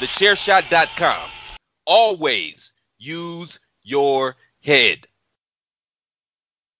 [0.00, 1.28] TheChairShot.com.
[1.86, 5.06] Always use your head.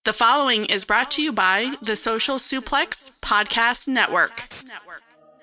[0.04, 4.48] The following is brought to you by the Social Suplex Podcast Network.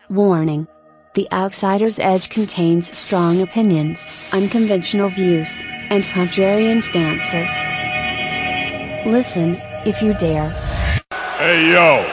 [0.10, 0.68] Warning.
[1.14, 7.48] The Outsider's Edge contains strong opinions, unconventional views, and contrarian stances.
[9.06, 10.50] Listen, if you dare.
[11.38, 12.12] Hey yo!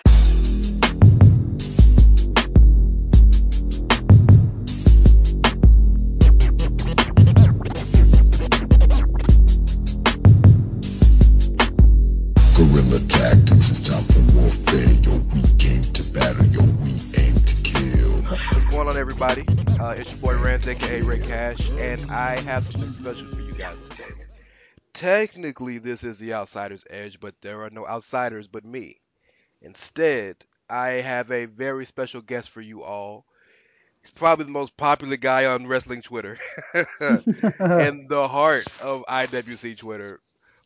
[19.24, 19.78] Everybody?
[19.80, 23.54] Uh, it's your boy Rance, aka Rey Cash, and I have something special for you
[23.54, 24.04] guys today.
[24.92, 29.00] Technically, this is the Outsider's Edge, but there are no outsiders but me.
[29.62, 30.36] Instead,
[30.68, 33.24] I have a very special guest for you all.
[34.02, 36.38] He's probably the most popular guy on wrestling Twitter
[36.74, 40.20] and the heart of IWC Twitter.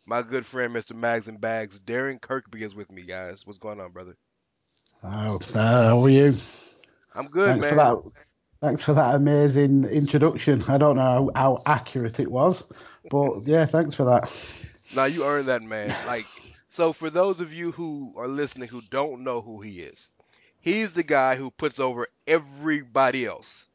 [0.04, 0.96] My good friend, Mr.
[0.96, 3.46] Mags and Bags, Darren Kirkby is with me, guys.
[3.46, 4.16] What's going on, brother?
[5.04, 6.34] Oh, uh, how are you?
[7.14, 7.70] I'm good, Thanks man.
[7.70, 8.27] for that.
[8.60, 10.64] Thanks for that amazing introduction.
[10.66, 12.64] I don't know how, accurate it was,
[13.08, 14.28] but yeah, thanks for that.
[14.94, 15.94] Now you earned that, man.
[16.06, 16.26] Like,
[16.76, 20.10] so for those of you who are listening who don't know who he is,
[20.60, 23.68] he's the guy who puts over everybody else.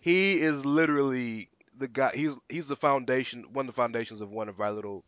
[0.00, 2.12] He is literally the guy.
[2.14, 5.04] He's he's the foundation, one of the foundations of one of our little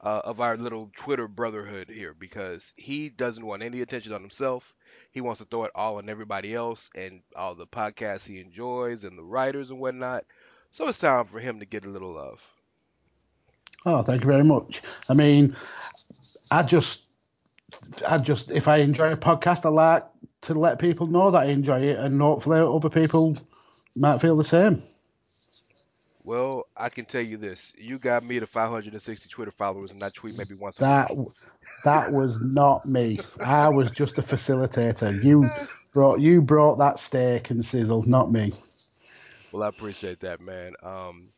[0.00, 4.74] uh, of our little Twitter brotherhood here because he doesn't want any attention on himself.
[5.18, 9.02] He wants to throw it all on everybody else and all the podcasts he enjoys
[9.02, 10.24] and the writers and whatnot.
[10.70, 12.38] So it's time for him to get a little love.
[13.84, 14.80] Oh, thank you very much.
[15.08, 15.56] I mean,
[16.52, 17.00] I just,
[18.06, 20.04] I just, if I enjoy a podcast, I like
[20.42, 23.36] to let people know that I enjoy it, and hopefully other people
[23.96, 24.84] might feel the same.
[26.22, 30.10] Well, I can tell you this: you got me to 560 Twitter followers, and I
[30.10, 30.76] tweet maybe once.
[30.76, 31.10] That.
[31.84, 33.20] That was not me.
[33.40, 35.22] I was just a facilitator.
[35.22, 35.48] You
[35.92, 38.52] brought, you brought that steak and sizzle, not me.
[39.52, 40.74] Well, I appreciate that, man.
[40.82, 41.28] Um,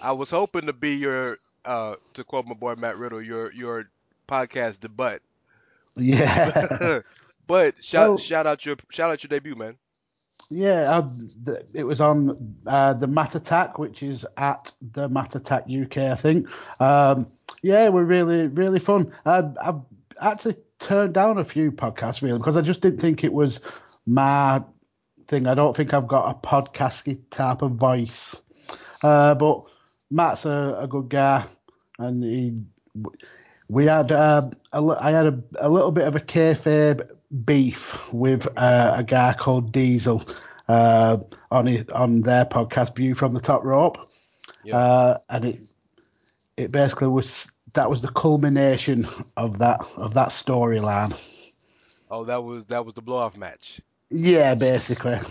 [0.00, 3.88] I was hoping to be your, uh, to quote my boy Matt Riddle, your your
[4.28, 5.20] podcast debut.
[5.96, 7.00] Yeah.
[7.46, 9.76] but shout Well- shout out your shout out your debut, man.
[10.50, 15.64] Yeah, I, it was on uh, the Matt Attack, which is at the Matt Attack
[15.70, 16.46] UK, I think.
[16.78, 17.30] Um,
[17.62, 19.12] yeah, we're really, really fun.
[19.24, 19.80] I, I've
[20.20, 23.60] actually turned down a few podcasts, really, because I just didn't think it was
[24.06, 24.62] my
[25.28, 25.46] thing.
[25.46, 28.34] I don't think I've got a podcasty type of voice.
[29.02, 29.62] Uh, but
[30.10, 31.44] Matt's a, a good guy,
[31.98, 32.54] and he,
[33.68, 37.08] we had uh, a, I had a, a little bit of a kayfabe
[37.44, 37.78] beef
[38.12, 40.24] with uh, a guy called Diesel
[40.68, 41.16] uh,
[41.50, 43.96] on his, on their podcast View from the Top Rope,
[44.64, 44.76] Yeah.
[44.76, 45.60] uh, and it
[46.56, 49.06] it basically was that was the culmination
[49.36, 51.16] of that of that storyline.
[52.10, 53.80] Oh, that was that was the blow off match.
[54.10, 55.18] Yeah, basically.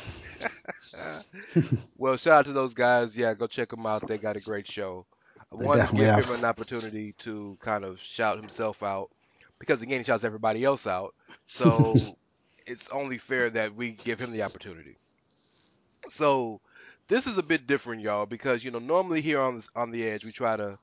[1.97, 3.17] Well, shout out to those guys.
[3.17, 4.05] Yeah, go check them out.
[4.07, 5.05] They got a great show.
[5.51, 6.25] I They wanted to give have.
[6.25, 9.09] him an opportunity to kind of shout himself out
[9.59, 11.13] because again he shouts everybody else out.
[11.47, 12.11] So
[12.65, 14.97] it's only fair that we give him the opportunity.
[16.09, 16.61] So
[17.07, 20.03] this is a bit different, y'all, because you know normally here on this, on the
[20.07, 20.77] edge we try to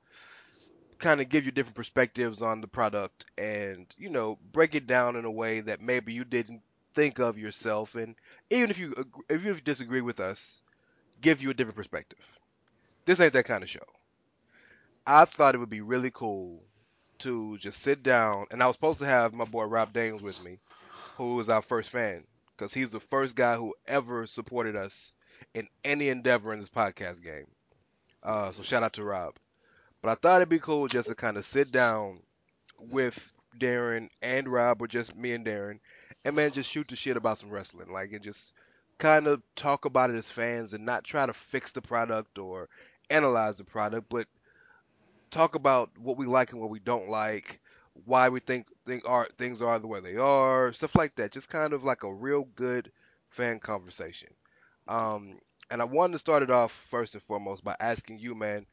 [0.99, 5.17] kind of give you different perspectives on the product and you know break it down
[5.17, 6.63] in a way that maybe you didn't
[6.95, 7.95] think of yourself.
[7.95, 8.15] And
[8.51, 8.95] even if you
[9.29, 10.61] if you disagree with us
[11.21, 12.21] give you a different perspective.
[13.07, 13.87] This ain't that kind of show.
[15.09, 16.63] I thought it would be really cool
[17.19, 20.41] to just sit down and i was supposed to have my boy rob dames with
[20.43, 20.61] me
[21.17, 22.25] who was our first fan
[22.57, 25.15] because he's the first guy who ever supported us
[25.55, 27.47] in any endeavor in this podcast game.
[28.23, 29.37] Uh, so shout out to rob
[30.03, 32.21] but I thought it'd be cool just to kind of sit down
[32.79, 33.15] with
[33.59, 35.81] Darren and Rob, or just me and Darren,
[36.25, 38.53] and man, just shoot the shit about some wrestling, like, and just
[38.99, 42.69] kind of talk about it as fans, and not try to fix the product or
[43.11, 44.27] analyze the product, but
[45.31, 47.61] talk about what we like and what we don't like,
[48.05, 51.33] why we think think are things are the way they are, stuff like that.
[51.33, 52.91] Just kind of like a real good
[53.31, 54.29] fan conversation.
[54.87, 55.39] Um,
[55.71, 58.67] And I wanted to start it off first and foremost by asking you, man,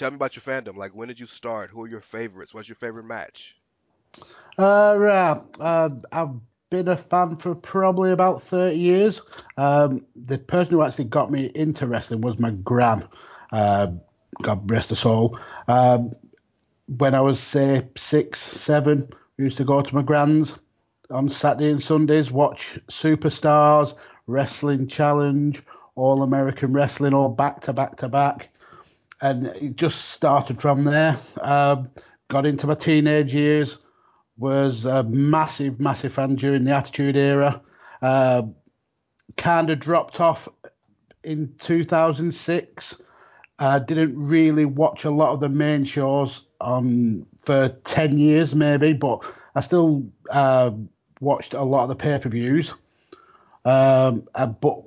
[0.00, 0.76] tell me about your fandom.
[0.76, 1.70] Like, when did you start?
[1.70, 2.54] Who are your favorites?
[2.54, 3.54] What's your favorite match?
[4.58, 5.40] Uh.
[5.60, 6.34] Uh, I've
[6.70, 9.20] been a fan for probably about 30 years.
[9.58, 13.06] Um, the person who actually got me into wrestling was my gran.
[13.52, 13.88] Uh,
[14.42, 15.38] God rest her soul.
[15.68, 16.14] Um,
[16.96, 20.54] when I was, say, six, seven, we used to go to my gran's
[21.10, 23.94] on Saturday and Sundays, watch Superstars,
[24.26, 25.62] Wrestling Challenge,
[25.94, 28.48] All American Wrestling, all back to back to back.
[29.22, 31.20] And it just started from there.
[31.40, 31.90] Um,
[32.28, 33.76] got into my teenage years,
[34.38, 37.60] was a massive, massive fan during the Attitude Era.
[38.00, 38.42] Uh,
[39.36, 40.48] kind of dropped off
[41.22, 42.94] in 2006.
[43.58, 48.94] Uh, didn't really watch a lot of the main shows um, for 10 years, maybe,
[48.94, 49.20] but
[49.54, 50.70] I still uh,
[51.20, 52.72] watched a lot of the pay per views.
[53.64, 54.82] Um, uh, but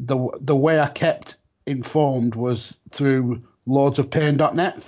[0.00, 1.36] the the way I kept
[1.66, 4.82] informed was through lordsofpain.net.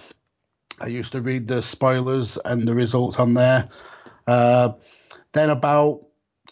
[0.80, 3.68] I used to read the spoilers and the results on there.
[4.26, 4.72] Uh,
[5.34, 6.00] then about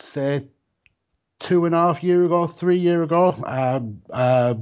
[0.01, 0.45] say
[1.41, 3.81] two and a half year ago, three year ago, uh,
[4.13, 4.55] uh,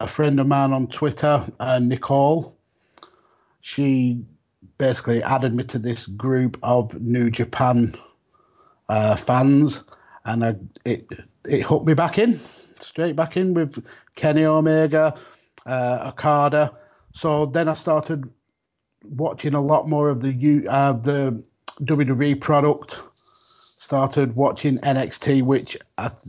[0.00, 2.56] a friend of mine on Twitter, uh, Nicole,
[3.60, 4.22] she
[4.78, 7.94] basically added me to this group of New Japan
[8.88, 9.82] uh, fans,
[10.24, 10.54] and I,
[10.84, 11.06] it
[11.44, 12.40] it hooked me back in,
[12.80, 15.14] straight back in with Kenny Omega,
[15.66, 16.72] uh, Okada.
[17.14, 18.30] So then I started
[19.04, 21.42] watching a lot more of the U, uh, the
[21.82, 22.94] WWE product.
[23.80, 25.78] Started watching NXT, which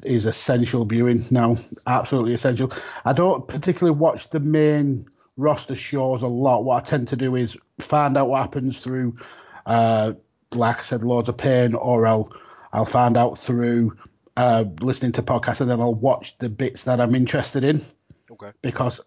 [0.04, 2.72] is essential viewing now, absolutely essential.
[3.04, 5.06] I don't particularly watch the main
[5.36, 6.64] roster shows a lot.
[6.64, 7.56] What I tend to do is
[7.90, 9.18] find out what happens through,
[9.66, 10.14] uh,
[10.52, 12.31] like I said, Lords of Pain, or I'll
[12.72, 13.98] I'll find out through
[14.38, 17.86] uh, listening to podcasts, and then I'll watch the bits that I'm interested in.
[18.31, 18.52] Okay.
[18.62, 19.02] Because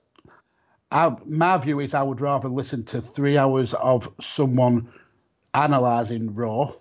[0.92, 4.92] I, my view is, I would rather listen to three hours of someone
[5.54, 6.74] analysing Raw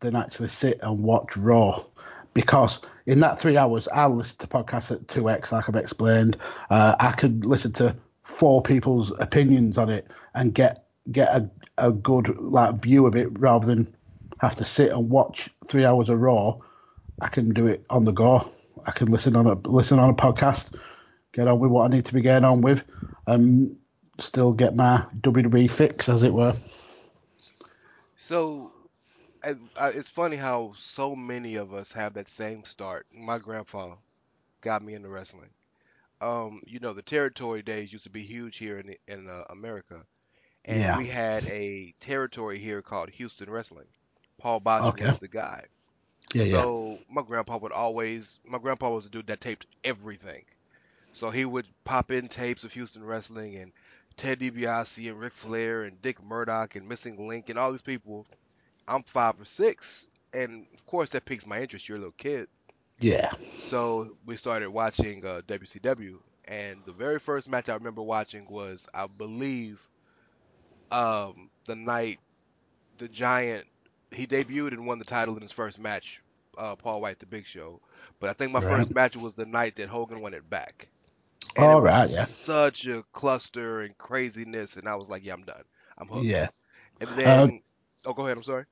[0.00, 1.84] than actually sit and watch Raw.
[2.32, 6.36] Because in that three hours, I'll listen to podcasts at 2x, like I've explained.
[6.70, 7.96] Uh, I could listen to
[8.38, 13.28] four people's opinions on it and get get a, a good like view of it
[13.38, 13.96] rather than
[14.40, 16.58] have to sit and watch three hours of Raw.
[17.20, 18.52] I can do it on the go.
[18.84, 20.66] I can listen on a listen on a podcast,
[21.32, 22.82] get on with what I need to be getting on with,
[23.26, 23.76] and
[24.20, 26.54] still get my WWE fix, as it were.
[28.18, 28.72] So,
[29.44, 33.06] it's funny how so many of us have that same start.
[33.12, 33.96] My grandpa
[34.60, 35.50] got me into wrestling.
[36.20, 40.06] Um, you know, the territory days used to be huge here in in uh, America,
[40.64, 40.96] and Yeah.
[40.96, 43.88] we had a territory here called Houston Wrestling.
[44.38, 45.12] Paul Boesch Okay.
[45.12, 45.66] was the guy.
[46.34, 46.66] Yeah, yeah.
[46.66, 50.44] So my grandpa would always, my grandpa was a dude that taped everything.
[51.16, 53.72] So he would pop in tapes of Houston wrestling and
[54.16, 58.26] Ted DiBiase and Ric Flair and Dick Murdoch and Missing Link and all these people.
[58.88, 61.88] I'm five or six, and of course that piques my interest.
[61.88, 62.48] You're a little kid,
[63.00, 63.30] yeah.
[63.64, 66.22] so we started watching uh, WCW.
[66.46, 69.80] And the very first match I remember watching was, I believe,
[70.90, 72.20] um, the night
[72.98, 73.66] the Giant
[74.12, 76.22] he debuted and won the title in his first match,
[76.58, 77.80] uh, Paul White, the Big Show.
[78.20, 78.86] But I think my Right.
[78.86, 80.88] first match was the night that Hogan won it back.
[81.56, 82.24] And All right, yeah.
[82.24, 85.64] Such a cluster and craziness, and I was like, yeah, I'm done.
[85.98, 86.24] I'm hooked.
[86.24, 86.48] Yeah.
[87.00, 87.62] And then,
[88.04, 88.36] oh, go ahead.
[88.36, 88.64] I'm sorry.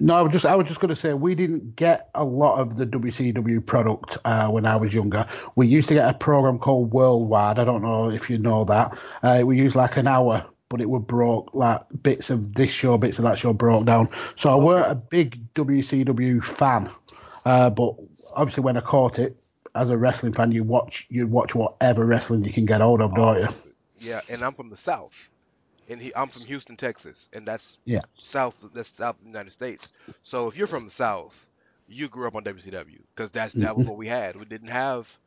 [0.00, 2.58] No, I was just I was just going to say we didn't get a lot
[2.58, 5.24] of the WCW product uh, when I was younger.
[5.54, 7.60] We used to get a program called Worldwide.
[7.60, 8.98] I don't know if you know that.
[9.22, 12.98] Uh, we used like an hour, but it would broke like bits of this show,
[12.98, 14.08] bits of that show broke down.
[14.36, 16.90] So I weren't a big WCW fan,
[17.44, 17.94] uh, but
[18.34, 19.36] obviously when I caught it
[19.78, 23.14] as a wrestling fan, you watch you watch whatever wrestling you can get hold of,
[23.14, 23.48] don't you?
[23.98, 25.30] Yeah, and I'm from the South,
[25.88, 28.02] and he, I'm from Houston, Texas, and that's Yeah.
[28.22, 28.62] South.
[28.74, 29.92] That's South of the United States.
[30.22, 31.46] So if you're from the South,
[31.86, 33.88] you grew up on WCW because that's that was Mhm.
[33.88, 34.36] what we had.
[34.36, 35.18] We didn't have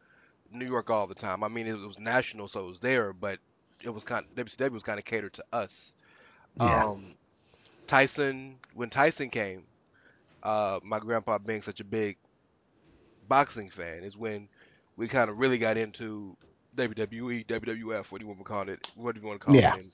[0.51, 1.43] New York all the time.
[1.43, 3.39] I mean, it was national, so it was there, but
[3.83, 5.95] it was kind of, WCW was kind of catered to us.
[6.55, 6.83] Yeah.
[6.83, 7.15] Um,
[7.87, 9.65] Tyson, when Tyson came,
[10.43, 12.17] uh, my grandpa being such a big
[13.31, 14.49] boxing fan, is when
[14.97, 16.37] we kind of really got into
[16.75, 18.81] WWE, WWF, what do you want to call it?
[18.95, 19.73] What do you want to call Yeah.
[19.73, 19.75] it?
[19.75, 19.91] And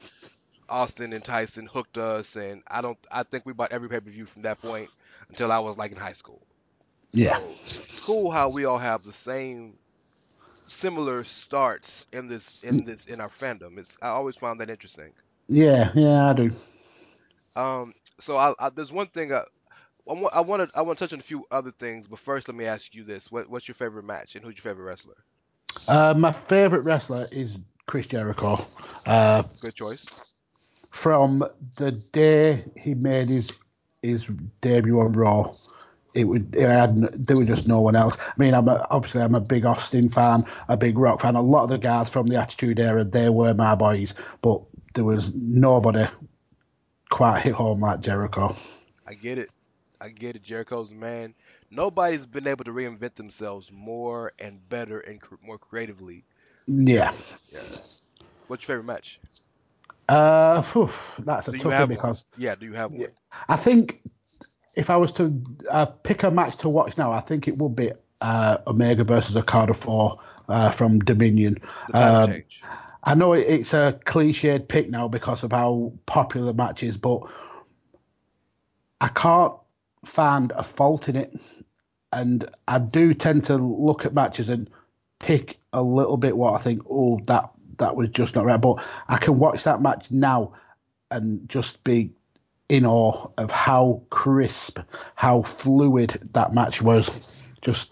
[0.70, 4.12] Austin and Tyson hooked us, and I don't, I think we bought every pay per
[4.12, 4.92] view from that point
[5.30, 6.48] until I was like in high school.
[7.14, 7.38] Yeah.
[7.38, 7.60] So
[8.06, 9.78] cool how we all have the same
[10.72, 13.78] similar starts in this in this in our fandom.
[13.80, 15.14] It's I always found that interesting.
[15.50, 16.52] Yeah, yeah, I do.
[17.56, 19.44] Um, so I, I there's one thing I,
[20.10, 22.20] I want I want to I want to touch on a few other things, but
[22.20, 24.86] first let me ask you this: what what's your favorite match and who's your favorite
[24.86, 25.16] wrestler?
[25.88, 27.52] Uh, my favorite wrestler is
[27.88, 28.58] Chris Jericho.
[29.06, 30.06] Uh, Good choice.
[30.92, 31.44] from
[31.78, 33.50] the day he made his
[34.02, 34.24] his
[34.62, 35.54] debut on Raw,
[36.14, 38.16] it would it had, there was just no one else.
[38.20, 41.36] I mean, I'm a, obviously I'm a big Austin fan, a big Rock fan.
[41.36, 44.62] A lot of the guys from the Attitude Era, they were my boys, but
[44.96, 46.06] there was nobody
[47.10, 48.56] quite hit home like Jericho.
[49.06, 49.50] I get it.
[50.00, 50.44] I get it.
[50.44, 51.34] Jericho's man.
[51.72, 56.24] Nobody's been able to reinvent themselves more and better and cr- more creatively.
[56.68, 57.14] Yeah.
[57.52, 57.60] Yeah.
[58.48, 59.20] What's your favorite match?
[60.08, 60.90] Uh, phew,
[61.20, 62.42] that's a Do tough one because one?
[62.42, 63.10] Yeah, do you have one?
[63.50, 64.02] I think
[64.76, 67.76] if I was to uh, pick a match to watch now, I think it would
[67.76, 71.58] be uh, Omega versus Okada 4 uh, from Dominion.
[71.94, 72.44] Um.
[73.04, 76.98] I know it- it's a cliched pick now because of how popular the match is,
[76.98, 77.22] but
[79.00, 79.54] I can't
[80.06, 81.38] find a fault in it.
[82.14, 84.70] And I do tend to look at matches and
[85.20, 87.50] pick a little bit what I think, oh, that
[87.80, 88.60] that was just not right.
[88.60, 88.78] But
[89.08, 90.54] I can watch that match now
[91.12, 92.12] and just be
[92.70, 94.80] in awe of how crisp,
[95.16, 97.10] how fluid that match was.
[97.62, 97.88] Just,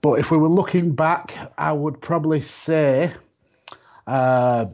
[0.00, 3.12] but if we were looking back, I would probably say
[4.06, 4.66] uh,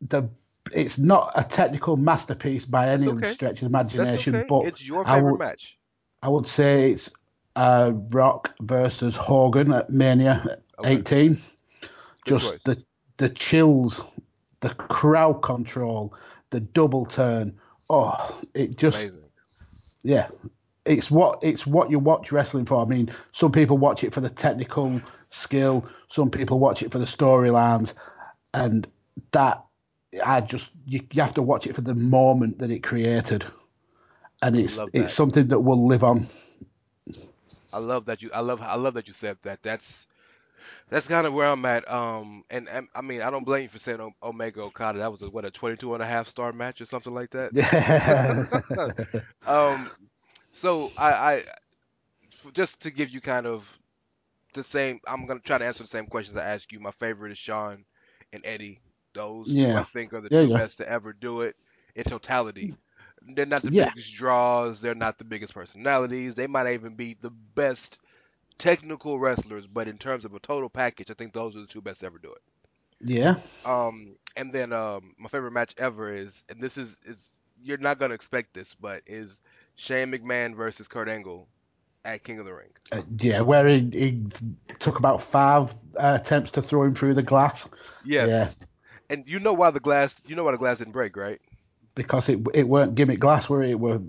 [0.00, 0.28] the
[0.74, 3.32] it's not a technical masterpiece by any okay.
[3.32, 4.46] stretch of imagination, okay.
[4.48, 5.78] but it's your I would, match.
[6.22, 7.10] I would say it's
[7.56, 10.96] uh, Rock versus Hogan at Mania Okay.
[10.96, 11.34] 18.
[11.34, 11.90] Good
[12.26, 12.60] Just choice.
[12.64, 12.84] the
[13.16, 14.00] the chills,
[14.60, 16.14] the crowd control,
[16.50, 17.58] the double turn.
[17.88, 19.18] Oh, it just Amazing.
[20.02, 20.28] yeah,
[20.84, 22.82] it's what it's what you watch wrestling for.
[22.82, 25.00] I mean, some people watch it for the technical
[25.30, 27.92] skill, some people watch it for the storylines,
[28.52, 28.86] and
[29.32, 29.62] that
[30.22, 33.44] I just you, you have to watch it for the moment that it created,
[34.42, 36.28] and it's it's something that will live on.
[37.72, 38.30] I love that you.
[38.32, 38.60] I love.
[38.60, 39.62] I love that you said that.
[39.62, 40.06] That's
[40.88, 41.90] that's kind of where I'm at.
[41.90, 44.98] Um, and, and I mean, I don't blame you for saying O- Omega Okada.
[44.98, 47.52] That was a, what a 22 and a half star match or something like that.
[47.54, 48.44] Yeah.
[49.46, 49.90] Um,
[50.52, 51.42] so I, I,
[52.54, 53.68] just to give you kind of
[54.54, 55.00] the same.
[55.06, 56.80] I'm gonna try to answer the same questions I asked you.
[56.80, 57.84] My favorite is Shawn
[58.32, 58.80] and Eddie.
[59.14, 60.58] Those two I think are the Yeah, two yeah.
[60.58, 61.56] best to ever do it
[61.96, 62.74] in totality.
[63.22, 63.90] They're not the Yeah.
[63.92, 64.80] biggest draws.
[64.80, 66.34] They're not the biggest personalities.
[66.34, 67.98] They might even be the best
[68.58, 71.82] technical wrestlers, but in terms of a total package, I think those are the two
[71.82, 72.42] best to ever do it.
[73.00, 77.78] yeah, Um, and then um, my favorite match ever is, and this is is you're
[77.78, 79.40] not gonna expect this, but is
[79.76, 81.48] Shane McMahon versus Kurt Angle
[82.04, 82.72] at King of the Ring.
[82.92, 84.22] Uh, yeah, where he, he
[84.80, 87.66] took about five uh, attempts to throw him through the glass
[88.02, 88.66] Yes.
[89.10, 90.14] And you know why the glass?
[90.26, 91.40] You know why the glass didn't break, right?
[91.94, 94.00] because it it weren't gimmick glass, where it were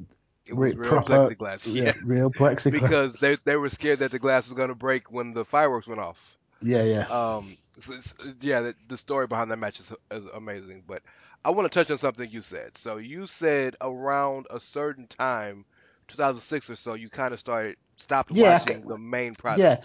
[0.45, 1.67] It was Re- real proper- plexiglass.
[1.73, 1.97] yeah, yes.
[2.05, 2.71] real plexiglass.
[2.71, 5.99] Because they they were scared that the glass was gonna break when the fireworks went
[6.01, 6.37] off.
[6.61, 10.83] yeah, yeah, Um, so it's, yeah, the, the story behind that match is, is amazing.
[10.87, 11.03] But
[11.43, 12.77] I want to touch on something you said.
[12.77, 15.65] So you said around a certain time,
[16.07, 19.59] 2006 or so, you kind of started stopped Yeah, watching the main product.
[19.59, 19.77] yeah.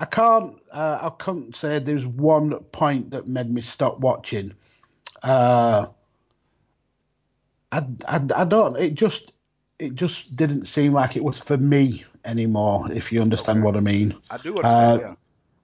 [0.00, 4.54] I can't uh, I can't say there's one point that made me stop watching.
[5.22, 5.86] Uh,
[7.72, 8.76] I, I, I don't.
[8.76, 9.32] It just
[9.78, 12.90] it just didn't seem like it was for me anymore.
[12.90, 13.64] If you understand Okay.
[13.66, 14.16] what I mean.
[14.30, 15.02] I do understand.
[15.02, 15.14] Uh, yeah.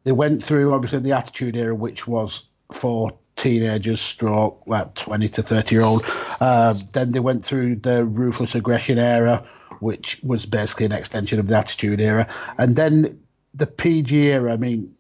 [0.04, 2.42] they went through obviously the attitude era, which was
[2.80, 6.04] for teenagers, stroke like twenty to thirty year old.
[6.40, 9.46] Uh, then they went through the ruthless aggression era,
[9.80, 12.26] which was basically an extension of the attitude era,
[12.58, 13.18] and then
[13.56, 14.52] the PG era.
[14.52, 14.94] I mean,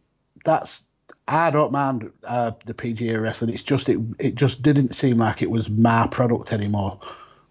[0.44, 0.80] that's
[1.28, 3.50] I don't mind uh, the PG era wrestling.
[3.50, 7.00] It's just it it just didn't seem like it was my product anymore.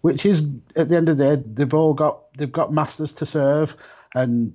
[0.02, 0.42] Which is
[0.76, 3.74] at the end of the day, they've all got they've got masters to serve,
[4.14, 4.52] and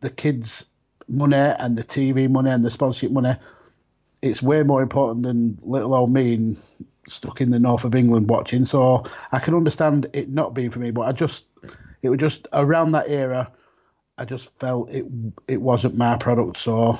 [0.00, 0.64] the kids
[1.10, 3.36] money and the TV money and the sponsorship money,
[4.22, 6.56] it's way more important than little old me
[7.08, 8.64] stuck in the north of England watching.
[8.66, 11.42] So I can understand it not being for me, but I just,
[12.02, 13.50] it was just around that era,
[14.20, 15.06] I just felt it
[15.48, 16.98] it wasn't my product, so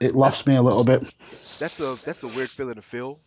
[0.00, 1.04] it lost me a little bit.
[1.58, 3.22] That's a that's a weird feeling to feel.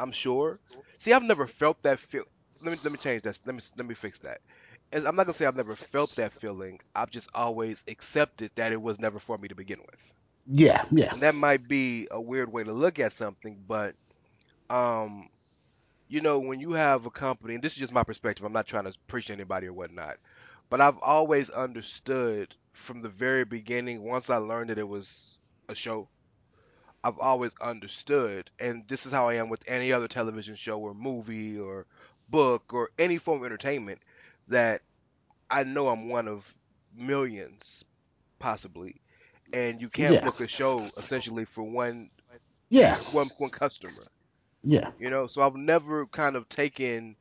[0.00, 0.60] I'm sure.
[1.00, 2.24] See, I've never felt that feel.
[2.60, 3.40] Let me let me change that.
[3.46, 4.40] Let me let me fix that.
[4.92, 6.80] As- I'm not gonna say I've never felt that feeling.
[6.94, 10.00] I've just always accepted that it was never for me to begin with.
[10.46, 13.94] Yeah, yeah, And that might be a weird way to look at something, but
[14.70, 15.28] um,
[16.08, 18.44] you know, when you have a company, and this is just my perspective.
[18.44, 20.18] I'm not trying to preach to anybody or whatnot,
[20.70, 24.02] but I've always understood from the very beginning.
[24.04, 26.10] Once I learned that it was a show,
[27.04, 30.94] I've always understood, and this is how I am with any other television show or
[30.94, 31.86] movie or
[32.28, 34.02] book or any form of entertainment,
[34.48, 34.82] that
[35.50, 36.56] I know I'm one of
[36.92, 37.84] millions,
[38.40, 39.02] possibly,
[39.52, 40.22] and you can't Yeah.
[40.22, 42.10] book a show essentially for one
[42.70, 44.10] Yeah, one one customer.
[44.62, 47.16] yeah, You know, so I've never kind of taken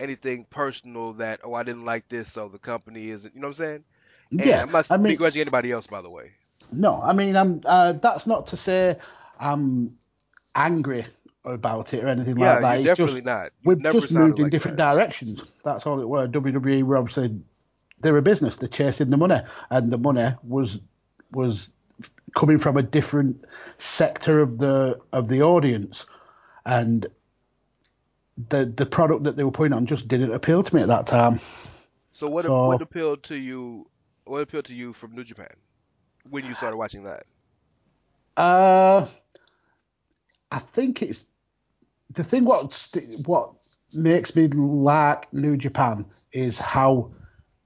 [0.00, 3.34] anything personal that oh I didn't like this, so the company isn't.
[3.34, 3.84] You know what I'm saying?
[4.38, 4.62] And yeah.
[4.62, 6.32] I'm not I mean, begrudging anybody else, by the way.
[6.72, 7.60] no, I mean, I'm.
[7.64, 8.96] Uh, that's not to say
[9.38, 9.98] I'm
[10.54, 11.06] angry
[11.44, 12.80] about it or anything Yeah, like that.
[12.80, 13.52] It's definitely just not.
[13.62, 14.78] You've we've just moved in like different that.
[14.78, 15.40] directions.
[15.64, 16.28] That's all it were.
[16.28, 17.40] WWE were obviously
[18.00, 18.56] they're a business.
[18.56, 20.78] They're chasing the money, and the money was
[21.32, 21.68] was
[22.36, 23.44] coming from a different
[23.78, 26.04] sector of the of the audience,
[26.64, 27.06] and
[28.50, 31.06] the the product that they were putting on just didn't appeal to me at that
[31.06, 31.40] time.
[32.12, 33.90] So what So- what appealed to you?
[34.24, 35.54] What appealed to you from New Japan
[36.28, 37.24] when you started watching that?
[38.36, 39.06] Uh,
[40.50, 41.24] I think it's
[42.14, 42.44] the thing.
[42.44, 42.88] What
[43.24, 43.54] what
[43.92, 47.10] makes me like New Japan is how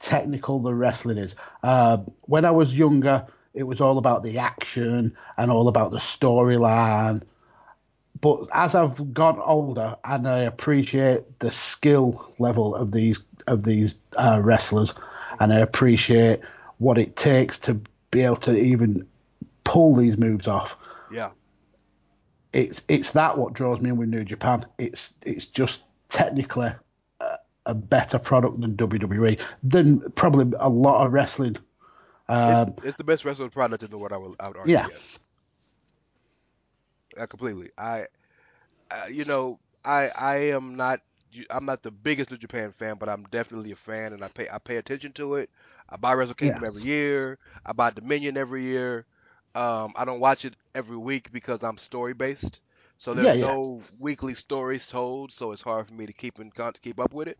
[0.00, 1.34] technical the wrestling is.
[1.62, 5.98] Uh, when I was younger, it was all about the action and all about the
[5.98, 7.22] storyline.
[8.20, 13.94] But as I've got older and I appreciate the skill level of these of these
[14.16, 14.92] uh, wrestlers,
[15.40, 16.40] and I appreciate
[16.78, 19.06] what it takes to be able to even
[19.64, 20.70] pull these moves off
[21.12, 21.30] Yeah.
[22.52, 24.64] it's it's that what draws me in with New Japan.
[24.78, 26.72] It's it's just technically
[27.20, 31.56] a, a better product than WWE, than probably a lot of wrestling.
[32.28, 34.12] Um, it's, it's the best wrestling product in the world.
[34.12, 34.74] I would, I would argue.
[34.74, 34.86] Yeah.
[37.18, 37.70] Uh, completely.
[37.78, 38.06] I,
[38.90, 41.00] uh, you know, I I am not
[41.50, 44.48] I'm not the biggest New Japan fan, but I'm definitely a fan, and I pay
[44.50, 45.50] I pay attention to it.
[45.88, 46.64] I buy Wrestle Kingdom Yeah.
[46.64, 47.38] every year.
[47.64, 49.06] I buy Dominion every year.
[49.54, 52.60] Um, I don't watch it every week because I'm story based,
[52.98, 53.56] so there's Yeah, yeah.
[53.58, 56.50] no weekly stories told, so it's hard for me to keep in
[56.82, 57.38] keep up with it.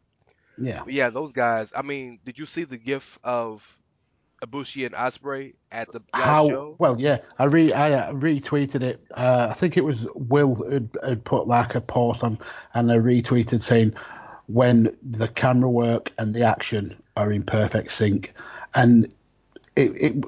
[0.57, 1.73] yeah, But yeah, those guys.
[1.77, 3.65] I mean, did you see the gif of
[4.45, 6.77] Ibushi and Ospreay at the how show?
[6.79, 7.01] well?
[7.01, 9.05] Yeah, I re I uh, retweeted it.
[9.15, 12.39] Uh, I think it was Will had, had put like a post on,
[12.75, 13.95] and I retweeted saying
[14.47, 18.33] when the camera work and the action are in perfect sync,
[18.75, 19.07] and
[19.77, 20.25] it, it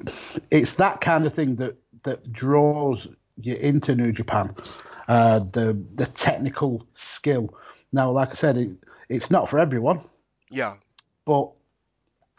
[0.51, 3.07] it's that kind of thing that that draws
[3.37, 4.55] you into New Japan,
[5.07, 7.53] uh, the the technical skill.
[7.93, 8.69] Now, like I said, it,
[9.09, 10.01] it's not for everyone,
[10.49, 10.75] Yeah,
[11.25, 11.51] but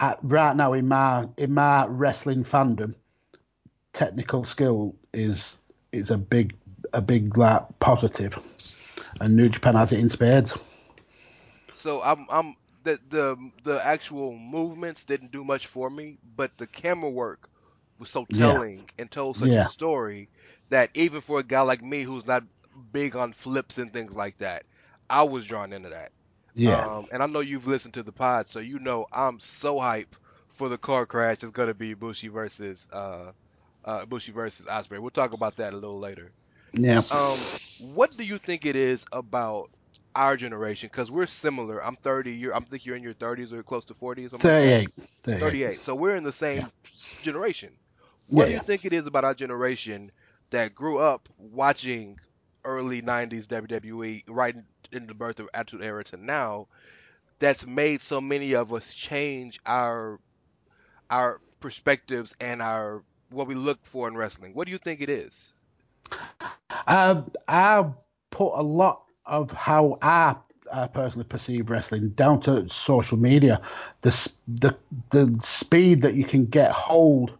[0.03, 2.95] at, right now in my in my wrestling fandom,
[3.93, 5.55] technical skill is
[5.91, 6.55] is a big
[6.93, 8.33] a big like positive,
[9.19, 10.53] and New Japan has it in spades.
[11.75, 16.67] So I'm I'm the the the actual movements didn't do much for me, but the
[16.67, 17.49] camera work
[17.97, 18.63] was so Yeah.
[18.63, 19.59] telling and told such Yeah.
[19.59, 20.29] a story
[20.69, 22.43] that even for a guy like me who's not
[22.91, 24.65] big on flips and things like that,
[25.09, 26.11] I was drawn into that.
[26.55, 29.79] Yeah, Um, and I know you've listened to the pod, so you know I'm so
[29.79, 30.15] hype
[30.49, 31.37] for the car crash.
[31.43, 33.31] It's gonna be Bushi versus uh,
[33.83, 34.99] uh Bushi versus Ospreay.
[34.99, 36.33] We'll talk about that a little later.
[36.73, 37.01] yeah.
[37.09, 39.69] Um, what do you think it is about
[40.15, 40.89] our generation?
[40.91, 41.83] Because we're similar.
[41.83, 42.31] I'm 30.
[42.33, 44.55] You're, I'm think you're in your 30s or close to 40 or something.
[44.55, 45.59] like 38, 38.
[45.59, 45.81] 38.
[45.81, 47.21] So we're in the same Yeah.
[47.21, 47.77] generation.
[48.27, 48.61] What Yeah, do you yeah.
[48.61, 50.11] think it is about our generation
[50.51, 52.17] that grew up watching
[52.63, 54.55] early 90s WWE right
[54.95, 56.67] in the birth of Attitude Era to now
[57.39, 60.19] that's made so many of us change our
[61.09, 64.53] our perspectives and our what we look for in wrestling?
[64.53, 65.53] What do you think it is?
[66.69, 67.85] I I
[68.29, 70.35] put a lot of how I
[70.87, 73.61] personally perceive wrestling down to social media,
[74.01, 74.75] the the
[75.11, 77.31] the speed that you can get hold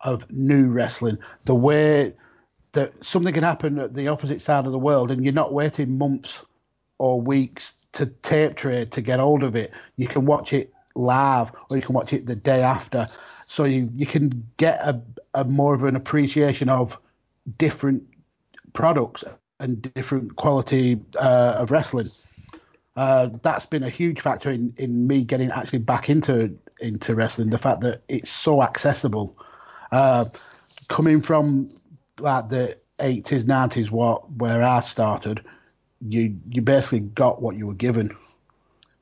[0.00, 2.12] of new wrestling, the way
[2.72, 5.96] that something can happen at the opposite side of the world, and you're not waiting
[5.96, 6.32] months
[6.98, 9.72] or weeks to tape trade to get hold of it.
[9.96, 13.08] You can watch it live, or you can watch it the day after,
[13.46, 15.00] so you you can get a,
[15.34, 16.96] a more of an appreciation of
[17.58, 18.02] different
[18.72, 19.24] products
[19.60, 22.10] and different quality uh, of wrestling.
[22.96, 27.50] Uh, that's been a huge factor in, in me getting actually back into into wrestling.
[27.50, 29.36] The fact that it's so accessible,
[29.92, 30.26] uh,
[30.88, 31.80] coming from
[32.20, 35.44] like the eighties, nineties, what where I started,
[36.08, 38.16] you you basically got what you were given.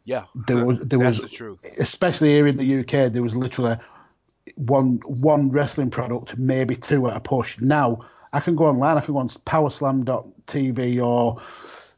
[0.05, 1.65] Yeah, There was there that's was the truth.
[1.79, 3.77] especially here in the UK, there was literally
[4.57, 7.57] one one wrestling product, maybe two at a push.
[7.61, 11.41] Now I can go online, I can go on powerslam.tv or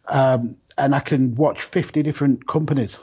[0.09, 2.97] um, and I can watch 50 different companies.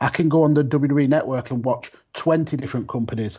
[0.00, 3.38] I can go on the WWE network and watch 20 different companies.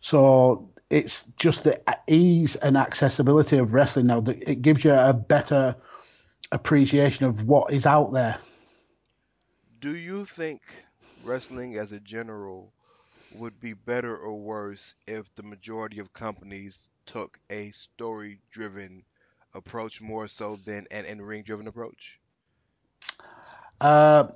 [0.00, 5.12] So it's just the ease and accessibility of wrestling now that it gives you a
[5.12, 5.76] better
[6.54, 8.38] appreciation of what is out there.
[9.80, 10.62] Do you think
[11.24, 12.72] wrestling as a general
[13.34, 19.02] would be better or worse if the majority of companies took a story driven
[19.52, 22.20] approach more so than an in ring driven approach?
[23.80, 24.28] Uh,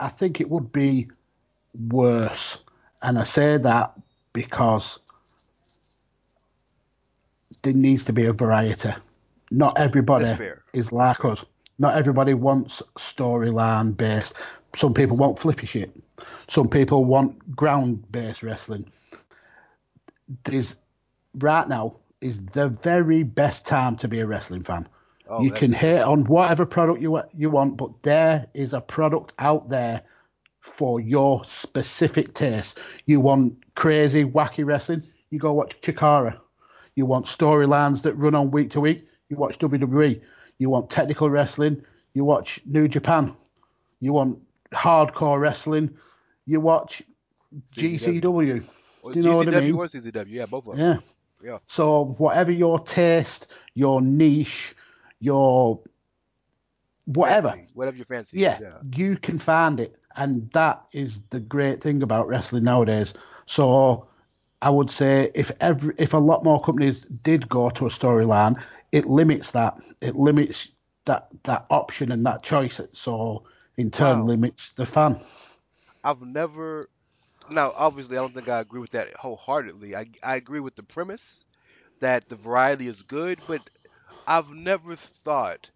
[0.00, 1.08] I think it would be
[1.88, 2.58] worse.
[3.02, 3.92] And I say that
[4.32, 4.98] because
[7.62, 8.92] there needs to be a variety.
[9.50, 10.26] Not everybody
[10.72, 11.44] is like us.
[11.78, 14.32] Not everybody wants storyline based.
[14.76, 15.90] Some people want flippy shit.
[16.48, 18.90] Some people want ground based wrestling.
[20.44, 20.74] There's
[21.38, 24.88] right now is the very best time to be a wrestling fan.
[25.28, 29.32] Oh, you can hate on whatever product you you want, but there is a product
[29.38, 30.02] out there
[30.76, 32.78] for your specific taste.
[33.06, 36.38] You want crazy, wacky wrestling, you go watch Chikara.
[36.94, 40.20] You want storylines that run on week to week, you watch WWE.
[40.58, 41.82] You want technical wrestling,
[42.14, 43.34] you watch New Japan.
[44.00, 44.38] You want
[44.72, 45.96] hardcore wrestling,
[46.46, 47.02] you watch
[47.74, 48.60] GCW.
[49.12, 49.74] Do you know what I mean?
[49.74, 49.88] or
[50.26, 50.78] yeah, both of them.
[50.78, 50.96] Yeah.
[51.42, 51.58] Yeah.
[51.66, 54.74] So whatever your taste, your niche,
[55.20, 55.80] your
[57.04, 58.38] whatever, Fancy, whatever you fancy.
[58.38, 58.58] yeah,
[58.94, 63.12] you can find it, and that is the great thing about wrestling nowadays.
[63.46, 64.06] So
[64.62, 68.60] I would say if every if a lot more companies did go to a storyline,
[68.92, 69.76] it limits that.
[70.00, 70.68] It limits
[71.06, 72.80] that that option and that choice.
[72.92, 73.44] So
[73.76, 74.26] in turn Wow.
[74.26, 75.20] limits the fan.
[76.04, 76.88] I've never.
[77.48, 79.94] Now, obviously, I don't think I agree with that wholeheartedly.
[79.96, 81.44] I I agree with the premise
[82.00, 83.68] that the variety is good, but
[84.26, 85.70] I've never thought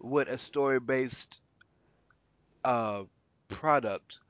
[0.00, 1.40] would a story-based
[2.64, 3.04] uh
[3.48, 4.20] product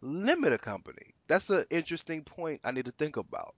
[0.00, 1.14] limit a company.
[1.28, 3.54] That's an interesting point I need to think about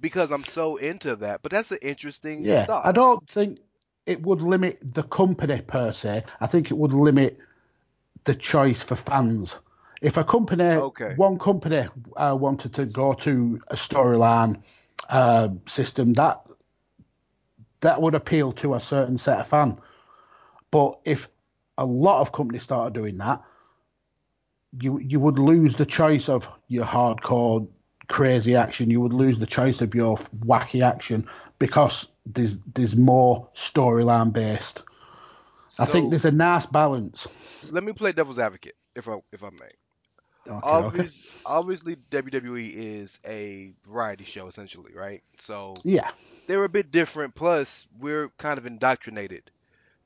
[0.00, 1.42] because I'm so into that.
[1.42, 2.88] But that's an interesting Yeah, thought.
[2.88, 3.60] I don't think
[4.06, 6.24] it would limit the company per se.
[6.40, 7.38] I think it would limit
[8.24, 9.56] the choice for fans.
[10.02, 11.16] If a company, Okay.
[11.16, 14.62] one company uh, wanted to go to a storyline
[15.08, 16.42] uh, system, that
[17.80, 19.78] that would appeal to a certain set of fan.
[20.70, 21.28] But if
[21.78, 23.42] a lot of companies started doing that,
[24.80, 27.66] you you would lose the choice of your hardcore
[28.08, 28.90] crazy action.
[28.90, 31.26] You would lose the choice of your wacky action
[31.58, 34.82] because there's there's more storyline based.
[35.78, 37.26] I think there's a nice balance.
[37.70, 40.52] Let me play devil's advocate, if I if I may.
[40.52, 41.10] Okay, okay.
[41.44, 45.22] Obviously, WWE is a variety show essentially, right?
[45.40, 46.10] So Yeah,
[46.46, 47.34] they're a bit different.
[47.34, 49.50] Plus, we're kind of indoctrinated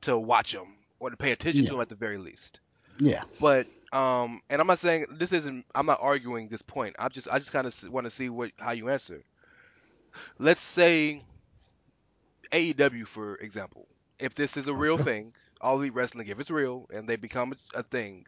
[0.02, 2.60] to watch them or to pay attention to them at the very least.
[2.98, 5.66] yeah, But um, and I'm not saying this isn't.
[5.74, 6.96] I'm not arguing this point.
[6.98, 9.22] I just I just kind of want to see what how you answer.
[10.38, 11.22] Let's say
[12.52, 13.87] AEW for example.
[14.18, 17.52] If this is a real thing, All Elite Wrestling, if it's real and they become
[17.74, 18.26] a, a thing,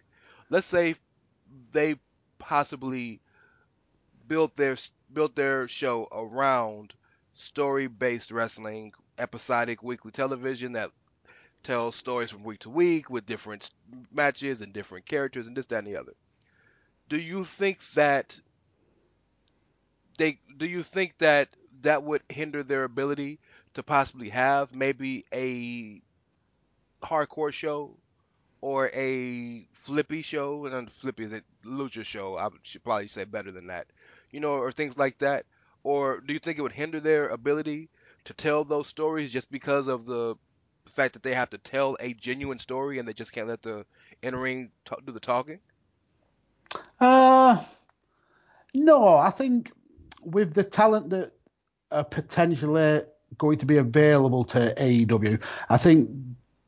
[0.50, 0.96] let's say
[1.72, 1.96] they
[2.38, 3.20] possibly
[4.27, 4.77] built their
[5.12, 6.92] built their show around
[7.35, 10.90] story-based wrestling, episodic weekly television that
[11.64, 13.70] tells stories from week to week with different
[14.12, 16.12] matches and different characters and this, that, and the other.
[17.09, 18.38] Do you think that
[20.18, 20.38] they?
[20.57, 21.48] Do you think that
[21.83, 23.40] that would hinder their ability
[23.74, 26.00] to possibly have maybe a
[27.03, 27.96] hardcore show
[28.61, 30.66] or a flippy show?
[30.66, 32.38] And flippy is a lucha show.
[32.38, 33.87] I should probably say better than that.
[34.31, 35.46] You know, or things like that.
[35.83, 37.90] Or do you think it would hinder their ability
[38.24, 40.37] to tell those stories just because of the
[40.90, 43.85] fact that they have to tell a genuine story and they just can't let the
[44.23, 45.59] entering ring t- do the talking?
[47.01, 47.62] Uh,
[48.75, 49.70] no, I think
[50.23, 51.33] with the talent that
[51.90, 53.03] are potentially
[53.38, 56.11] going to be available to AEW, I think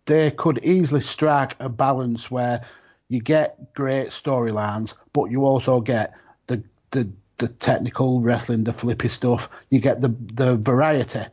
[0.07, 2.64] they could easily strike a balance where
[3.09, 6.14] you get great storylines, but you also get
[6.46, 9.48] the the the technical wrestling, the flippy stuff.
[9.70, 11.26] You get the the variety.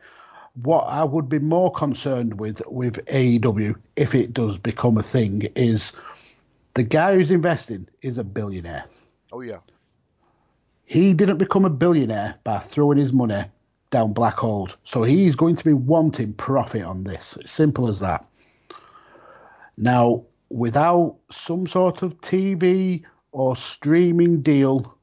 [0.62, 5.42] What I would be more concerned with with AEW, if it does become a thing,
[5.56, 5.92] is
[6.74, 8.84] the guy who's investing is a billionaire.
[9.32, 9.58] Oh yeah.
[10.84, 13.44] He didn't become a billionaire by throwing his money
[13.90, 14.76] down black holes.
[14.84, 17.36] So he's going to be wanting profit on this.
[17.40, 18.26] It's simple as that.
[19.76, 24.96] Now, without some sort of TV or streaming deal,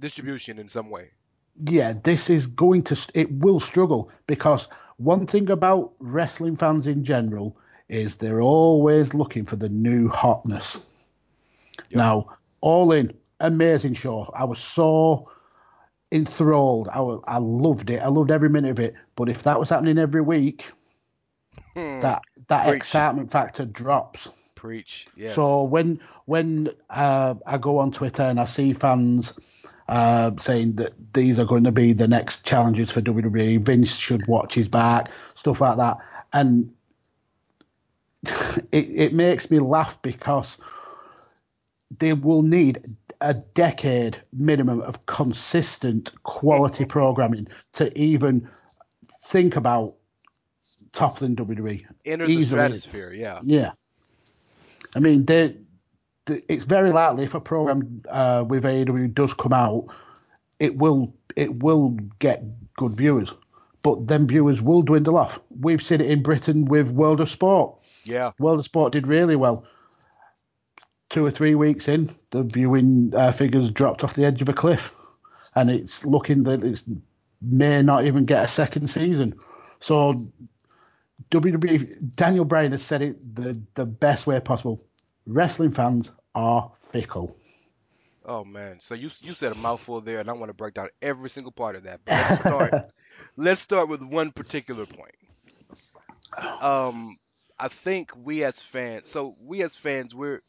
[0.00, 1.10] Distribution in some way.
[1.68, 7.04] Yeah, this is going to, it will struggle because one thing about wrestling fans in
[7.04, 7.56] general
[7.88, 10.78] is they're always looking for the new hotness.
[11.92, 12.26] Now,
[12.60, 14.30] All In, amazing show.
[14.34, 15.30] I was so
[16.12, 16.88] enthralled.
[16.88, 18.00] I, I loved it.
[18.00, 18.94] I loved every minute of it.
[19.16, 20.64] But if that was happening every week,
[21.74, 22.00] Hmm.
[22.00, 22.76] that that Preach.
[22.76, 24.28] excitement factor drops.
[24.54, 25.06] Preach.
[25.16, 25.34] Yes.
[25.34, 29.32] So when when uh, I go on Twitter and I see fans
[29.88, 33.64] uh, saying that these are going to be the next challenges for WWE.
[33.64, 35.98] Vince should watch his back, stuff like that,
[36.32, 36.72] and
[38.72, 40.56] it it makes me laugh because
[41.98, 48.48] they will need a decade minimum of consistent quality programming to even
[49.26, 49.94] think about
[50.92, 51.84] toppling WWE.
[52.04, 52.46] Enter the Easily.
[52.46, 53.12] stratosphere.
[53.12, 53.40] Yeah.
[53.42, 53.72] Yeah.
[54.94, 55.56] I mean, they,
[56.26, 59.86] it's very likely if a program uh, with AEW does come out,
[60.58, 62.42] it will it will get
[62.76, 63.32] good viewers,
[63.82, 65.38] but then viewers will dwindle off.
[65.60, 67.76] We've seen it in Britain with World of Sport.
[68.04, 68.32] Yeah.
[68.38, 69.66] World of Sport did really well.
[71.10, 74.52] Two or three weeks in, the viewing uh, figures dropped off the edge of a
[74.52, 74.90] cliff,
[75.54, 76.82] and it's looking that it
[77.42, 79.34] may not even get a second season.
[79.80, 80.26] So
[81.30, 84.82] WWE Daniel Bryan has said it the the best way possible.
[85.26, 87.36] Wrestling fans are fickle.
[88.24, 90.88] Oh man, so you you said a mouthful there, and I want to break down
[91.02, 92.04] every single part of that.
[92.04, 92.74] But let's start.
[93.36, 95.14] let's start with one particular point.
[96.60, 97.16] Um,
[97.58, 100.40] I think we as fans, so we as fans, we're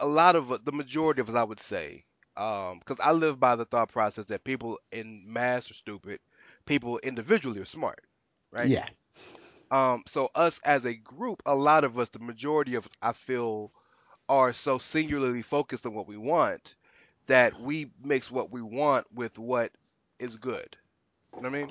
[0.00, 2.04] a lot of the majority of us, I would say,
[2.36, 6.20] um, because I live by the thought process that people in mass are stupid,
[6.66, 8.04] people individually are smart,
[8.50, 8.72] right?
[8.72, 8.98] Yeah.
[9.72, 13.12] Um, so us as a group, a lot of us, the majority of us, I
[13.14, 13.72] feel,
[14.28, 16.74] are so singularly focused on what we want
[17.26, 19.72] that we mix what we want with what
[20.18, 20.76] is good.
[21.34, 21.70] You know what I mean?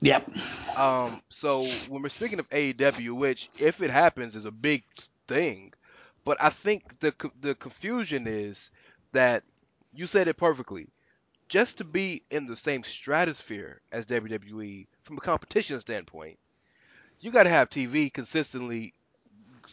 [0.00, 0.30] Yep.
[0.76, 4.84] Um, so when we're speaking of AEW, which if it happens is a big
[5.26, 5.72] thing,
[6.24, 8.70] but I think the the confusion is
[9.12, 9.42] that
[9.92, 10.88] you said it perfectly.
[11.48, 16.38] Just to be in the same stratosphere as WWE from a competition standpoint,
[17.24, 18.92] you got to have TV consistently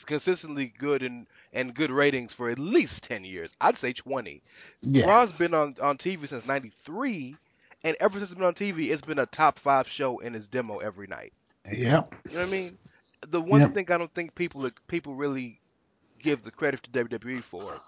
[0.05, 3.51] consistently good and and good ratings for at least 10 years.
[3.59, 4.41] I'd say 20.
[4.81, 5.05] Yeah.
[5.05, 7.35] Raw's been on on TV since 93
[7.83, 10.47] and ever since it's been on TV, it's been a top 5 show in its
[10.47, 11.33] demo every night.
[11.69, 12.15] Yep.
[12.29, 12.77] You know what I mean?
[13.27, 15.59] The one thing I don't think people people really
[16.19, 17.79] give the credit to WWE for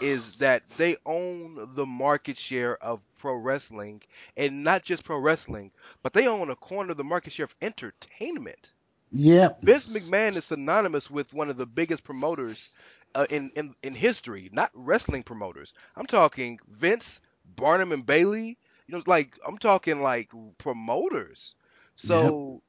[0.00, 4.00] is that they own the market share of pro wrestling,
[4.36, 7.54] and not just pro wrestling, but they own a corner of the market share of
[7.60, 8.72] entertainment.
[9.12, 9.62] Yep.
[9.62, 12.70] Vince McMahon is synonymous with one of the biggest promoters
[13.14, 15.72] uh, in, in in history, not wrestling promoters.
[15.96, 18.58] I'm talking Vince, Barnum and Bailey.
[18.86, 21.54] You know, it's like I'm talking like promoters.
[21.96, 22.62] So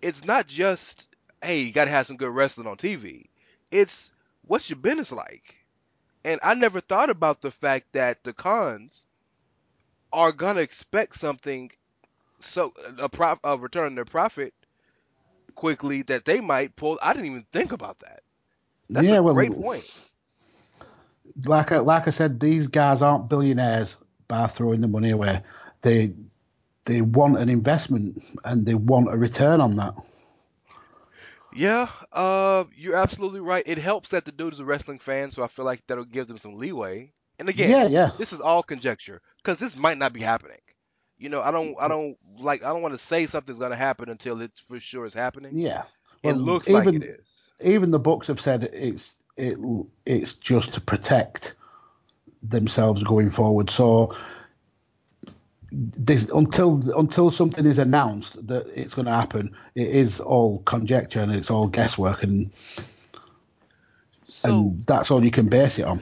[0.00, 1.08] it's not just
[1.42, 3.30] hey, you gotta have some good wrestling on TV.
[3.70, 5.56] It's what's your business like?
[6.24, 9.06] And I never thought about the fact that the Khans
[10.12, 11.70] are gonna expect something
[12.40, 14.54] so a prof, a return on their profit
[15.54, 16.98] quickly that they might pull.
[17.02, 18.22] I didn't even think about that.
[18.92, 19.86] That's yeah, a well, great point.
[21.44, 23.96] like I, like I said, these guys aren't billionaires
[24.28, 25.42] by throwing the money away.
[25.82, 26.14] They
[26.86, 29.94] they want an investment and they want a return on that.
[31.52, 33.62] Yeah, uh, you're absolutely right.
[33.66, 36.26] It helps that the dude is a wrestling fan, so I feel like that'll give
[36.28, 37.12] them some leeway.
[37.38, 38.12] And again, Yeah, yeah.
[38.18, 40.60] this is all conjecture because this might not be happening.
[41.20, 44.08] You know, I don't, I don't like, I don't want to say something's gonna happen
[44.08, 45.58] until it's for sure is happening.
[45.58, 45.84] Yeah.
[46.22, 47.26] it Well, looks like even- it is.
[47.62, 49.58] Even the books have said it's it
[50.06, 51.52] it's just to protect
[52.42, 53.68] themselves going forward.
[53.70, 54.16] So
[55.72, 61.20] this until until something is announced that it's going to happen, it is all conjecture
[61.20, 62.50] and it's all guesswork, and
[64.26, 66.00] So and that's all you can base it on.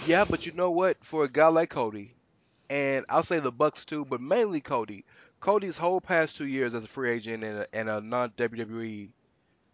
[0.00, 1.04] yeah, but you know what?
[1.04, 2.14] For a guy like Cody,
[2.72, 5.04] and I'll say the Bucks too, but mainly Cody.
[5.40, 9.10] Cody's whole past two years as a free agent and a, and a non WWE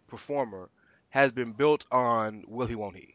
[0.08, 0.68] performer
[1.10, 3.14] has been built on will he, won't he?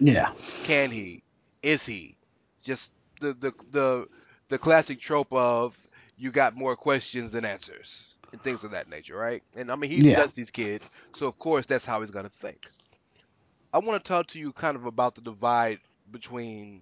[0.00, 0.32] Yeah.
[0.64, 1.22] Can he?
[1.62, 2.16] Is he?
[2.64, 4.08] Just the the the
[4.48, 5.76] the classic trope of
[6.16, 9.44] you got more questions than answers and things of that nature, right?
[9.54, 10.24] And I mean he's Yeah.
[10.24, 12.66] Dusty's kid, so of course that's how he's gonna think.
[13.72, 15.78] I want to talk to you kind of about the divide
[16.10, 16.80] between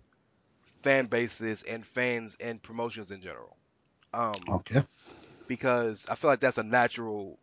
[0.83, 3.57] fan bases and fans and promotions in general,
[4.13, 4.83] um, Okay.
[5.49, 7.39] because I feel like that's a natural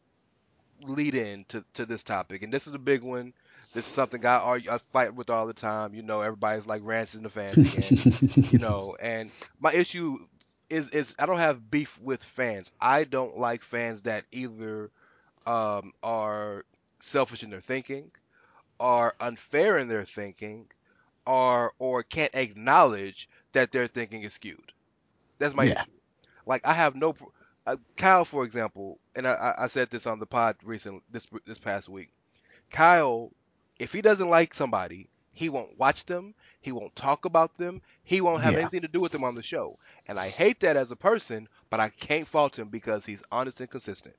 [0.81, 3.33] lead in to, to this topic, and this is a big one.
[3.73, 5.93] This is something I argue, I fight with all the time.
[5.93, 7.95] You know, everybody's like ranting the fans again.
[8.51, 10.17] you know, and my issue
[10.69, 12.71] is is I don't have beef with fans.
[12.79, 14.91] I don't like fans that either
[15.45, 16.65] um, are
[17.01, 18.11] selfish in their thinking,
[18.79, 20.67] are unfair in their thinking,
[21.27, 24.71] or or can't acknowledge that their thinking is skewed.
[25.39, 25.81] That's my Yeah.
[25.81, 25.91] issue.
[26.45, 27.15] Like I have no
[27.67, 31.59] uh, Kyle, for example, and I- I, said this on the pod recent this this
[31.59, 32.11] past week.
[32.71, 33.31] Kyle,
[33.79, 36.33] if he doesn't like somebody, he won't watch them.
[36.61, 37.81] He won't talk about them.
[38.03, 38.61] He won't have Yeah.
[38.61, 39.77] anything to do with them on the show.
[40.07, 43.59] And I hate that as a person, but I can't fault him because he's honest
[43.61, 44.15] and consistent.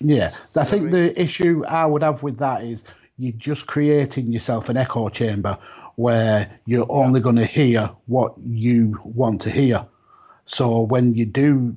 [0.00, 0.92] Yeah, I what I think mean?
[0.92, 2.84] the issue I would have with that is
[3.18, 5.58] you're just creating yourself an echo chamber
[5.96, 9.84] where you're only going to hear what you want to hear.
[10.46, 11.76] So when you do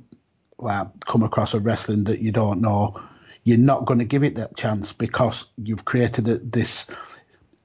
[0.58, 3.00] like come across a wrestling that you don't know,
[3.44, 6.86] you're not going to give it that chance because you've created a, this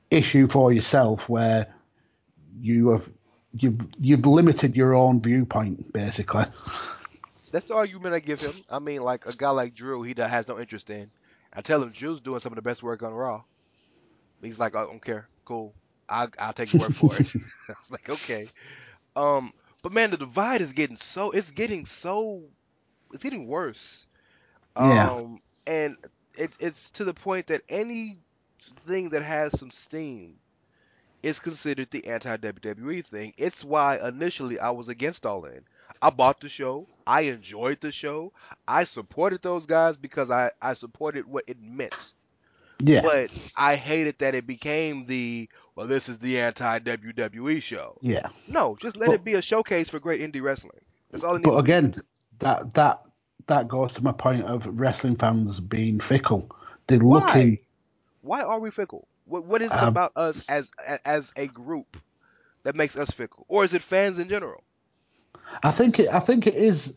[0.09, 1.73] issue for yourself where
[2.61, 3.07] you have
[3.53, 6.45] you've you've limited your own viewpoint basically.
[7.51, 8.53] That's the argument I give him.
[8.69, 11.09] I mean, like a guy like Drew, he has no interest in.
[11.53, 13.43] I tell him Drew's doing some of the best work on Raw.
[14.41, 15.27] He's like, I don't care.
[15.45, 15.73] Cool.
[16.09, 17.27] I'll, I'll take your word for it.
[17.69, 18.51] I was like, okay.
[19.15, 22.43] Um, but man, the divide is getting so it's getting so
[23.13, 24.05] it's getting worse.
[24.79, 25.11] Yeah.
[25.11, 25.97] Um, and
[26.35, 30.37] it, it's to the point that anything that has some steam
[31.23, 33.33] is considered the anti WWE thing.
[33.37, 35.65] It's why initially I was against All In.
[36.01, 36.87] I bought the show.
[37.05, 38.33] I enjoyed the show.
[38.67, 42.13] I supported those guys because I, I supported what it meant.
[42.79, 43.01] Yeah.
[43.01, 47.97] But I hated that it became the well, this is the anti WWE show.
[48.01, 48.29] yeah.
[48.47, 50.79] No, just let But- it be a showcase for great indie wrestling.
[51.11, 51.49] That's all it needs.
[51.49, 51.95] But again,
[52.39, 53.01] that that
[53.47, 56.49] that goes to my point of wrestling fans being fickle.
[56.87, 57.19] They're Why?
[57.25, 57.59] looking.
[58.21, 59.07] Why are we fickle?
[59.25, 60.71] What what is it Um, about us as
[61.05, 61.97] as a group
[62.63, 64.63] that makes us fickle, or is it fans in general?
[65.63, 66.09] I think it.
[66.11, 66.89] I think it is.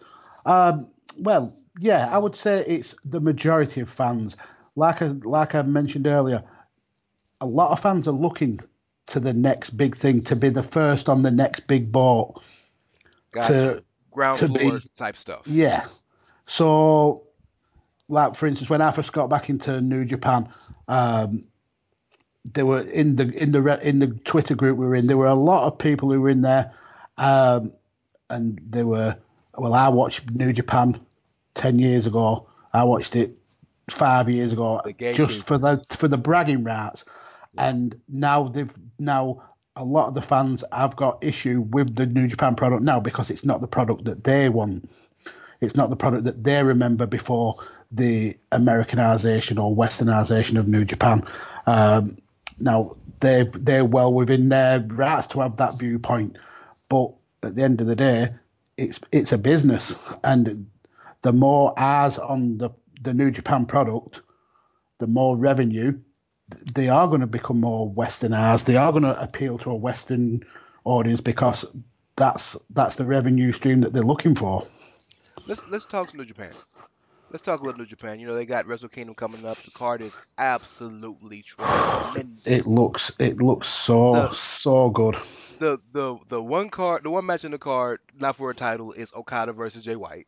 [0.46, 0.88] Um,
[1.18, 4.36] well, yeah, I would say it's the majority of fans.
[4.76, 6.42] Like I like I mentioned earlier,
[7.40, 8.58] a lot of fans are looking
[9.08, 12.40] to the next big thing to be the first on the next big boat.
[13.32, 13.52] Gotcha.
[13.52, 15.46] To Ground to floor be- type stuff.
[15.46, 15.86] Yeah.
[16.46, 17.24] So,
[18.08, 20.48] like for instance, when I first got back into New Japan,
[20.88, 21.44] um,
[22.44, 25.06] there were in the in the in the Twitter group we were in.
[25.06, 26.72] There were a lot of people who were in there,
[27.18, 27.72] um,
[28.30, 29.16] and they were.
[29.56, 31.00] Well, I watched New Japan
[31.54, 32.48] ten years ago.
[32.72, 33.36] I watched it
[33.98, 37.04] five years ago, just for the for the bragging rights.
[37.58, 39.42] And now they've now
[39.76, 43.30] a lot of the fans have got issue with the New Japan product now because
[43.30, 44.88] it's not the product that they want.
[45.60, 47.56] It's not the product that they remember before
[47.90, 51.24] the Americanization or Westernization of New Japan.
[51.66, 52.18] Um,
[52.58, 56.38] now they they're well within their rights to have that viewpoint,
[56.88, 58.30] but at the end of the day,
[58.76, 59.94] it's it's a business,
[60.24, 60.66] and
[61.22, 62.70] the more eyes on the
[63.02, 64.20] the New Japan product,
[64.98, 65.98] the more revenue.
[66.74, 68.64] They are going to become more westernized.
[68.64, 70.44] They are going to appeal to a Western
[70.84, 71.64] audience because
[72.16, 74.66] that's that's the revenue stream that they're looking for.
[75.46, 76.58] Let's let's talk some New Japan.
[77.30, 78.18] Let's talk a little New Japan.
[78.20, 79.62] You know they got Wrestle Kingdom coming up.
[79.64, 82.44] The card is absolutely tremendous.
[82.44, 85.16] It looks it looks so The- so good.
[85.58, 88.92] the the the one card, the one match in the card, not for a title,
[88.92, 90.26] is Okada versus Jay White.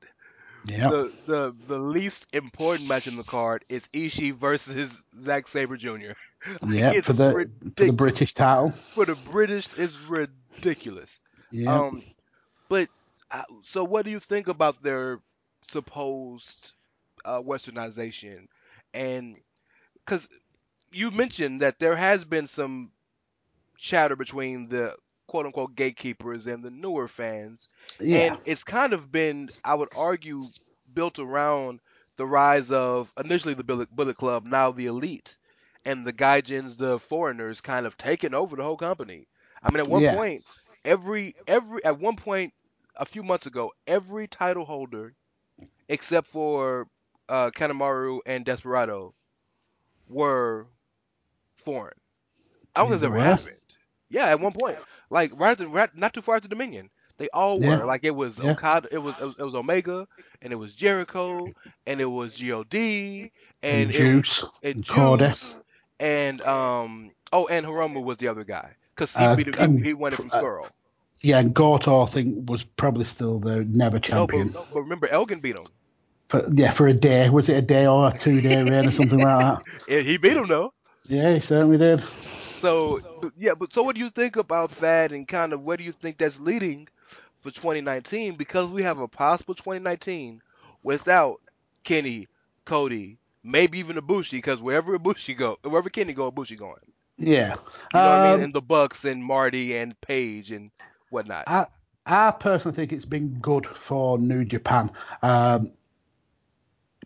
[0.64, 5.77] Yeah, The the the least important match in the card is Ishii versus Zack Sabre
[5.77, 6.16] Jr.
[6.62, 7.38] yeah for the
[7.77, 7.92] for the.
[7.92, 8.73] British title.
[8.94, 11.09] For the British, is ridiculous.
[11.51, 12.05] Yeah, Um,
[12.68, 12.88] but
[13.31, 15.20] uh, so what do you think about their
[15.68, 16.73] supposed
[17.25, 18.46] uh, westernization?
[18.94, 19.37] And
[20.05, 20.29] because
[20.92, 22.92] you mentioned that there has been some
[23.79, 24.96] chatter between the
[25.31, 27.69] quote unquote gatekeepers and the newer fans,
[28.01, 30.53] yeah, and it's kind of been, I would argue,
[30.93, 31.81] built around
[32.16, 35.38] the rise of initially the Bullet, Bullet Club, now the Elite,
[35.85, 39.29] and the Gaijins, the foreigners, kind of taking over the whole company.
[39.62, 40.21] I mean, at one Yeah.
[40.21, 40.45] point,
[40.85, 42.55] every every at one point
[42.97, 45.14] a few months ago, every title holder
[45.88, 46.88] except for
[47.29, 49.14] uh, Kanemaru and Desperado
[50.09, 50.69] were
[51.57, 51.99] foreign.
[52.75, 53.57] I don't think it's ever happened.
[54.11, 54.79] Yeah, at one point,
[55.11, 57.62] like right, at the, right not too far after Dominion, they all Yeah.
[57.62, 57.85] were.
[57.85, 58.51] Like it was Yeah.
[58.51, 60.09] Okada, it was it was, it was Omega,
[60.42, 61.53] and it was Jericho,
[61.87, 63.31] and it was God,
[63.62, 65.59] and, and it, Juice, and and Juice,
[66.01, 69.79] and um oh, and Hiromu was the other guy because he Uh, beat him, and-
[69.83, 70.44] he, he won it from uh.
[71.20, 74.52] Yeah, and Goto I think was probably still the never No, champion.
[74.52, 75.73] but, but remember Elgin beat him.
[76.29, 77.29] For, yeah, for a day.
[77.31, 79.63] Was it a day or a two day reign or something like that?
[79.88, 80.73] Yeah, he beat him though.
[81.04, 82.02] Yeah, he certainly did.
[82.61, 83.00] So
[83.37, 85.92] yeah, but so what do you think about that, and kind of where do you
[85.92, 86.88] think that's leading
[87.40, 88.37] for 2019?
[88.37, 90.42] Because we have a possible 2019
[90.83, 91.40] without
[91.85, 92.29] Kenny,
[92.65, 96.92] Cody, maybe even Ibushi, because wherever Ibushi go, wherever Kenny go, Ibushi going.
[97.19, 97.56] Yeah.
[97.94, 98.40] You know what I mean?
[98.40, 100.71] Um, And the Bucks and Marty and Paige and
[101.11, 101.48] whatnot.
[101.48, 101.67] I
[102.06, 104.90] I personally think it's been good for New Japan
[105.23, 105.73] um,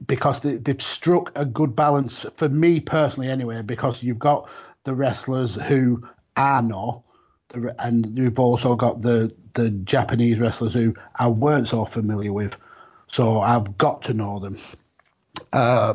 [0.07, 3.62] because they, they've struck a good balance for me personally, anyway.
[3.62, 4.48] Because you've got
[4.85, 6.07] the wrestlers who
[6.37, 7.05] I know
[7.78, 12.55] and we've also got the the Japanese wrestlers who I weren't so familiar with,
[13.07, 14.59] so I've got to know them.
[15.53, 15.95] Uh,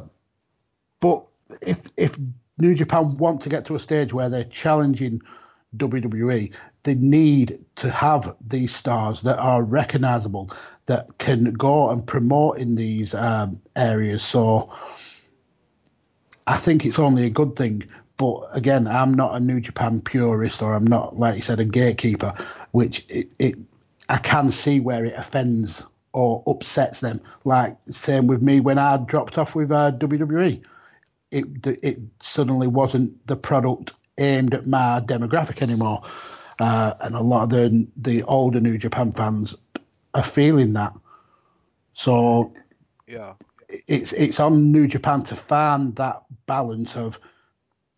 [1.02, 1.24] but
[1.62, 2.16] if if
[2.58, 5.22] New Japan want to get to a stage where they're challenging
[5.78, 10.52] WWE, they need to have these stars that are recognizable
[10.86, 14.24] that can go and promote in these um, areas.
[14.24, 14.74] So
[16.48, 17.84] I think it's only a good thing.
[18.20, 21.66] But again, I'm not a New Japan purist, or I'm not, like you said, a
[21.66, 22.34] gatekeeper.
[22.72, 23.56] Which it, it
[24.10, 27.22] I can see where it offends or upsets them.
[27.46, 30.62] Like same with me when I dropped off with uh, WWE,
[31.32, 36.02] it it suddenly wasn't the product aimed at my demographic anymore,
[36.60, 39.56] uh, and a lot of the the older New Japan fans
[40.14, 40.94] are feeling that.
[41.94, 42.54] So
[43.08, 43.36] Yeah.
[43.88, 47.18] it's it's on New Japan to find that balance of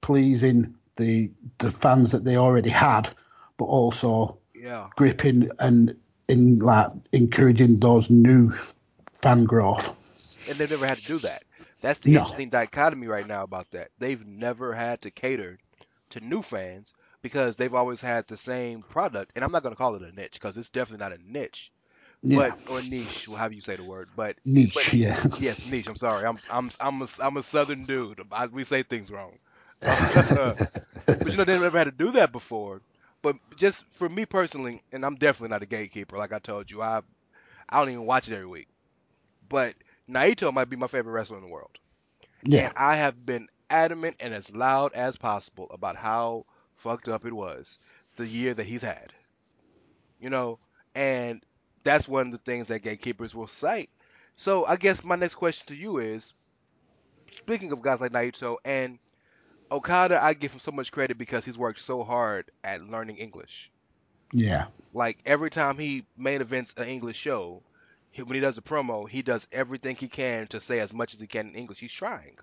[0.02, 3.16] pleasing the the fans that they already had,
[3.58, 4.90] but also Yeah.
[4.96, 5.96] gripping and
[6.28, 8.52] in like encouraging those new
[9.22, 9.84] fan growth.
[10.46, 11.44] And they've never had to do that.
[11.82, 12.18] That's the No.
[12.18, 13.92] interesting dichotomy right now about that.
[13.98, 15.60] They've never had to cater
[16.10, 19.32] to new fans because they've always had the same product.
[19.36, 21.72] And I'm not going to call it a niche because it's definitely not a niche,
[22.24, 24.10] Yeah, but or niche, however you say the word.
[24.16, 24.94] But niche.
[24.94, 25.88] but- yeah, yes, niche.
[25.88, 26.26] I'm sorry.
[26.28, 28.22] I'm I'm I'm a I'm a southern dude.
[28.32, 29.40] I, we say things wrong.
[29.84, 32.82] But you know they never had to do that before.
[33.22, 36.18] But just for me personally, and I'm definitely not a gatekeeper.
[36.18, 37.02] Like I told you, I
[37.70, 38.68] I don't even watch it every week.
[39.48, 39.76] But
[40.10, 41.78] Naito might be my favorite wrestler in the world.
[42.44, 47.26] yeah, And I have been adamant and as loud as possible about how fucked up
[47.26, 47.78] it was
[48.16, 49.14] the year that he's had.
[50.20, 50.60] You know,
[50.96, 51.44] and
[51.84, 53.90] that's one of the things that gatekeepers will cite.
[54.36, 56.34] So I guess my next question to you is
[57.38, 59.00] speaking of guys like Naito and
[59.72, 63.72] Okada, I give him so much credit because he's worked so hard at learning English.
[64.34, 67.64] yeah, Like every time he main events an English show,
[68.12, 71.14] he, when he does a promo, he does everything he can to say as much
[71.14, 71.80] as he can in English.
[71.80, 72.38] He's trying.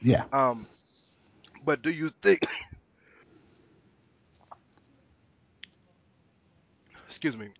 [0.00, 0.24] yeah.
[0.32, 0.68] Um,
[1.64, 2.46] but do you think?
[7.06, 7.50] Excuse me.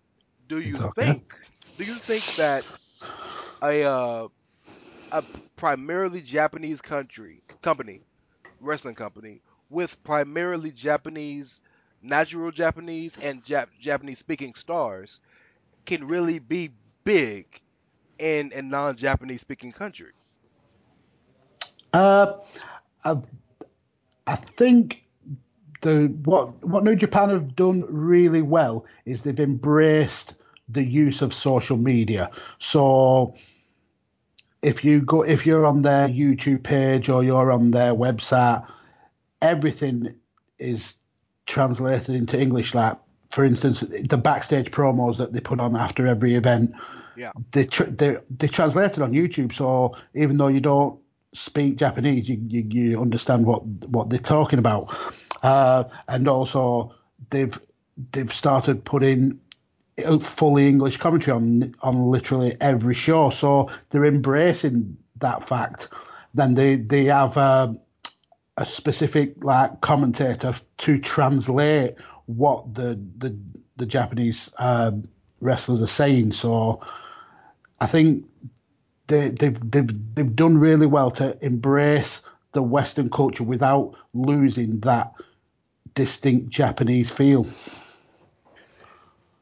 [0.47, 0.91] Do you okay.
[0.95, 1.33] think?
[1.77, 2.65] Do you think that
[3.61, 4.27] a uh,
[5.11, 5.23] a
[5.55, 8.03] primarily Japanese country company,
[8.59, 11.61] wrestling company with primarily Japanese,
[12.01, 15.19] natural Japanese and Jap- Japanese speaking stars
[15.85, 16.71] can really be
[17.03, 17.61] big
[18.19, 20.11] in a non-Japanese speaking country?
[21.93, 22.33] Uh,
[23.03, 23.17] I,
[24.27, 25.03] I think
[25.81, 30.35] the what what New Japan have done really well is they've embraced
[30.67, 32.29] the use of social media.
[32.59, 33.35] So
[34.61, 38.65] if you go if you're on their YouTube page or you're on their website,
[39.41, 40.15] everything
[40.57, 40.93] is
[41.45, 42.73] translated into English.
[42.73, 42.97] Like
[43.31, 46.73] for instance, the backstage promos that they put on after every event
[47.15, 47.31] Yeah.
[47.53, 49.55] they tr- they they translated on YouTube.
[49.55, 50.99] So even though you don't
[51.33, 54.87] speak Japanese, you you, you understand what what they're talking about.
[55.41, 56.93] Uh, and also
[57.29, 57.57] they've
[58.11, 59.39] they've started putting
[60.37, 63.29] fully English commentary on on literally every show.
[63.29, 65.87] So they're embracing that fact.
[66.33, 67.37] Then they they have.
[67.37, 67.73] Uh,
[68.59, 71.95] a specific like commentator to translate
[72.25, 73.35] what the the,
[73.77, 75.07] the Japanese um,
[75.39, 76.33] wrestlers are saying.
[76.33, 76.81] So
[77.79, 78.25] I think
[79.07, 82.19] they they've they've they've done really well to embrace
[82.51, 85.13] the Western culture without losing that
[85.95, 87.47] distinct Japanese feel.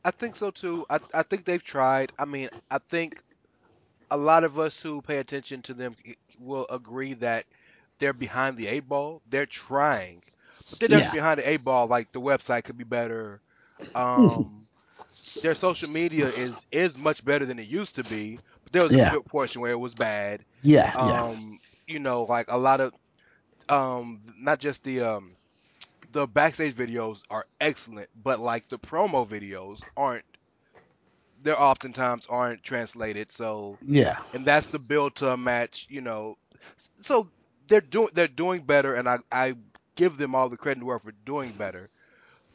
[0.08, 0.86] I think so too.
[0.90, 2.14] I I think they've tried.
[2.20, 3.24] I mean, I think
[4.12, 5.96] a lot of us who pay attention to them
[6.40, 7.46] will agree that
[8.00, 9.22] they're behind the eight ball.
[9.28, 10.24] They're trying,
[10.70, 11.12] but they're Yeah.
[11.12, 11.88] behind the eight ball.
[11.88, 13.42] Like the website could be better.
[13.96, 14.68] Um,
[15.42, 18.42] their social media is is much better than it used to be.
[18.64, 20.46] But there was a good portion where it was bad.
[20.62, 22.94] Yeah, yeah, Um, you know, like a lot of
[23.70, 25.38] um, not just the um,
[26.12, 30.26] the backstage videos are excellent, but like the promo videos aren't.
[31.42, 36.38] They're oftentimes aren't translated, so yeah, and that's the build to a match, you know.
[37.02, 37.30] So
[37.68, 39.56] they're doing they're doing better, and I I
[39.96, 41.90] give them all the credit in the world for doing better.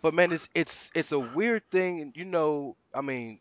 [0.03, 3.41] But man, it's it's it's a weird thing, and you know, I mean,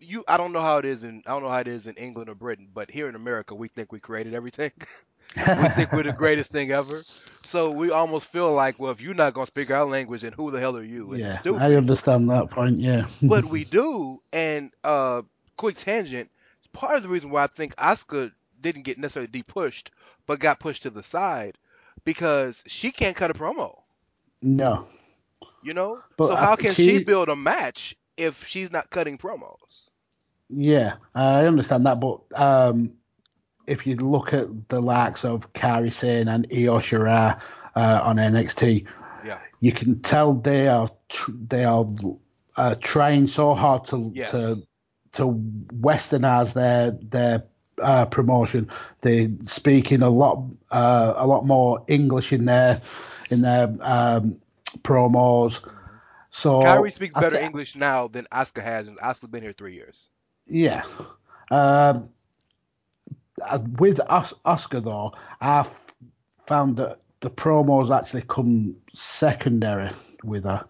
[0.00, 1.94] you I don't know how it is in I don't know how it is in
[1.96, 4.72] England or Britain, but here in America, we think we created everything.
[5.36, 7.02] we think we're the greatest thing ever.
[7.54, 10.50] So we almost feel like, well, if you're not gonna speak our language, then who
[10.50, 11.12] the hell are you?
[11.14, 11.28] And yeah.
[11.28, 12.78] stupid I understand that point.
[12.78, 14.22] Yeah, but we do.
[14.32, 15.22] And uh,
[15.56, 16.30] quick tangent.
[16.72, 19.90] Part of the reason why I think Asuka didn't get necessarily de-pushed,
[20.26, 21.58] but got pushed to the side,
[22.04, 23.82] because she can't cut a promo.
[24.42, 24.86] no,
[25.62, 26.04] You know.
[26.16, 29.88] But so how can she she- build a match if she's not cutting promos?
[30.48, 32.94] Yeah, I understand that, but um,
[33.66, 37.40] if you look at the likes of Kairi Sane and Io Shirai
[37.76, 38.86] uh, on NXT,
[39.24, 39.38] Yeah.
[39.60, 41.86] you can tell they are tr- they are
[42.56, 44.30] uh, trying so hard to Yes.
[44.32, 44.56] to
[45.12, 45.32] to
[45.80, 47.44] westernize their their
[47.82, 48.68] uh, promotion.
[49.00, 52.80] They're speaking a lot uh, a lot more English in their
[53.30, 54.36] in their um,
[54.82, 55.58] promos.
[56.30, 59.74] So Kairi speaks better thi- English now than Asuka has, and Asuka's been here three
[59.74, 60.10] years.
[60.46, 60.82] Yeah.
[61.50, 62.08] Um,
[63.78, 65.68] with Os- Asuka though, I've
[66.46, 69.90] found that the promos actually come secondary
[70.22, 70.64] with her.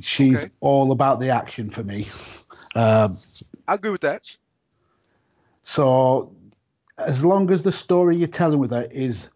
[0.00, 0.50] She's Okay.
[0.60, 2.08] all about the action for me.
[2.74, 3.18] Um,
[3.66, 4.30] I agree with that.
[5.64, 6.32] so
[6.98, 9.28] as long as the story you're telling with her is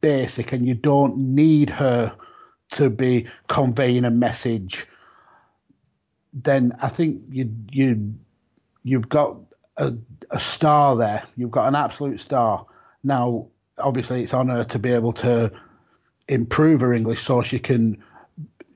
[0.00, 2.14] basic and you don't need her
[2.72, 4.86] to be conveying a message,
[6.32, 8.14] then I think you you
[8.84, 9.36] you've got
[9.78, 9.94] a,
[10.30, 11.24] a star there.
[11.36, 12.66] You've got an absolute star.
[13.04, 13.48] Now,
[13.78, 15.50] obviously, it's on her to be able to
[16.28, 18.02] improve her English so she can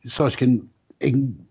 [0.08, 1.46] so she can in,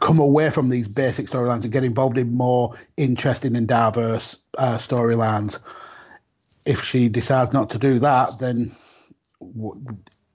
[0.00, 4.78] come away from these basic storylines and get involved in more interesting and diverse uh,
[4.78, 5.58] storylines.
[6.64, 8.74] If she decides not to do that, then
[9.40, 9.80] w-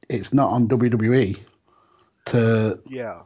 [0.09, 1.39] it's not on WWE
[2.27, 3.23] to Yeah.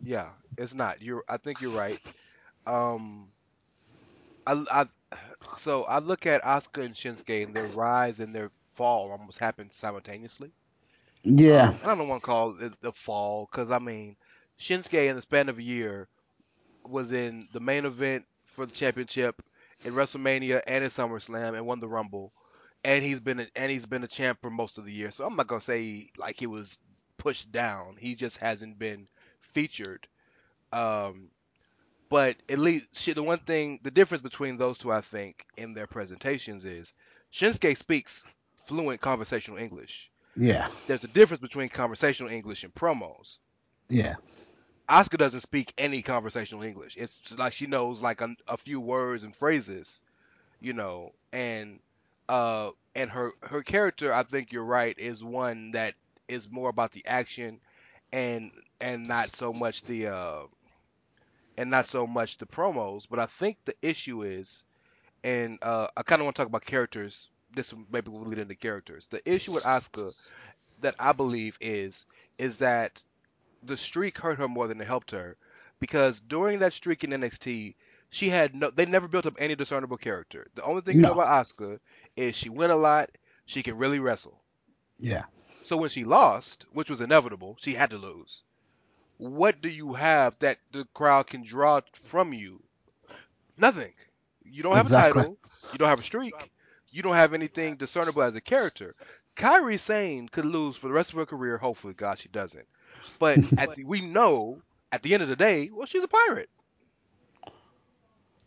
[0.00, 1.02] Yeah, it's not.
[1.02, 1.24] You're.
[1.28, 1.98] I think you're right.
[2.68, 3.32] Um,
[4.46, 4.86] I, I,
[5.58, 9.72] so I look at Asuka and Shinsuke and their rise and their fall almost happened
[9.72, 10.52] simultaneously.
[11.24, 14.16] yeah I don't want to call it the fall because I mean,
[14.60, 16.08] Shinsuke in the span of a year
[16.84, 19.42] was in the main event for the championship
[19.84, 22.32] in WrestleMania and in SummerSlam and won the Rumble,
[22.84, 25.10] and he's been a, and he's been a champ for most of the year.
[25.10, 26.78] So I'm not gonna say like he was
[27.18, 27.96] pushed down.
[27.98, 29.08] He just hasn't been
[29.40, 30.08] featured.
[30.72, 31.30] Um,
[32.08, 35.74] but at least shit, the one thing, the difference between those two, I think, in
[35.74, 36.94] their presentations is
[37.32, 38.24] Shinsuke speaks
[38.56, 43.38] fluent conversational English yeah there's a difference between conversational English and promos.
[43.88, 44.14] yeah
[44.88, 46.96] Asuka doesn't speak any conversational English.
[46.96, 50.00] It's like she knows like a, a few words and phrases,
[50.60, 51.80] you know, and
[52.30, 55.94] uh and her her character, I think you're right, is one that
[56.26, 57.60] is more about the action
[58.12, 58.50] and
[58.80, 60.42] and not so much the uh
[61.58, 64.64] and not so much the promos, but I think the issue is
[65.24, 67.30] and uh I kind of want to talk about characters.
[67.54, 69.08] This maybe will lead into characters.
[69.08, 70.14] The issue with Asuka
[70.80, 72.06] that I believe is
[72.38, 73.02] is that
[73.62, 75.36] the streak hurt her more than it helped her
[75.80, 77.76] because during that streak in NXT,
[78.10, 80.48] she had no they never built up any discernible character.
[80.54, 81.18] The only thing you know No.
[81.18, 81.80] about Asuka
[82.16, 83.10] is she win a lot,
[83.46, 84.42] she can really wrestle.
[84.98, 85.24] yeah
[85.62, 88.44] So when she lost, which was inevitable, she had to lose.
[89.18, 92.62] What do you have that the crowd can draw from you?
[93.56, 93.92] Nothing.
[94.44, 95.20] You don't have Exactly.
[95.20, 95.38] a title.
[95.72, 96.50] You don't have a streak.
[96.90, 98.94] You don't have anything discernible as a character.
[99.36, 101.58] Kairi Sane could lose for the rest of her career.
[101.58, 102.66] Hopefully, God, she doesn't.
[103.18, 104.62] But at the, we know
[104.92, 106.48] at the end of the day, well, she's a pirate.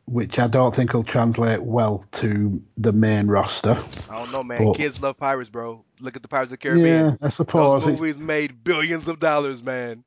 [0.05, 3.82] which I don't think will translate well to the main roster.
[4.09, 4.65] I don't know, man.
[4.65, 5.86] But- Kids love pirates, bro.
[5.99, 6.88] Look at the Pirates of the Caribbean.
[7.05, 10.03] Yeah, I suppose Those it's, movies made billions of dollars, man.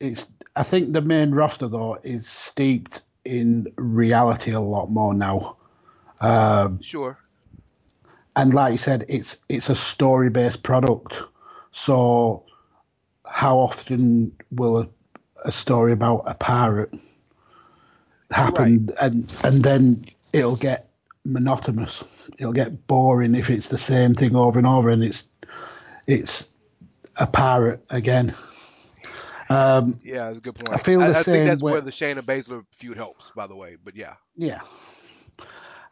[0.00, 0.26] It's.
[0.56, 5.56] I think the main roster though is steeped in reality a lot more now.
[6.20, 7.18] Um, Sure.
[8.36, 11.14] and like you said, it's it's a story based product.
[11.72, 12.44] So,
[13.24, 14.88] how often will a,
[15.44, 16.92] a story about a pirate
[18.30, 20.90] happen, and and then it'll get
[21.24, 22.02] monotonous.
[22.38, 25.24] It'll get boring if it's the same thing over and over, and it's
[26.06, 26.44] it's
[27.16, 28.34] a pirate again.
[29.50, 30.74] Um, Yeah, that's a good point.
[30.74, 33.46] I feel the I, same think that's way- where the Shayna Baszler feud helps, by
[33.46, 33.76] the way.
[33.82, 34.60] But yeah, Yeah.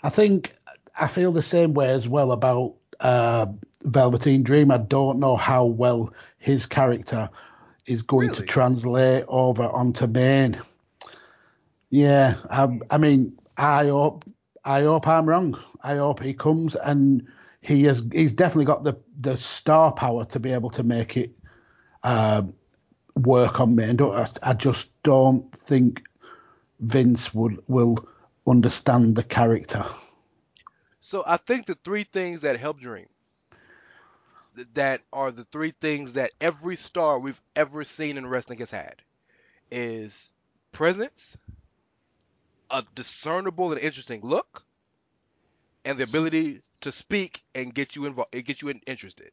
[0.03, 0.55] I think
[0.99, 3.47] I feel the same way as well about uh,
[3.85, 4.71] Velveteen Dream.
[4.71, 7.29] I don't know how well his character
[7.87, 10.61] is going to translate over onto main.
[11.91, 14.25] Yeah, I, I mean, I hope
[14.65, 15.59] I hope I'm wrong.
[15.83, 17.27] I hope he comes and
[17.61, 21.31] he has he's definitely got the the star power to be able to make it
[22.03, 22.53] um,
[23.27, 23.97] work on main.
[23.97, 26.03] Don't, I, I just don't think
[26.81, 28.09] Vince would will
[28.47, 29.85] understand the character.
[31.01, 33.07] So I think the three things that help Dream,
[34.75, 38.97] that are the three things that every star we've ever seen in wrestling has had,
[39.71, 40.33] is
[40.73, 41.39] presence,
[42.71, 44.65] a discernible and interesting look,
[45.85, 49.31] and the ability to speak and get you involved, it get you interested.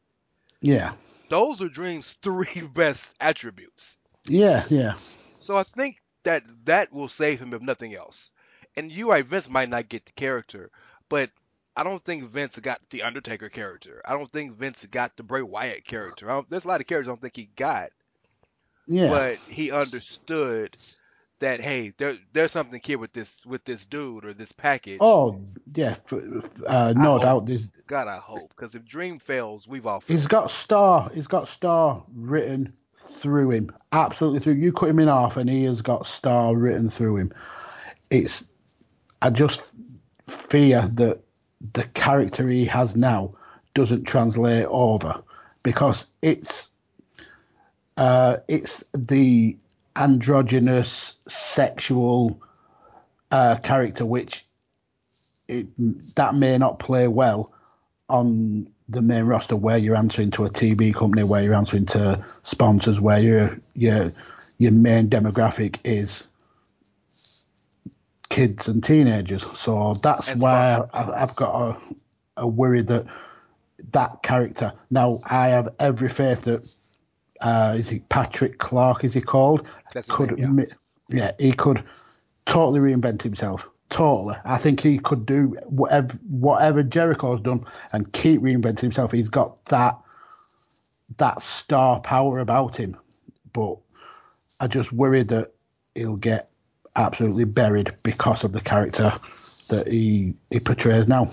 [0.60, 0.92] Yeah,
[1.28, 3.96] those are Dream's three best attributes.
[4.26, 4.94] Yeah, yeah.
[5.42, 8.30] So I think that that will save him if nothing else.
[8.76, 10.70] And you I Vince might not get the character,
[11.08, 11.30] but
[11.76, 14.00] I don't think Vince got the Undertaker character.
[14.04, 16.30] I don't think Vince got the Bray Wyatt character.
[16.30, 17.90] I don't, there's a lot of characters I don't think he got,
[18.86, 19.08] Yeah.
[19.08, 20.76] but he understood
[21.40, 24.98] that hey, there there's something here with this with this dude or this package.
[25.00, 25.40] oh,
[25.74, 25.96] yeah.
[26.66, 27.46] Uh, no hope- doubt.
[27.46, 31.10] There's, God, I hope because if Dream fails, we've all He's got star.
[31.14, 32.72] He's got star written
[33.20, 33.70] through him.
[33.92, 34.54] Absolutely through.
[34.54, 37.32] You cut him in half, and he has got star written through him.
[38.10, 38.44] It's.
[39.22, 39.62] I just
[40.50, 41.20] fear that
[41.72, 43.34] the character he has now
[43.74, 45.22] doesn't translate over
[45.62, 46.68] because it's.
[47.96, 49.56] Uh, it's the
[49.96, 52.40] androgynous sexual
[53.30, 54.44] uh, character which
[55.48, 55.66] it,
[56.16, 57.52] that may not play well
[58.08, 62.24] on the main roster where you're answering to a TV company, where you're answering to
[62.44, 64.12] sponsors, where your your
[64.58, 66.22] your main demographic is
[68.30, 69.44] kids and teenagers.
[69.58, 70.76] So that's And why.
[70.92, 71.78] I, I've got a,
[72.38, 73.06] a worry that
[73.92, 74.72] that character.
[74.90, 76.62] Now I have every faith that
[77.40, 79.04] uh, is he Patrick Clark?
[79.04, 79.66] Is he called?
[79.94, 80.66] That's could name, yeah.
[81.08, 81.82] yeah, he could
[82.46, 83.62] totally reinvent himself.
[83.90, 89.12] Totally, I think he could do whatever whatever Jericho's done and keep reinventing himself.
[89.12, 89.96] He's got that
[91.18, 92.96] that star power about him,
[93.52, 93.76] but
[94.58, 95.52] I just worry that
[95.94, 96.50] he'll get
[96.96, 99.12] absolutely buried because of the character
[99.68, 101.32] that he he portrays now.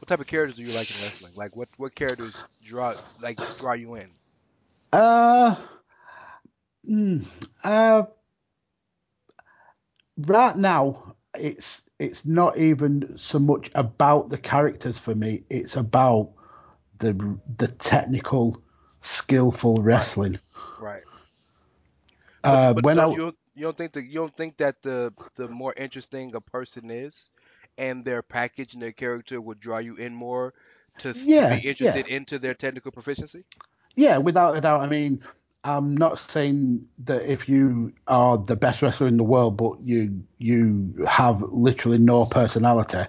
[0.00, 1.32] What type of characters do you like in wrestling?
[1.36, 2.34] Like what what characters
[2.66, 4.10] draw like draw you in?
[4.94, 5.56] Uh,
[6.88, 7.24] mm,
[7.64, 8.04] uh,
[10.18, 15.44] right now, it's it's not even so much about the characters for me.
[15.50, 16.30] It's about
[16.98, 18.62] the the technical,
[19.02, 20.38] skillful wrestling.
[20.78, 21.04] Right.
[22.44, 24.82] Uh, But when don't- I you don't, you don't think that you don't think that
[24.82, 27.30] the the more interesting a person is,
[27.78, 30.54] and their package and their character would draw you in more
[30.98, 33.44] to, s- to be interested into their technical proficiency.
[33.96, 34.80] Yeah, without a doubt.
[34.80, 35.20] I mean,
[35.64, 40.22] I'm not saying that if you are the best wrestler in the world, but you
[40.38, 43.04] you have literally no personality,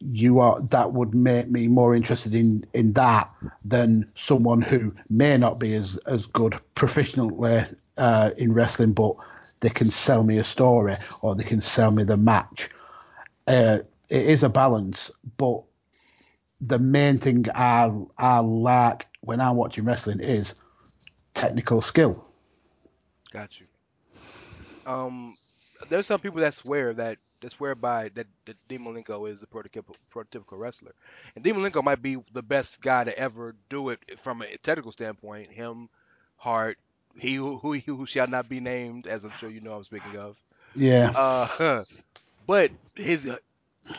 [0.00, 3.30] you are that would make me more interested in in that
[3.64, 7.64] than someone who may not be as as good professionally
[7.98, 9.14] uh, in wrestling, but
[9.60, 12.68] they can sell me a story or they can sell me the match.
[13.46, 15.62] Uh, it is a balance, but
[16.60, 20.54] the main thing I I like when I'm watching wrestling is
[21.34, 22.24] technical skill.
[23.32, 23.68] Got you.
[24.86, 25.36] Um,
[25.88, 29.46] there's some people that swear that that swear by that that Dean Malenko is the
[29.46, 30.94] prototypical prototypical wrestler,
[31.36, 34.92] and Dean Malenko might be the best guy to ever do it from a technical
[34.92, 35.52] standpoint.
[35.52, 35.90] Him,
[36.36, 36.78] Hart,
[37.16, 40.16] he who who, who shall not be named, as I'm sure you know I'm speaking
[40.16, 40.38] of.
[40.74, 41.84] Yeah, Uh,
[42.46, 43.24] but his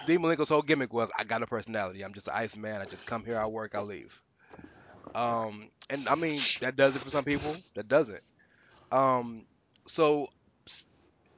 [0.06, 2.04] Dean Malenko's whole gimmick was, I got a personality.
[2.04, 2.82] I'm just an ice man.
[2.82, 4.23] I just come here, I work, I leave.
[5.14, 7.57] Um, and I mean that does it for some people.
[7.76, 8.24] That doesn't.
[8.91, 9.45] Um,
[9.88, 10.28] so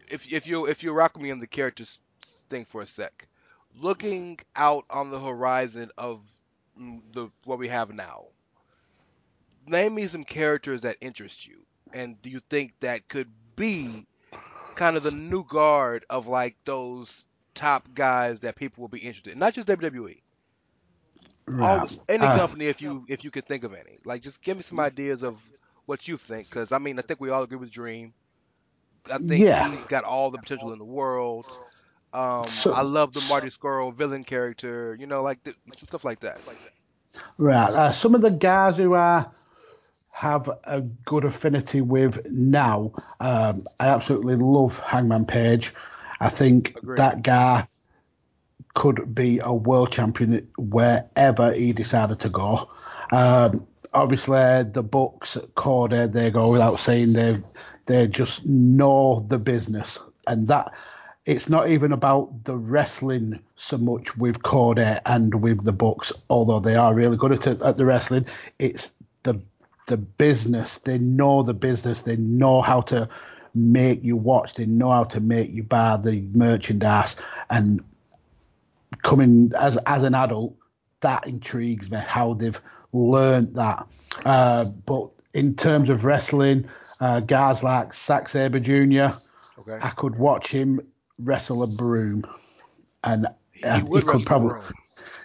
[0.09, 1.99] if if you if you rock me on the characters
[2.49, 3.27] thing for a sec,
[3.79, 6.21] looking out on the horizon of
[6.79, 8.25] mm, the what we have now,
[9.67, 14.05] name me some characters that interest you, and do you think that could be
[14.75, 19.33] kind of the new guard of like those top guys that people will be interested
[19.33, 20.21] in, not just WWE.
[21.59, 21.99] All, right.
[22.09, 24.63] any Uh, company, if you if you could think of any, like just give me
[24.63, 25.41] some ideas of
[25.85, 28.13] what you think, because I mean, I think we all agree with Dream.
[29.11, 29.67] I think Yeah.
[29.67, 31.47] he's got all the potential in the world.
[32.13, 36.19] Um, So- I love the Marty Scurll villain character, you know, like th- stuff like
[36.21, 36.41] that.
[37.37, 37.71] Right.
[37.73, 39.25] Uh, some of the guys who I
[40.11, 45.73] have a good affinity with now, um, I absolutely love Hangman Page.
[46.19, 46.97] I think Agreed.
[46.97, 47.67] that guy
[48.75, 52.69] could be a world champion wherever he decided to go.
[53.11, 57.41] Um, obviously, the Bucks, Cody, they go without saying they
[57.87, 59.97] they just know the business,
[60.27, 60.71] and that
[61.25, 66.59] it's not even about the wrestling so much with Cody and with the Bucks, although
[66.59, 68.25] they are really good at, at the wrestling.
[68.59, 68.89] It's
[69.23, 69.39] the
[69.87, 70.79] the business.
[70.83, 72.01] They know the business.
[72.01, 73.07] They know how to
[73.53, 74.55] make you watch.
[74.55, 77.15] They know how to make you buy the merchandise.
[77.49, 77.81] And
[79.03, 80.55] coming as as an adult,
[81.01, 82.59] that intrigues me how they've
[82.93, 83.87] learned that.
[84.25, 86.67] Uh, but in terms of wrestling,
[86.99, 89.17] uh, guys like Zack Sabre Jr.
[89.59, 89.77] Okay.
[89.81, 90.79] I could watch him
[91.19, 92.23] wrestle a broom,
[93.03, 94.59] and He uh, he, wrestle could probably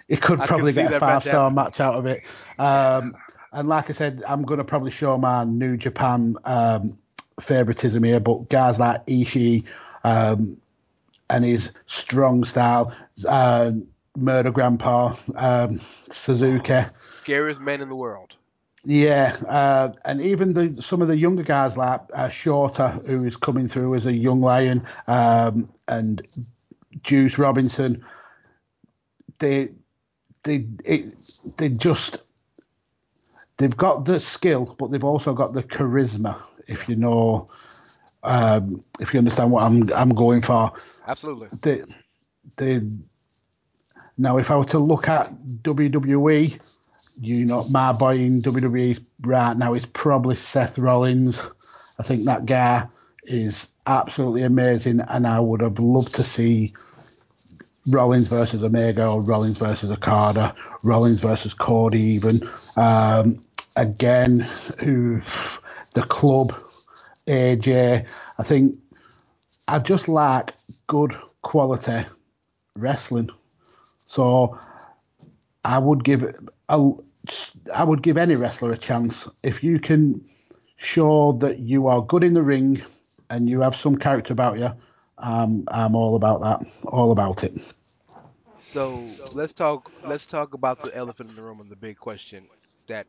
[0.07, 2.21] he could I probably get a five star match out of it.
[2.59, 3.15] Um,
[3.53, 6.97] and like I said, I'm going to probably show my New Japan um,
[7.41, 9.65] favoritism here, but guys like Ishii
[10.03, 10.57] um,
[11.31, 12.93] and his strong style,
[13.25, 13.71] uh,
[14.17, 15.79] Murder Grandpa, um,
[16.11, 16.81] Suzuki.
[17.23, 18.35] Scariest man in the world.
[18.83, 23.35] Yeah, uh, and even the some of the younger guys like uh, Shota, who is
[23.37, 26.27] coming through as a young lion, um, and
[27.03, 28.03] Juice Robinson,
[29.39, 29.69] they
[30.43, 31.13] they it,
[31.57, 32.17] they just
[33.57, 36.41] they've got the skill, but they've also got the charisma.
[36.67, 37.49] If you know,
[38.23, 40.71] um, if you understand what I'm I'm going for.
[41.07, 41.49] Absolutely.
[41.61, 41.83] They,
[42.57, 42.81] they,
[44.17, 46.59] now, if I were to look at WWE,
[47.19, 51.41] you know, my boy in WWE right now is probably Seth Rollins.
[51.99, 52.87] I think that guy
[53.23, 56.73] is absolutely amazing, and I would have loved to see
[57.87, 62.47] Rollins versus Omega or Rollins versus Okada, Rollins versus Cody, even.
[62.75, 63.43] Um,
[63.75, 64.41] again,
[64.79, 65.21] who
[65.93, 66.53] the club,
[67.27, 68.05] AJ.
[68.37, 68.75] I think
[69.67, 70.53] I just like
[70.87, 72.05] good quality
[72.75, 73.29] wrestling.
[74.07, 74.57] So
[75.63, 76.23] I would give
[76.69, 76.91] I,
[77.73, 80.21] I would give any wrestler a chance if you can
[80.77, 82.81] show that you are good in the ring
[83.29, 84.69] and you have some character about you.
[85.17, 87.53] Um, I'm all about that, all about it.
[88.59, 89.91] So let's talk.
[90.01, 92.47] Let's talk about the elephant in the room and the big question
[92.87, 93.07] that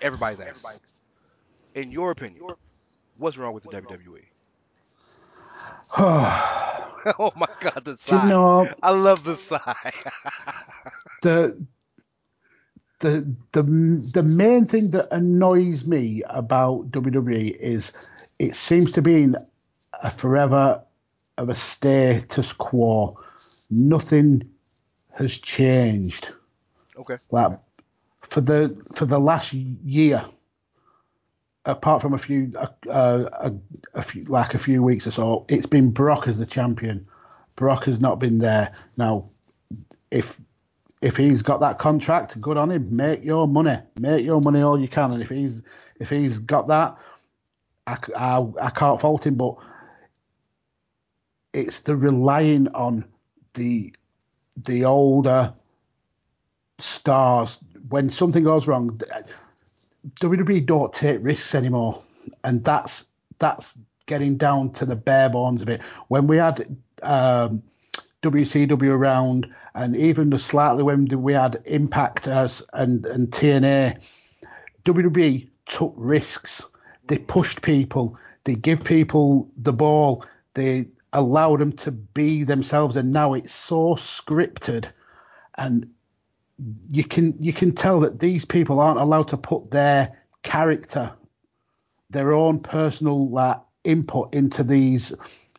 [0.00, 0.72] everybody's asking.
[1.74, 2.44] In your opinion,
[3.20, 4.24] what's wrong with the WWE?
[7.18, 8.24] oh my God, the sigh!
[8.24, 9.92] You know, I love the sigh.
[11.22, 11.64] the
[13.00, 13.62] the the
[14.14, 17.92] the main thing that annoys me about WWE is
[18.38, 19.36] it seems to be in
[20.02, 20.82] a forever
[21.38, 23.18] of a status quo.
[23.70, 24.48] Nothing
[25.12, 26.28] has changed.
[26.96, 27.16] okay.
[27.30, 27.58] Like
[28.30, 30.24] for the for the last year,
[31.64, 33.52] apart from a few uh, a,
[33.94, 37.06] a few like a few weeks or so, it's been Brock as the champion.
[37.56, 38.74] Brock has not been there.
[38.96, 39.28] Now,
[40.10, 40.26] if
[41.02, 42.94] if he's got that contract, good on him.
[42.94, 43.78] Make your money.
[43.98, 45.12] Make your money all you can.
[45.12, 45.60] And if he's
[45.98, 46.96] if he's got that,
[47.86, 49.36] I, I, I can't fault him.
[49.36, 49.56] But
[51.52, 53.04] it's the relying on
[53.54, 53.94] the
[54.64, 55.52] the older
[56.80, 57.56] stars
[57.88, 59.00] when something goes wrong.
[60.20, 62.02] WWE don't take risks anymore,
[62.44, 63.04] and that's
[63.38, 63.74] that's
[64.06, 65.80] getting down to the bare bones of it.
[66.08, 67.62] When we had um,
[68.22, 73.98] WCW around, and even the slightly when we had Impact as and and TNA,
[74.84, 76.62] WWE took risks.
[77.08, 78.16] They pushed people.
[78.44, 80.24] They give people the ball.
[80.54, 84.88] They allow them to be themselves, and now it's so scripted,
[85.58, 85.86] and
[86.90, 91.12] you can you can tell that these people aren't allowed to put their character,
[92.10, 95.12] their own personal like input into these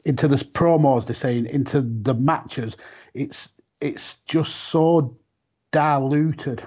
[0.06, 2.76] into this promos they're saying into the matches.
[3.14, 3.50] It's
[3.80, 5.18] it's just so
[5.72, 6.66] diluted.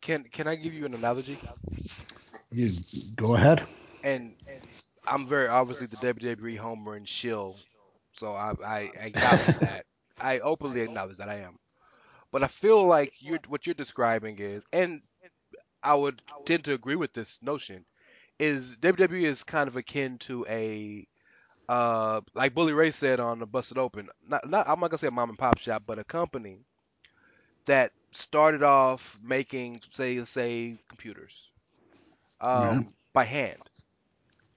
[0.00, 1.38] Can Can I give you an analogy?
[2.50, 2.70] You
[3.16, 3.66] go ahead.
[4.02, 4.34] And
[5.06, 7.56] I'm very obviously the WWE homer and shill,
[8.16, 9.84] so I, I acknowledge that.
[10.20, 11.58] I openly acknowledge that I am.
[12.32, 15.02] But I feel like you're what you're describing is, and
[15.82, 17.84] I would tend to agree with this notion,
[18.38, 21.06] is WWE is kind of akin to a
[21.68, 24.08] uh like Bully Ray said on the Busted Open.
[24.26, 26.64] Not not I'm not gonna say a mom and pop shop, but a company
[27.66, 31.50] that started off making say say computers
[32.40, 32.94] um, Right.
[33.12, 33.70] by hand.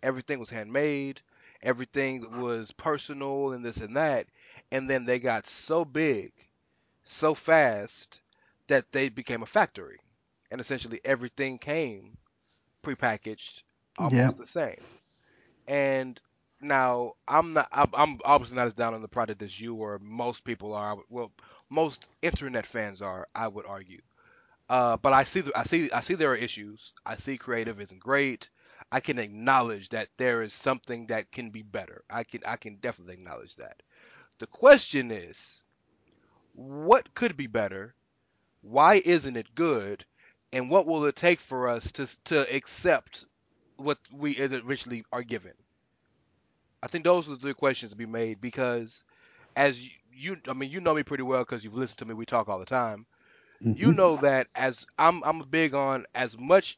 [0.03, 1.21] Everything was handmade.
[1.61, 4.27] Everything was personal and this and that.
[4.71, 6.31] And then they got so big,
[7.09, 8.21] so fast
[8.67, 9.99] that they became a factory,
[10.51, 12.17] and essentially everything came
[12.83, 13.63] prepackaged,
[13.97, 14.31] almost Yeah.
[14.37, 14.81] the same.
[15.67, 16.19] And
[16.61, 17.69] now I'm not.
[17.71, 20.97] I'm, I'm obviously not as down on the product as you or most people are.
[21.09, 21.31] Well,
[21.69, 23.27] most internet fans are.
[23.35, 24.01] I would argue.
[24.69, 26.93] Uh, but I see, the, I see, I see there are issues.
[27.05, 28.49] I see creative isn't great.
[28.91, 32.03] I can acknowledge that there is something that can be better.
[32.09, 33.81] I can, I can definitely acknowledge that.
[34.39, 35.63] The question is,
[36.59, 37.95] what could be better?
[38.61, 40.05] Why isn't it good?
[40.51, 43.25] And what will it take for us to to accept
[43.77, 45.53] what we as originally are given?
[46.83, 49.03] I think those are the three questions to be made because,
[49.55, 52.13] as you, you I mean, you know me pretty well because you've listened to me.
[52.13, 53.05] We talk all the time
[53.73, 53.93] you Mhm.
[53.93, 56.77] know that as I'm I'm big on as much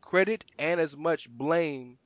[0.00, 1.98] credit and as much blame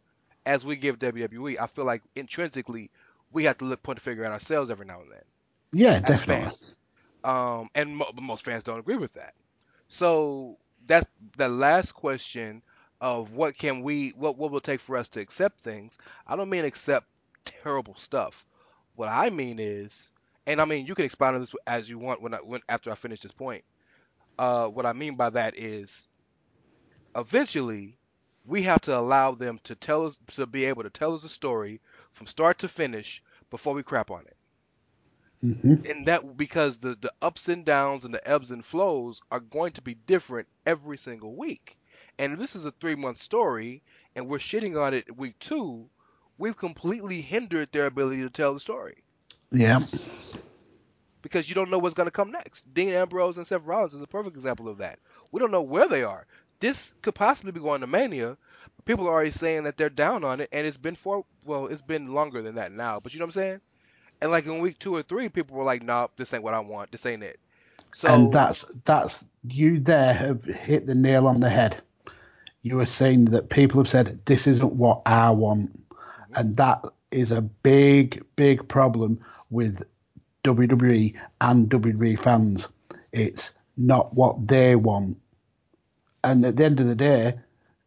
[0.46, 1.58] as we give WWE.
[1.58, 2.90] I feel like intrinsically
[3.30, 5.22] we have to look point the finger at ourselves every now and then.
[5.72, 6.24] Yeah, as definitely.
[6.24, 6.74] fans.
[7.24, 9.34] Um, and mo- most fans don't agree with that.
[9.88, 11.06] So that's
[11.36, 12.62] the last question
[13.00, 15.98] of what can we what what will it take for us to accept things.
[16.26, 17.08] I don't mean accept
[17.44, 18.46] terrible stuff.
[18.96, 20.12] What I mean is,
[20.46, 22.90] and I mean you can expound on this as you want when I when after
[22.92, 23.64] I finish this point.
[24.38, 26.08] Uh, what I mean by that is,
[27.16, 27.98] eventually,
[28.46, 31.28] we have to allow them to tell us to be able to tell us a
[31.28, 34.37] story from start to finish before we crap on it.
[35.42, 39.40] Hmm And that because the the ups and downs and the ebbs and flows are
[39.40, 41.76] going to be different every single week.
[42.18, 43.82] And if this is a three month story
[44.14, 45.90] and we're shitting on it week two,
[46.38, 49.04] we've completely hindered their ability to tell the story
[49.52, 49.80] Yeah.
[51.22, 52.72] because you don't know what's going to come next.
[52.72, 54.98] Dean Ambrose and Seth Rollins is a perfect example of that.
[55.30, 56.26] We don't know where they are.
[56.60, 58.36] This could possibly be going to Mania.
[58.84, 61.82] People are already saying that they're down on it, and it's been for well, it's
[61.82, 63.00] been longer than that now.
[63.00, 63.60] But you know what I'm saying?
[64.20, 66.60] And like in week two or three, people were like, "Nah, this ain't what I
[66.60, 66.90] want.
[66.92, 67.38] This ain't it."
[67.94, 71.80] So and that's that's you there have hit the nail on the head.
[72.62, 76.34] You were saying that people have said this isn't what I want, mm-hmm.
[76.34, 79.82] and that is a big, big problem with
[80.44, 82.66] WWE and WWE fans.
[83.12, 85.16] It's not what they want,
[86.24, 87.34] and at the end of the day,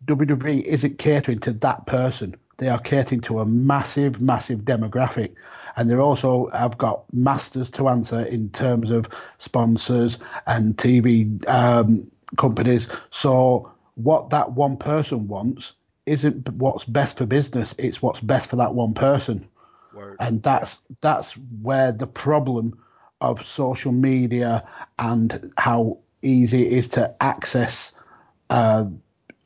[0.06, 2.36] WWE isn't catering to that person.
[2.58, 5.34] They are catering to a massive, massive demographic.
[5.76, 9.08] And they also have got masters to answer in terms of
[9.40, 10.18] sponsors
[10.48, 12.88] and TV um, companies.
[13.12, 15.74] So, what that one person wants
[16.06, 19.48] isn't what's best for business, it's what's best for that one person.
[19.94, 20.18] Word.
[20.20, 22.78] And that's that's where the problem
[23.20, 24.68] of social media
[25.00, 27.92] and how easy it is to access
[28.50, 28.86] uh,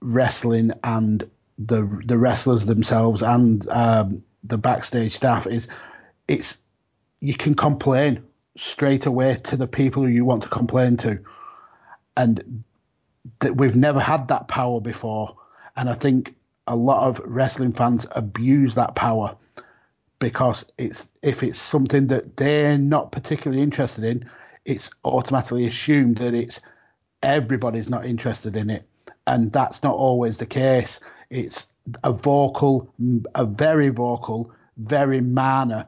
[0.01, 5.67] wrestling and the the wrestlers themselves and um, the backstage staff is
[6.27, 6.57] it's
[7.19, 8.23] you can complain
[8.57, 11.19] straight away to the people who you want to complain to.
[12.17, 12.63] And
[13.39, 15.35] that we've never had that power before.
[15.75, 16.35] And i think
[16.67, 19.35] a lot of wrestling fans abuse that power
[20.19, 24.29] because it's if it's something that they're not particularly interested in
[24.65, 26.59] it's automatically assumed that it's
[27.21, 28.87] everybody's not interested in it.
[29.27, 30.99] And that's not always the case.
[31.29, 31.65] It's
[32.03, 32.91] a vocal
[33.35, 35.85] a very vocal very minor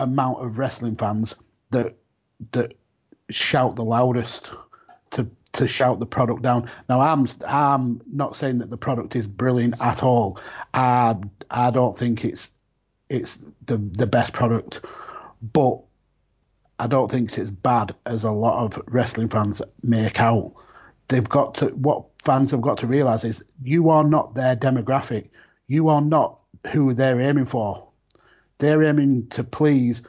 [0.00, 1.34] amount of wrestling fans
[1.70, 1.94] that
[2.52, 2.74] that
[3.30, 4.48] shout the loudest
[5.12, 6.70] to to shout the product down.
[6.88, 10.40] Now I'm I'm not saying that the product is brilliant at all.
[10.74, 11.16] I
[11.50, 12.48] I don't think it's
[13.08, 14.80] it's the the best product,
[15.52, 15.80] but
[16.78, 20.54] I don't think it's bad as a lot of wrestling fans make out.
[21.08, 25.28] They've got to what fans have got to realize is you are not their demographic.
[25.66, 26.38] You are not
[26.72, 27.89] who they're aiming for.
[28.60, 30.02] They're aiming to please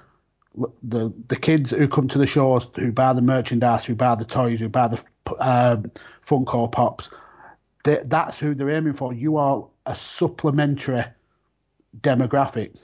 [0.84, 4.26] the the kids who come to the shows, who buy the merchandise, who buy the
[4.26, 5.02] toys, who buy the
[5.40, 5.92] um,
[6.28, 7.10] Funko Pops.
[7.84, 9.14] They, that's who they're aiming for.
[9.14, 11.04] You are a supplementary
[12.02, 12.78] demographic.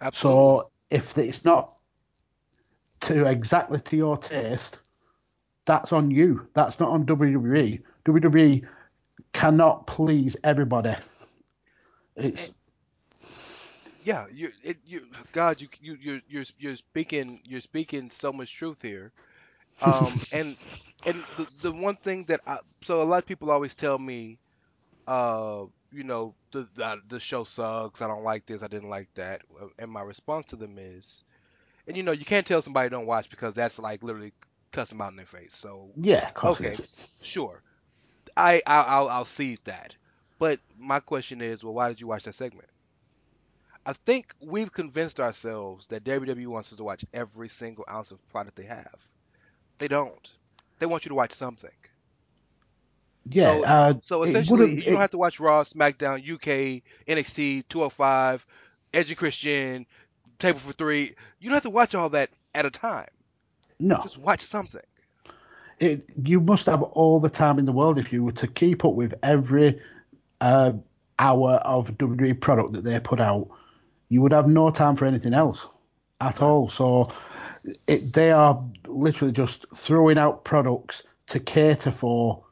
[0.00, 0.12] Absolutely.
[0.20, 1.72] So if it's not
[3.02, 4.78] to exactly to your taste,
[5.66, 6.46] that's on you.
[6.54, 7.82] That's not on WWE.
[8.06, 8.66] WWE
[9.32, 10.94] cannot please everybody.
[12.16, 12.50] It's
[14.04, 18.52] yeah, you it you God, you you you're you're you're speaking you're speaking so much
[18.54, 19.12] truth here.
[19.80, 20.56] Um and
[21.04, 24.38] and the the one thing that I so a lot of people always tell me
[25.06, 29.08] uh you know the the, the show sucks, I don't like this, I didn't like
[29.14, 29.42] that.
[29.78, 31.24] And my response to them is
[31.86, 34.32] and you know, you can't tell somebody don't watch because that's like literally
[34.72, 35.54] cuss them out in their face.
[35.56, 36.78] So yeah, of course it okay,
[37.22, 37.62] sure.
[38.36, 39.96] I I'll, I'll I'll see that.
[40.38, 42.68] But my question is, well, why did you watch that segment?
[43.84, 48.26] I think we've convinced ourselves that WWE wants us to watch every single ounce of
[48.28, 48.94] product they have.
[49.78, 50.30] They don't.
[50.78, 51.70] They want you to watch something.
[53.28, 53.44] Yeah.
[53.44, 58.46] So, uh, so essentially, you don't have to watch Raw, SmackDown, UK, NXT, 205,
[58.94, 59.86] Edge and Christian,
[60.38, 61.14] Table for Three.
[61.40, 63.08] You don't have to watch all that at a time.
[63.78, 64.00] no.
[64.02, 64.82] Just watch something.
[65.78, 68.84] it, you must have all the time in the world if you were to keep
[68.84, 69.80] up with every
[70.40, 70.72] uh,
[71.18, 73.48] hour of WWE product that they put out.
[74.12, 75.64] You would have no time for anything else
[76.20, 76.68] at all.
[76.68, 77.10] So
[77.86, 82.44] it, they are literally just throwing out products to cater for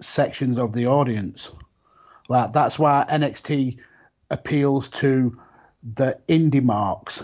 [0.00, 1.50] sections of the audience.
[2.30, 3.76] Like that's why NXT
[4.30, 5.38] appeals to
[5.94, 7.22] the indie marks.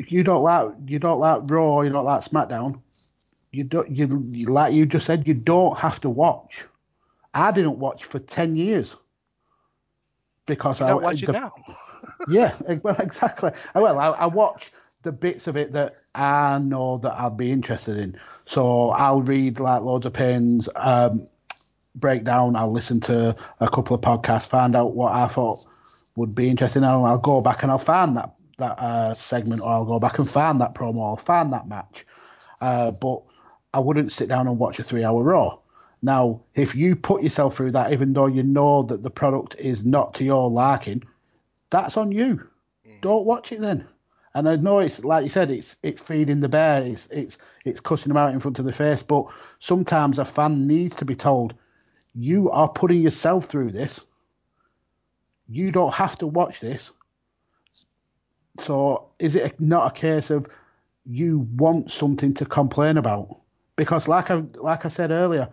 [0.00, 2.80] If you don't like you don't like Raw, you don't like SmackDown,
[3.52, 6.64] you don't you, you like you just said you don't have to watch.
[7.32, 8.96] I didn't watch for ten years
[10.46, 11.52] because You I gotta watch it the- now.
[12.28, 13.50] Yeah, eh, well, exactly.
[13.74, 14.72] Uh, Well, I, I watch
[15.02, 18.18] the bits of it that I know that I'd be interested in.
[18.46, 21.26] So I'll read like loads of pins, um,
[21.94, 22.56] breakdown.
[22.56, 25.60] I'll listen to a couple of podcasts, find out what I thought
[26.16, 26.82] would be interesting.
[26.84, 30.18] And I'll go back and I'll find that that uh, segment, or I'll go back
[30.18, 32.06] and find that promo, or find that match.
[32.60, 33.22] Uh, but
[33.74, 35.58] I wouldn't sit down and watch a three-hour Raw.
[36.02, 39.84] Now, if you put yourself through that, even though you know that the product is
[39.84, 41.02] not to your liking,
[41.72, 42.40] that's on you.
[42.86, 43.00] Mm.
[43.02, 43.88] Don't watch it then.
[44.34, 47.80] And I know it's like you said, it's it's feeding the bear, it's it's it's
[47.80, 49.02] cussing them out in front of the face.
[49.02, 49.24] But
[49.60, 51.54] sometimes a fan needs to be told,
[52.14, 54.00] you are putting yourself through this.
[55.48, 56.92] You don't have to watch this.
[58.64, 60.46] So is it not a case of
[61.04, 63.36] you want something to complain about?
[63.76, 65.48] Because like I like I said earlier,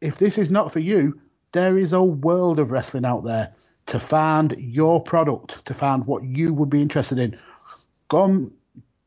[0.00, 1.20] if this is not for you,
[1.52, 3.54] there is a world of wrestling out there
[3.88, 7.38] to find your product, to find what you would be interested in.
[8.08, 8.50] Go and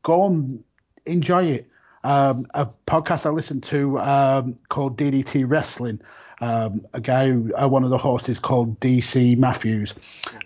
[0.02, 0.62] go and
[1.06, 1.68] enjoy it.
[2.04, 6.00] Um, a podcast I listened to um, called DDT Wrestling.
[6.40, 9.94] Um, a guy, who, uh, one of the hosts is called DC Matthews,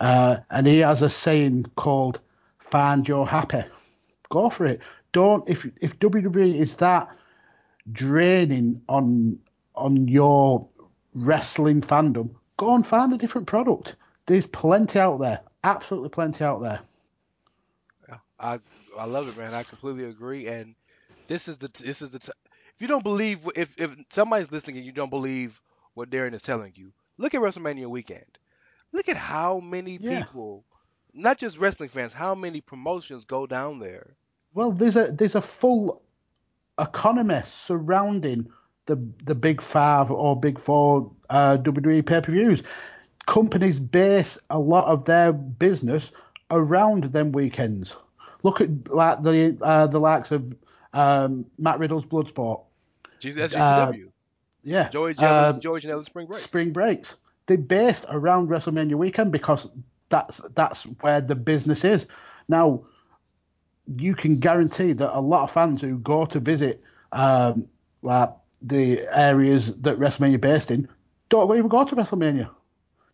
[0.00, 2.20] uh, and he has a saying called
[2.70, 3.64] "Find your happy."
[4.30, 4.80] Go for it.
[5.12, 7.08] Don't if if WWE is that
[7.92, 9.38] draining on
[9.74, 10.68] on your
[11.14, 12.28] wrestling fandom,
[12.58, 13.96] go and find a different product.
[14.26, 15.40] There's plenty out there.
[15.64, 16.80] Absolutely plenty out there.
[18.38, 18.58] I
[18.98, 19.54] I love it, man.
[19.54, 20.46] I completely agree.
[20.46, 20.74] And
[21.26, 22.32] this is the this is the t-
[22.74, 25.60] if you don't believe if if somebody's listening and you don't believe
[25.94, 28.38] what Darren is telling you, look at WrestleMania weekend.
[28.92, 30.24] Look at how many Yeah.
[30.24, 30.64] people,
[31.14, 34.16] not just wrestling fans, how many promotions go down there.
[34.54, 36.02] Well, there's a there's a full
[36.78, 38.50] economy surrounding
[38.86, 42.62] the the big five or big four uh, WWE pay per views.
[43.26, 46.10] Companies base a lot of their business
[46.50, 47.94] around them weekends.
[48.42, 50.54] Look at like the uh, the likes of
[50.92, 52.62] um, Matt Riddle's Bloodsport.
[53.22, 54.10] That's Uh, GCW.
[54.62, 56.42] Yeah, George uh, George George and Ellis Spring Break.
[56.42, 57.14] spring breaks.
[57.46, 59.66] They're based around WrestleMania weekend because
[60.08, 62.06] that's that's where the business is.
[62.48, 62.84] Now,
[63.96, 67.66] you can guarantee that a lot of fans who go to visit um,
[68.02, 68.30] like
[68.62, 70.88] the areas that WrestleMania based in
[71.28, 72.50] don't even go to WrestleMania.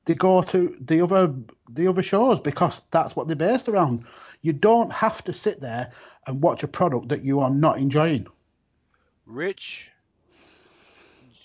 [0.05, 1.33] They go to the other
[1.71, 4.05] the other shows because that's what they're based around.
[4.43, 5.93] You don't have to sit there
[6.27, 8.27] and watch a product that you are not enjoying.
[9.27, 9.91] Rich,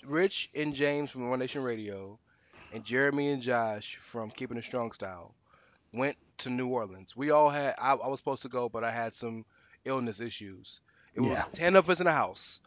[0.04, 2.18] Rich and James from One Nation Radio,
[2.72, 5.34] and Jeremy and Josh from Keeping It Strong Style
[5.92, 7.16] went to New Orleans.
[7.16, 7.74] We all had.
[7.78, 9.44] I, I was supposed to go, but I had some
[9.84, 10.80] illness issues.
[11.14, 11.44] It was Yeah.
[11.54, 12.60] ten of us in the house,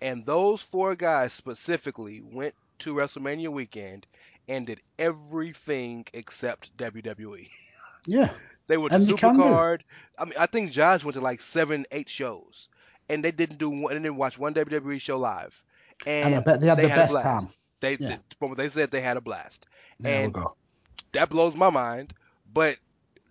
[0.00, 4.06] and those four guys specifically went to WrestleMania weekend
[4.48, 7.48] and did everything except WWE.
[8.06, 8.30] Yeah,
[8.68, 9.42] They were And to you can do.
[9.42, 9.80] Supercard.
[10.18, 12.68] I mean, I think Josh went to like seven, eight shows,
[13.08, 13.92] and they didn't do one.
[13.94, 15.62] They didn't watch one WWE show live.
[16.06, 17.48] And, and I bet they had the a best time.
[17.80, 18.16] They, Yeah.
[18.38, 19.66] what they said, they had a blast,
[20.00, 20.36] There and
[21.12, 22.14] that blows my mind.
[22.52, 22.76] But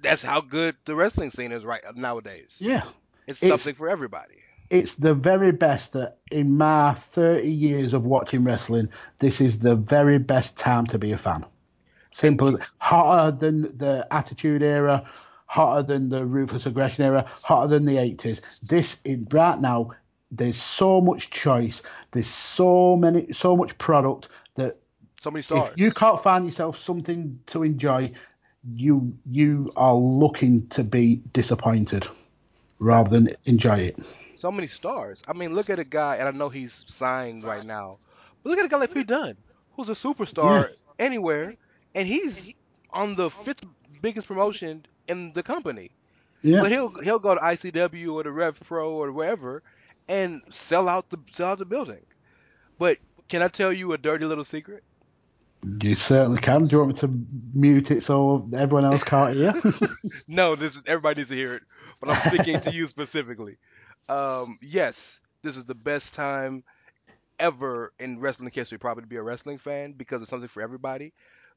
[0.01, 2.57] that's how good the wrestling scene is right nowadays.
[2.61, 2.83] Yeah.
[3.25, 4.35] It's, It's- something for everybody.
[4.69, 8.89] It's the very best that in my 30 years of watching wrestling,
[9.19, 11.45] this is the very best time to be a fan.
[12.11, 15.07] Simple hotter than the Attitude Era,
[15.45, 18.41] hotter than the Ruthless Aggression Era, hotter than the 80s.
[18.63, 19.91] This is right now.
[20.31, 21.81] There's so much choice.
[22.11, 24.77] There's so many, so much product that
[25.21, 25.71] So many stars.
[25.71, 28.11] if you can't find yourself something to enjoy,
[28.73, 32.05] you you are looking to be disappointed
[32.79, 33.97] rather than enjoy it.
[34.39, 35.19] So many stars.
[35.27, 37.99] I mean, look at a guy, and I know he's signed right now,
[38.43, 39.37] but look at a guy like Pete Dunne,
[39.75, 40.69] who's a superstar
[40.99, 41.55] anywhere,
[41.95, 42.49] and he's
[42.91, 43.63] on the fifth
[44.01, 45.91] biggest promotion in the company.
[46.41, 46.61] Yeah.
[46.61, 49.63] But he'll he'll go to ICW or the Rev Pro or wherever,
[50.07, 52.05] and sell out the sell out the building.
[52.77, 54.83] But can I tell you a dirty little secret?
[55.81, 56.67] You certainly can.
[56.67, 59.53] Do you want me to mute it so everyone else can't hear?
[60.27, 61.63] No, this is everybody needs to hear it,
[61.99, 63.57] but I'm speaking to you specifically.
[64.09, 66.63] Um, yes, this is the best time
[67.39, 71.13] ever in wrestling history, probably to be a wrestling fan because it's something for everybody.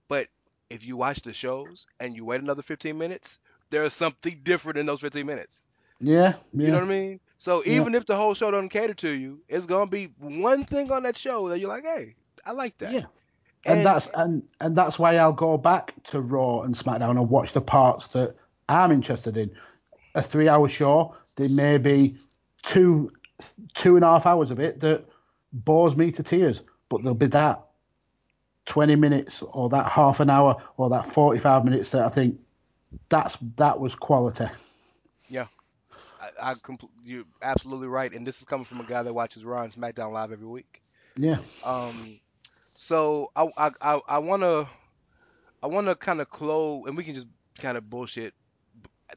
[0.08, 0.28] But
[0.68, 3.38] if you watch the shows and you wait another 15 minutes,
[3.70, 5.66] there's something different in those 15 minutes.
[6.00, 6.64] yeah, yeah.
[6.64, 7.20] You know what I mean?
[7.38, 7.74] So Yeah.
[7.80, 11.02] even if the whole show doesn't cater to you, it's gonna be one thing on
[11.04, 12.92] that show that you're like, hey, I like that.
[12.92, 13.04] Yeah.
[13.66, 17.28] And, And- that's and and that's why I'll go back to Raw and SmackDown and
[17.28, 18.34] watch the parts that
[18.68, 19.50] I'm interested in.
[20.14, 22.16] A three-hour show, they may be
[22.62, 23.12] two
[23.74, 25.04] two and a half hours of it that
[25.52, 27.62] bores me to tears, but there'll be that
[28.66, 32.38] twenty minutes or that half an hour or that forty-five minutes that I think
[33.08, 34.46] that's that was quality.
[36.20, 39.44] I, I compl- you're absolutely right, and this is coming from a guy that watches
[39.44, 40.82] Raw and SmackDown live every week.
[41.16, 41.38] Yeah.
[41.64, 42.20] Um,
[42.74, 44.68] so I I I, I wanna
[45.62, 47.26] I wanna kind of close, and we can just
[47.58, 48.34] kind of bullshit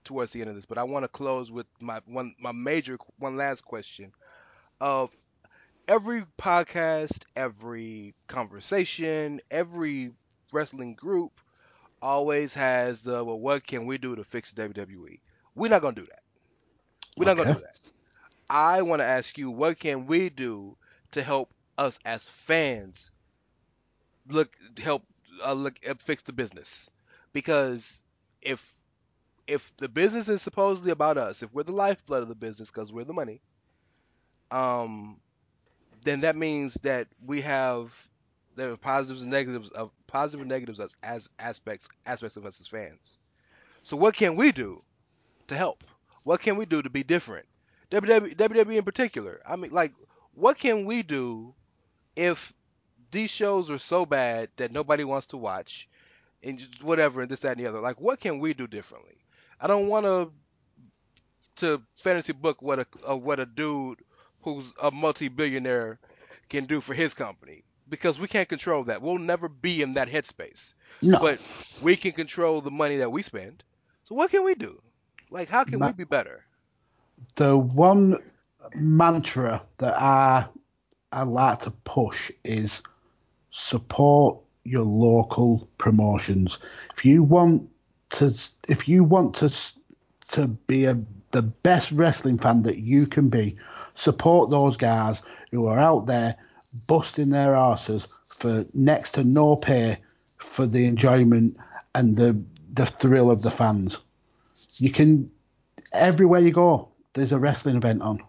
[0.03, 2.97] towards the end of this, but I want to close with my one my major
[3.19, 4.11] one last question
[4.81, 5.11] of
[5.87, 10.11] every podcast, every conversation, every
[10.53, 11.39] wrestling group
[12.01, 15.21] always has the well, what can we do to fix WWE?
[15.55, 16.23] We're not gonna do that.
[17.17, 17.75] We're not gonna do that.
[18.49, 20.77] I want to ask you, what can we do
[21.11, 23.11] to help us as fans
[24.29, 25.03] look help
[25.43, 26.89] uh, look uh, fix the business?
[27.33, 28.03] Because
[28.41, 28.82] if
[29.47, 32.91] if the business is supposedly about us, if we're the lifeblood of the business because
[32.93, 33.41] we're the money,
[34.51, 35.19] um,
[36.03, 37.93] then that means that we have
[38.55, 42.61] there are positives and negatives of positive and negatives as, as aspects aspects of us
[42.61, 43.19] as fans.
[43.83, 44.83] So what can we do
[45.47, 45.83] to help?
[46.23, 47.47] What can we do to be different?
[47.91, 49.41] WWE, WWE in particular.
[49.47, 49.93] I mean, like,
[50.33, 51.55] what can we do
[52.15, 52.53] if
[53.11, 55.89] these shows are so bad that nobody wants to watch,
[56.43, 57.81] and whatever, and this, that, and the other?
[57.81, 59.22] Like, what can we do differently?
[59.63, 60.31] I don't want to
[61.57, 63.99] to fantasy book what a, a what a dude
[64.43, 65.99] who's a multi-billionaire
[66.49, 69.01] can do for his company because we can't control that.
[69.01, 70.73] We'll never be in that headspace.
[71.01, 71.19] No.
[71.19, 71.39] But
[71.81, 73.63] we can control the money that we spend.
[74.03, 74.81] So what can we do?
[75.31, 76.45] Like, how can Ma- we be better?
[77.35, 78.17] the one
[78.75, 80.47] mantra that I
[81.13, 82.81] I like to push is
[83.51, 86.59] support your local promotions.
[86.97, 87.69] If you want
[88.13, 88.33] to,
[88.67, 89.53] if you want to
[90.31, 90.97] to be a,
[91.31, 93.55] the best wrestling fan that you can be,
[93.95, 96.35] support those guys who are out there
[96.87, 98.07] busting their asses
[98.39, 99.99] for next to no pay
[100.55, 101.55] for the enjoyment
[101.95, 102.39] and the
[102.73, 103.97] the thrill of the fans.
[104.77, 105.29] You can
[105.91, 108.19] everywhere you go, there's a wrestling event on.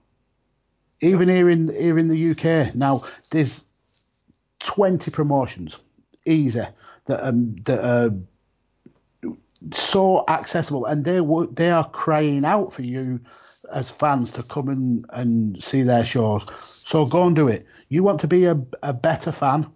[1.01, 3.63] Even here in here in the UK now, there's
[4.61, 5.77] twenty promotions,
[6.27, 6.67] easy
[7.07, 8.11] that um that are
[9.73, 11.21] so accessible, and they
[11.53, 13.21] they are crying out for you
[13.73, 16.43] as fans to come and, and see their shows.
[16.87, 17.67] So go and do it.
[17.89, 19.67] You want to be a, a better fan?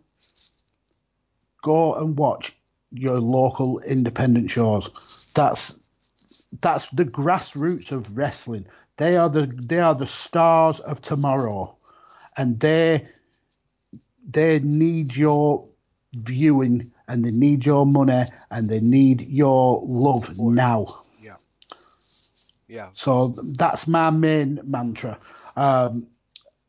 [1.63, 2.55] Go and watch
[2.93, 4.89] your local independent shows.
[5.35, 5.73] That's
[6.63, 8.67] that's the grassroots of wrestling.
[8.97, 11.77] They are the they are the stars of tomorrow,
[12.37, 13.09] and they
[14.29, 15.67] they need your
[16.15, 20.55] viewing and they need your money and they need your love Support.
[20.55, 21.03] now.
[21.21, 21.37] Yeah.
[22.69, 22.91] Yeah.
[22.95, 25.19] So that's my main mantra.
[25.57, 26.07] Um,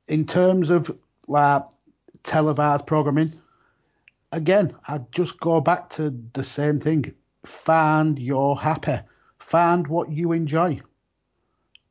[0.07, 0.89] in terms of
[1.27, 1.63] like
[2.23, 3.33] televised programming,
[4.31, 7.13] again, I just go back to the same thing.
[7.65, 8.99] Find your happy.
[9.39, 10.81] Find what you enjoy.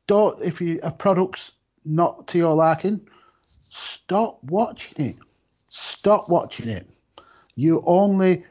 [0.07, 1.51] Don't if you a product's
[1.85, 3.01] not to your liking,
[3.69, 5.15] stop watching it.
[5.69, 6.87] Stop watching it.
[7.59, 8.45] You only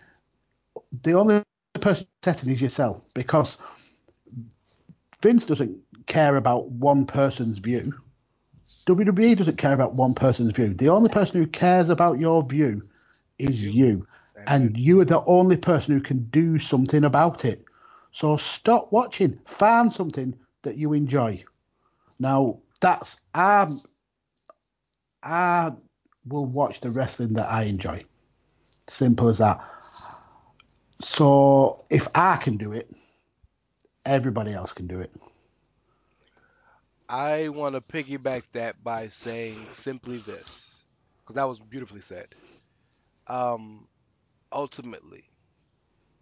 [1.02, 1.44] the only
[1.80, 3.56] person setting is yourself because
[5.22, 7.92] Vince doesn't care about one person's view.
[8.86, 10.74] WWE doesn't care about one person's view.
[10.74, 12.82] The only person who cares about your view
[13.38, 14.06] is you.
[14.46, 17.64] And you are the only person who can do something about it.
[18.12, 19.38] So stop watching.
[19.46, 21.44] Find something that you enjoy.
[22.18, 23.82] Now that's um
[25.22, 25.72] I
[26.26, 28.07] will watch the wrestling that I enjoy.
[28.90, 29.60] Simple as that.
[31.02, 32.90] So if I can do it,
[34.04, 35.10] everybody else can do it.
[37.08, 40.62] I want to piggyback that by saying simply this,
[41.20, 42.34] because that was beautifully said.
[43.26, 43.88] Um,
[44.52, 45.30] ultimately,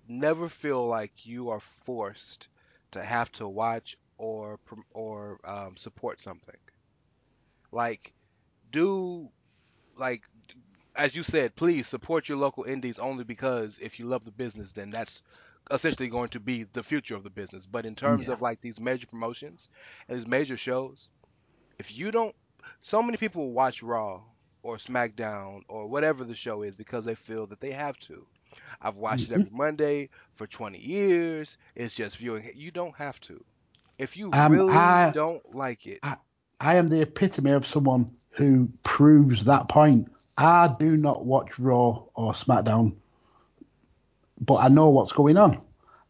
[0.09, 2.49] never feel like you are forced
[2.93, 4.59] to have to watch or
[4.93, 6.57] or um, support something.
[7.73, 8.15] Like,
[8.71, 9.31] do
[9.97, 10.23] like
[10.97, 14.73] as you said, please support your local indies only because if you love the business,
[14.73, 15.23] then that's
[15.71, 17.67] essentially going to be the future of the business.
[17.67, 18.35] But in terms Yeah.
[18.35, 19.69] of like these major promotions
[20.09, 21.11] and these major shows,
[21.79, 22.35] if you don't,
[22.83, 24.23] so many people watch Raw
[24.63, 28.27] or SmackDown or whatever the show is because they feel that they have to.
[28.81, 31.59] I've watched it every Monday for 20 years.
[31.75, 32.51] It's just viewing.
[32.55, 33.45] You don't have to.
[33.99, 38.69] If you Um, really I- don't like it, I am the epitome of someone who
[38.83, 40.11] proves that point.
[40.37, 42.95] I do not watch Raw or SmackDown,
[44.41, 45.61] but I know what's going on.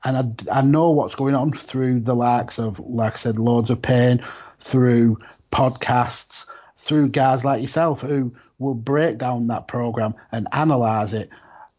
[0.05, 3.70] And I, I know what's going on through the likes of, like I said, Lords
[3.70, 4.24] of Pain,
[4.65, 5.19] through
[5.53, 6.44] podcasts,
[6.85, 11.31] through guys like yourself who will break down that program and analyze it.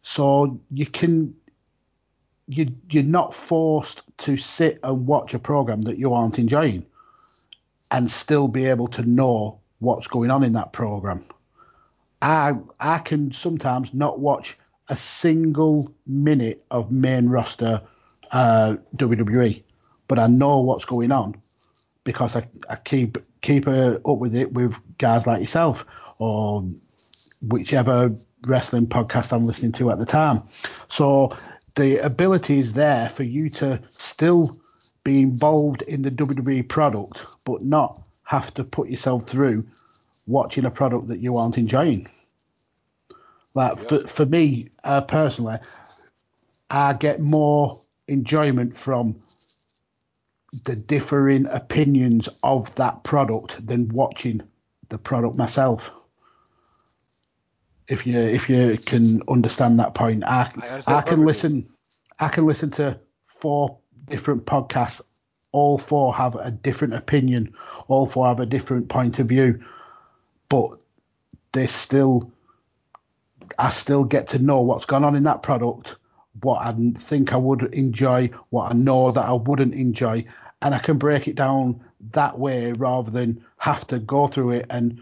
[0.02, 1.34] So you can,
[2.46, 6.86] you, you're not forced to sit and watch a program that you aren't enjoying
[7.90, 11.24] and still be able to know what's going on in that program.
[12.20, 14.56] I I can sometimes not watch
[14.88, 17.82] a single minute of main roster
[18.30, 19.62] uh, WWE,
[20.08, 21.40] but I know what's going on
[22.04, 25.84] because I, I keep keep uh, up with it with guys like yourself
[26.18, 26.64] or
[27.42, 28.10] whichever
[28.46, 30.42] wrestling podcast I'm listening to at the time.
[30.90, 31.36] So
[31.76, 34.58] the ability is there for you to still
[35.04, 39.64] be involved in the WWE product, but not have to put yourself through
[40.28, 42.08] watching a product that you aren't enjoying.
[43.54, 45.58] Like for, for me uh, personally,
[46.70, 49.20] I get more enjoyment from
[50.64, 54.42] the differing opinions of that product than watching
[54.90, 55.82] the product myself.
[57.88, 60.52] If you if you can understand that point, I,
[60.86, 61.66] I I, can listen.
[62.18, 62.98] I can listen to
[63.40, 63.78] four
[64.08, 65.00] different podcasts.
[65.52, 67.54] All four have a different opinion.
[67.88, 69.64] All four have a different point of view,
[70.48, 70.78] but
[71.52, 72.32] they still.
[73.58, 75.88] I still get to know what's gone on in that product,
[76.42, 76.74] what I
[77.08, 80.24] think I would enjoy, what I know that I wouldn't enjoy,
[80.60, 84.66] and I can break it down that way rather than have to go through it
[84.70, 85.00] and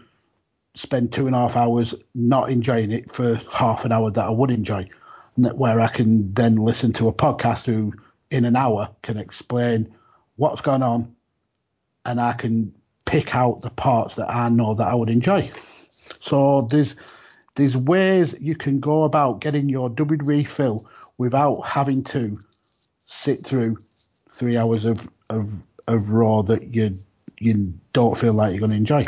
[0.75, 4.29] spend two and a half hours not enjoying it for half an hour that I
[4.29, 4.87] would enjoy.
[5.35, 7.93] Where I can then listen to a podcast who,
[8.31, 9.93] in an hour, can explain
[10.37, 11.15] what's going on,
[12.05, 12.73] and I can
[13.07, 15.51] pick out the parts that I know that I would enjoy.
[16.21, 16.93] So there's
[17.55, 22.39] there's ways you can go about getting your WWE fill without having to
[23.07, 23.79] sit through
[24.37, 25.49] three hours of of,
[25.87, 26.99] of Raw that you
[27.39, 29.07] you don't feel like you're going to enjoy.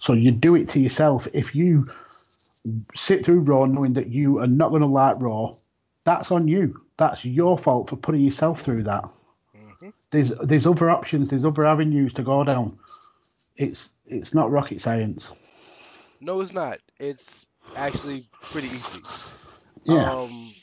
[0.00, 1.26] So you do it to yourself.
[1.32, 1.88] If you
[2.94, 5.56] sit through Raw knowing that you are not going to like Raw,
[6.04, 6.80] that's on you.
[6.98, 9.04] That's your fault for putting yourself through that.
[10.14, 11.30] There's there's other options.
[11.30, 12.78] There's other avenues to go down.
[13.56, 15.28] It's it's not rocket science.
[16.20, 16.78] No, it's not.
[17.00, 19.02] It's actually pretty easy.
[19.82, 20.10] Yeah.
[20.10, 20.54] Um,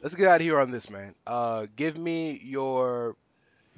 [0.00, 1.14] let's get out of here on this, man.
[1.26, 3.16] Uh, give me your,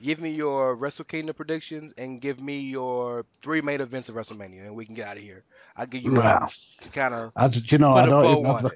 [0.02, 4.66] give me your Wrestle Kingdom predictions and give me your three main events of WrestleMania,
[4.66, 5.44] and we can get out of here.
[5.76, 6.46] I'll give you mine.
[6.92, 7.32] Kind of
[7.72, 8.72] you know, I don't even have the.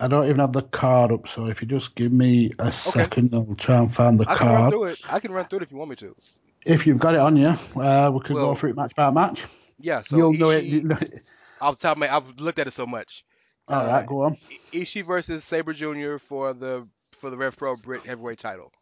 [0.00, 1.28] I don't even have the card up.
[1.28, 4.50] So if you just give me a second, I'll try and find the I can
[4.50, 4.68] run card.
[4.68, 5.00] through it.
[5.08, 6.16] I can run through it if you want me to.
[6.64, 7.48] If you've got it on you,
[7.80, 9.42] uh, we could Well, go through it match by match.
[9.78, 10.02] Yeah.
[10.02, 10.64] So You'll know it.
[10.64, 11.22] Ishii, You know it.
[11.60, 13.24] off the top of my, I've looked at it so much.
[13.68, 14.36] All Uh, right, go on.
[14.72, 16.18] Ishii versus Sabre Jr.
[16.18, 18.72] for the for the Rev Pro Brit Heavyweight title.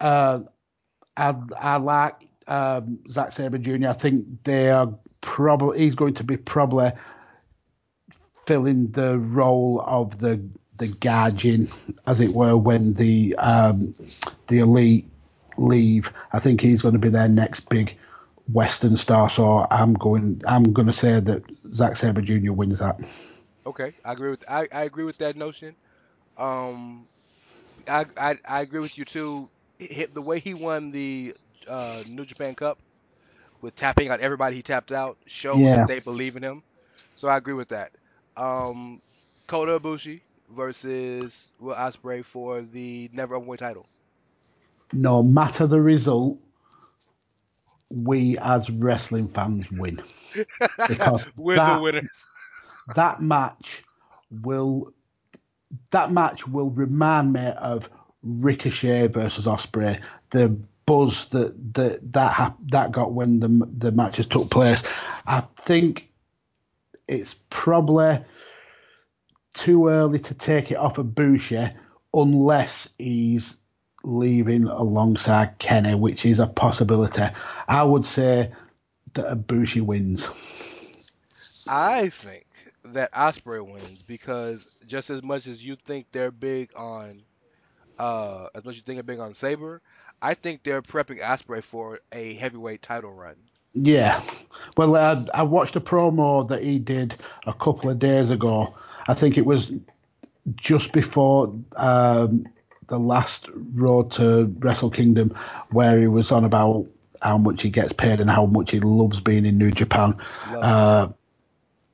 [0.00, 0.40] Uh,
[1.16, 2.14] I I like
[2.46, 3.88] um, Zack Sabre Jr.
[3.88, 6.90] I think they are probably he's going to be probably
[8.46, 10.40] filling the role of the
[10.78, 11.68] the guardian,
[12.06, 13.94] as it were, when the um,
[14.48, 15.08] the elite
[15.56, 16.08] leave.
[16.32, 17.96] I think he's going to be their next big
[18.52, 19.30] Western star.
[19.30, 21.42] So I'm going I'm going to say that
[21.74, 22.52] Zack Sabre Jr.
[22.52, 22.98] wins that.
[23.66, 25.76] Okay, I agree with I, I agree with that notion.
[26.36, 27.08] Um,
[27.88, 29.50] I, I I agree with you too.
[29.78, 31.34] The way he won the
[31.66, 32.78] uh, New Japan Cup
[33.60, 35.84] with tapping out everybody he tapped out showed Yeah.
[35.84, 36.62] that they believe in him.
[37.16, 37.92] So I agree with that.
[38.36, 39.00] Um,
[39.46, 40.20] Kota Ibushi
[40.50, 43.86] versus Will Ospreay for the Never Openweight title.
[44.92, 46.38] No matter the result,
[47.90, 50.02] we as wrestling fans win
[50.86, 52.32] because We're that, the winners.
[52.94, 53.84] that match
[54.42, 54.92] will
[55.90, 57.88] that match will remind me of
[58.22, 60.00] Ricochet versus Ospreay.
[60.30, 60.48] The
[60.86, 64.82] buzz that that that that got when the the matches took place.
[65.26, 66.08] I think
[67.08, 68.24] it's probably
[69.54, 71.70] too early to take it off of Bushi
[72.12, 73.56] unless he's
[74.02, 77.22] leaving alongside Kenny, which is a possibility.
[77.68, 78.52] I would say
[79.14, 80.26] that Ibushi wins.
[81.66, 82.44] I think
[82.84, 87.22] that Ospreay wins because just as much as you think they're big on,
[87.98, 89.80] uh, as much as you think they're big on Sabre,
[90.20, 93.36] I think they're prepping Ospreay for a heavyweight title run.
[93.74, 94.22] Yeah.
[94.76, 98.74] Well, I, I watched a promo that he did a couple of days ago.
[99.06, 99.72] I think it was
[100.56, 102.46] just before um,
[102.88, 105.36] the last Road to Wrestle Kingdom,
[105.70, 106.86] where he was on about
[107.22, 110.14] how much he gets paid and how much he loves being in New Japan.
[110.62, 111.08] Uh,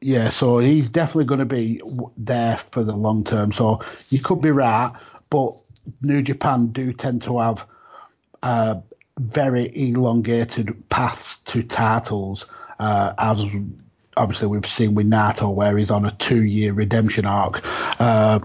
[0.01, 1.81] yeah, so he's definitely going to be
[2.17, 3.53] there for the long term.
[3.53, 4.93] So you could be right,
[5.29, 5.55] but
[6.03, 7.59] New Japan do tend to have
[8.43, 8.77] uh,
[9.21, 12.47] very elongated paths to titles,
[12.79, 13.43] uh, as
[14.17, 17.61] obviously we've seen with Naito, where he's on a two-year redemption arc.
[18.01, 18.39] Uh,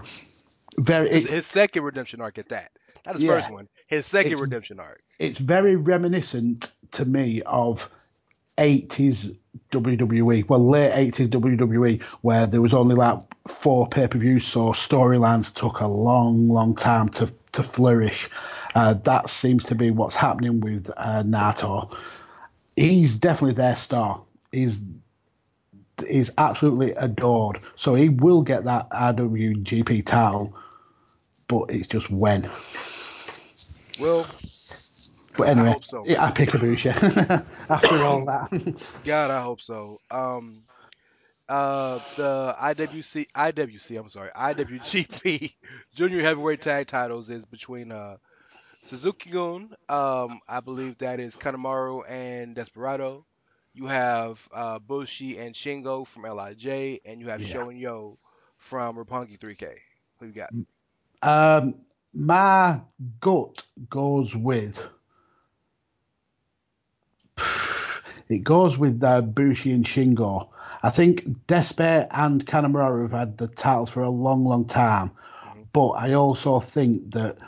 [0.78, 2.70] very, His, it's, his second redemption arc at that.
[3.06, 3.30] Not his Yeah.
[3.40, 3.68] first one.
[3.86, 5.00] His second redemption arc.
[5.18, 7.80] it's very reminiscent to me of
[8.58, 9.34] 80s
[9.72, 13.18] WWE, well, late 80s WWE, where there was only like
[13.62, 18.28] four pay per views, so storylines took a long, long time to, to flourish.
[18.74, 21.96] Uh, that seems to be what's happening with uh, Naito.
[22.76, 24.22] He's definitely their star.
[24.52, 24.76] He's
[26.06, 27.58] is absolutely adored.
[27.76, 30.54] So he will get that IWGP title,
[31.48, 32.50] but it's just when.
[33.98, 34.26] Well,
[35.36, 36.04] But anyway, I hope so.
[36.06, 38.50] yeah, I pick Ibushi after all that.
[39.04, 40.00] God, I hope so.
[40.10, 40.62] Um,
[41.48, 45.54] uh, the IWC, IWC, I'm sorry, IWGP
[45.94, 48.16] Junior Heavyweight Tag Titles is between uh
[48.90, 53.24] Suzuki Gun, um, I believe that is Kanemaru and Desperado.
[53.74, 57.48] You have uh, Bushi and Shingo from Lij, and you have Yeah.
[57.48, 58.18] Sho and Yo
[58.58, 59.74] from Roppongi 3K.
[60.20, 60.50] Who you got?
[61.22, 61.74] Um,
[62.14, 62.80] my
[63.20, 64.76] gut goes with.
[68.28, 70.48] It goes with uh, Bushi and Shingo.
[70.82, 75.10] I think Despair and Kanemaru have had the titles for a long, long time,
[75.72, 77.38] but I also think that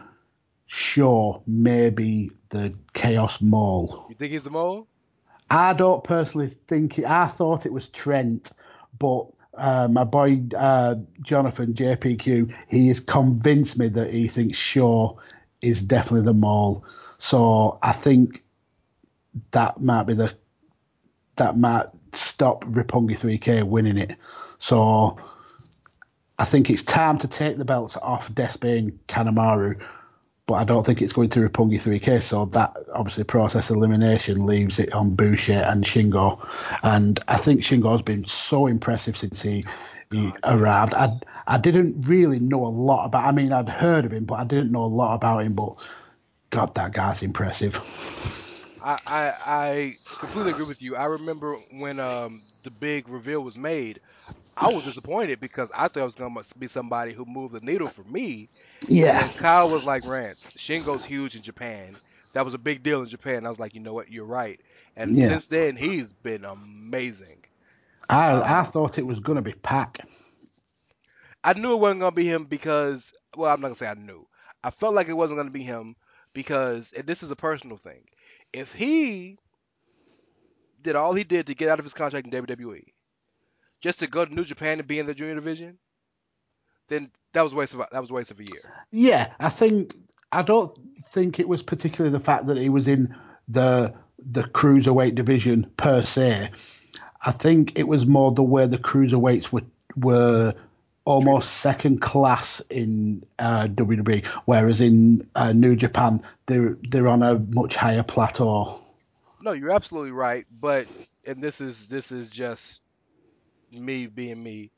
[0.66, 4.06] Sho may be the Chaos Mole.
[4.08, 4.86] You think he's the mole?
[5.50, 7.04] I don't personally think it.
[7.04, 8.50] I thought it was Trent,
[8.98, 15.18] but uh, my boy uh, Jonathan JPQ, he has convinced me that he thinks Sho
[15.62, 16.84] is definitely the mole.
[17.18, 18.42] So I think
[19.52, 20.34] that might be the
[21.36, 24.16] that might stop Roppongi 3K winning it.
[24.60, 25.18] So
[26.38, 29.80] I think it's time to take the belts off Despe and Kanemaru,
[30.46, 32.22] but I don't think it's going to Roppongi 3K.
[32.22, 36.44] So that obviously process elimination leaves it on Bushi and Shingo.
[36.82, 39.64] And I think Shingo's been so impressive since he
[40.10, 40.94] he arrived.
[40.94, 41.08] I
[41.46, 43.26] I didn't really know a lot about.
[43.26, 45.54] I mean, I'd heard of him, but I didn't know a lot about him.
[45.54, 45.74] But
[46.50, 47.76] God, that guy's impressive.
[48.80, 50.96] I, I I completely agree with you.
[50.96, 54.00] I remember when um the big reveal was made,
[54.56, 57.88] I was disappointed because I thought it was gonna be somebody who moved the needle
[57.88, 58.50] for me.
[58.88, 59.24] Yeah.
[59.24, 62.00] And Kyle was like, Rance, Shingo's huge in Japan.
[62.32, 63.46] That was a big deal in Japan.
[63.46, 64.60] I was like, you know what, you're right.
[64.96, 65.18] And Yeah.
[65.18, 67.44] since then, he's been amazing.
[68.10, 70.00] I I thought it was gonna be Pac.
[71.44, 74.26] I knew it wasn't gonna be him because, well, I'm not gonna say I knew.
[74.62, 75.96] I felt like it wasn't gonna be him
[76.32, 78.04] because, this is a personal thing.
[78.52, 79.38] If he
[80.82, 82.82] did all he did to get out of his contract in WWE,
[83.80, 85.78] just to go to New Japan and be in the junior division,
[86.88, 88.62] then that was a waste of that was a waste of a year.
[88.90, 89.94] Yeah, I think
[90.32, 90.76] I don't
[91.12, 93.14] think it was particularly the fact that he was in
[93.48, 96.50] the the cruiserweight division per se.
[97.24, 99.62] I think it was more the way the cruiserweights were
[99.96, 100.54] were
[101.08, 107.38] almost second class in uh, WWE, whereas in uh, New Japan they're they're on a
[107.38, 108.78] much higher plateau.
[109.40, 110.86] No, you're absolutely right, but
[111.24, 112.82] and this is this is just
[113.72, 114.70] me being me.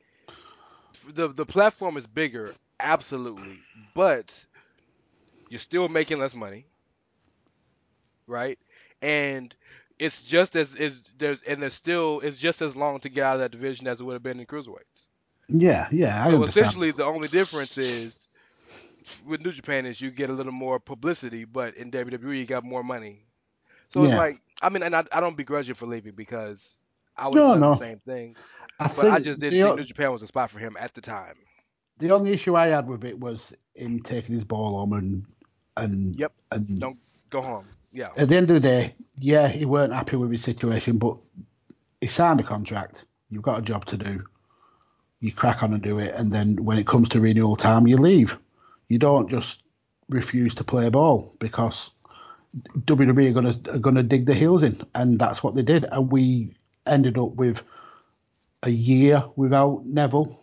[1.12, 3.58] The the platform is bigger, absolutely,
[3.96, 4.46] but
[5.48, 6.64] you're still making less money,
[8.28, 8.58] right?
[9.02, 9.52] And
[9.98, 13.34] it's just as is there's and there's still it's just as long to get out
[13.34, 15.06] of that division as it would have been in cruiserweights.
[15.50, 16.44] Yeah, yeah, I So understand.
[16.44, 18.14] essentially, the only difference is
[19.24, 22.64] with New Japan is you get a little more publicity, but in WWE you got
[22.64, 23.26] more money.
[23.88, 26.78] So it's like I mean, and I, I don't begrudge you for leaving because
[27.16, 27.72] I would No, have done no.
[27.78, 28.36] the same thing.
[28.78, 30.94] I But I think just didn't think New Japan was a spot for him at
[30.94, 31.36] the time.
[31.98, 35.26] the only issue I had with it was him taking his ball home and
[35.76, 36.32] and Yep.
[36.50, 36.98] and Don't
[37.30, 37.76] go home.
[37.92, 38.12] Yeah.
[38.16, 41.16] at the end of the day, yeah, he weren't happy with his situation, but
[42.00, 43.04] he signed a contract.
[43.30, 44.20] You've got a job to do.
[45.20, 47.96] You crack on and do it, and then when it comes to renewal time, you
[47.96, 48.32] leave.
[48.88, 49.58] You don't just
[50.08, 51.90] refuse to play ball because
[52.86, 55.84] WWE are gonna are gonna dig their heels in, and that's what they did.
[55.90, 56.54] And we
[56.86, 57.58] ended up with
[58.62, 60.40] a year without Neville.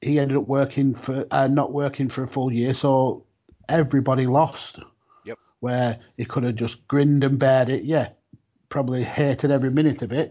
[0.00, 3.24] He ended up working for uh, not working for a full year, so
[3.68, 4.78] everybody lost
[5.24, 5.38] Yep.
[5.60, 7.84] where he could have just grinned and bared it.
[7.84, 8.10] Yeah,
[8.68, 10.30] probably hated every minute of it,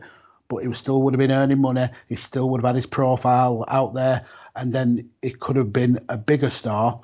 [0.50, 1.90] but he still would have been earning money.
[2.08, 6.00] He still would have had his profile out there, and then it could have been
[6.10, 7.00] a bigger star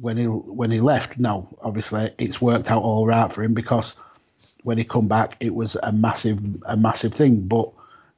[0.00, 1.18] when he when he left.
[1.18, 3.92] Now, obviously, it's worked out all right for him because
[4.62, 7.42] when he come back, it was a massive a massive thing.
[7.46, 7.70] But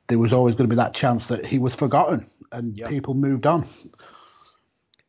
[0.09, 2.85] there was always going to be that chance that he was forgotten and Yeah.
[2.85, 3.69] people moved on.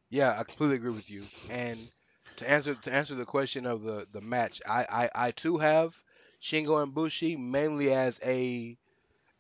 [0.10, 1.30] Yeah, I completely agree with you.
[1.48, 1.92] And
[2.38, 4.86] to answer to answer the question of the the match, I
[5.16, 6.04] I, I too have
[6.44, 8.78] Shingo and Bushi mainly as a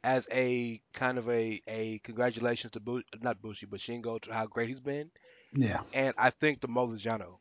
[0.06, 4.46] as a kind of a a congratulations to Bushi, not Bushi but Shingo to how
[4.46, 5.12] great he's been.
[5.54, 5.82] Yeah.
[5.94, 7.38] And I think the Mole is Yano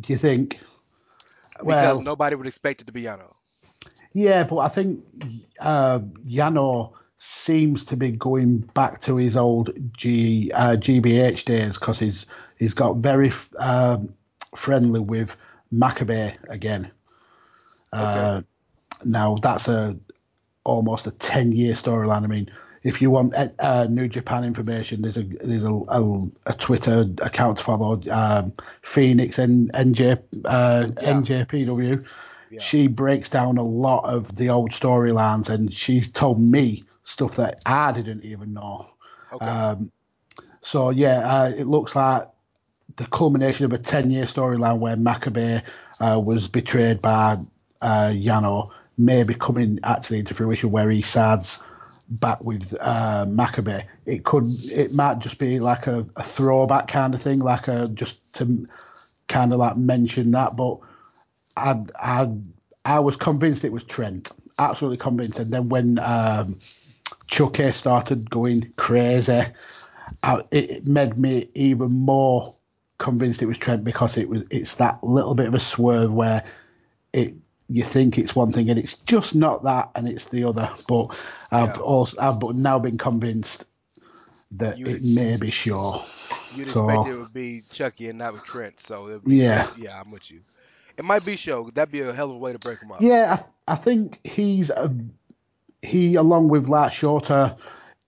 [0.00, 0.58] Do you think?
[1.58, 3.34] because Well- nobody would expect it to be Yano.
[4.14, 5.04] Yeah, but I think
[5.58, 11.98] uh, Yano seems to be going back to his old G uh, GBH days because
[11.98, 12.26] he's
[12.58, 14.14] he's got very um,
[14.56, 15.30] friendly with
[15.72, 16.90] Makabe again.
[17.92, 18.42] Uh,
[19.04, 19.96] now that's a
[20.64, 22.24] almost a ten year storyline.
[22.24, 22.50] I mean,
[22.82, 27.06] if you want uh, uh, New Japan information, there's a there's a, a, a Twitter
[27.18, 28.52] account to follow, um,
[28.94, 31.12] Phoenix and NJ uh, Yeah.
[31.14, 32.04] NJPW.
[32.50, 32.60] Yeah.
[32.60, 37.60] She breaks down a lot of the old storylines, and she's told me stuff that
[37.64, 38.88] I didn't even know.
[39.32, 39.44] Okay.
[39.46, 39.90] Um,
[40.60, 42.28] so yeah, uh, it looks like
[42.96, 45.62] the culmination of a ten-year storyline where Makabe
[46.00, 47.38] uh, was betrayed by
[47.82, 51.58] uh, Yano may be coming actually into fruition, where he sides
[52.08, 53.84] back with uh, Makabe.
[54.06, 57.88] It could, it might just be like a, a throwback kind of thing, like a
[57.88, 58.66] just to
[59.28, 60.78] kind of like mention that, but.
[61.56, 62.28] I I
[62.84, 65.38] I was convinced it was Trent, absolutely convinced.
[65.38, 66.58] And then when um,
[67.28, 69.44] Chuckie started going crazy,
[70.22, 72.54] I, it, it made me even more
[72.98, 76.44] convinced it was Trent because it was it's that little bit of a swerve where
[77.12, 77.34] it
[77.74, 80.70] you think it's one thing and it's just not that and it's the other.
[80.88, 81.08] But
[81.50, 81.82] I've Yeah.
[81.82, 83.64] also I've but now been convinced
[84.52, 86.04] that You- it may be sure.
[86.54, 88.74] You'd so- expect it would be Chuckie and not with Trent.
[88.84, 89.70] So be, Yeah.
[89.78, 90.40] yeah, I'm with you.
[90.98, 91.70] It might be Sho.
[91.72, 93.00] That'd be a hell of a way to break him up.
[93.00, 94.94] Yeah, I, I think he's a,
[95.80, 97.56] he along with Lat Shorter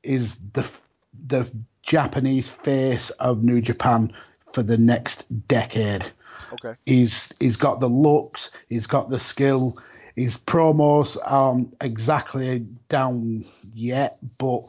[0.03, 0.67] is the
[1.27, 1.51] the
[1.83, 4.13] Japanese face of New Japan
[4.53, 6.05] for the next decade.
[6.55, 6.75] Okay.
[6.87, 9.79] He's he's got the looks, he's got the skill.
[10.17, 14.63] His promos aren't exactly down yet, but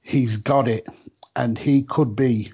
[0.00, 0.86] he's got it,
[1.36, 2.52] and he could be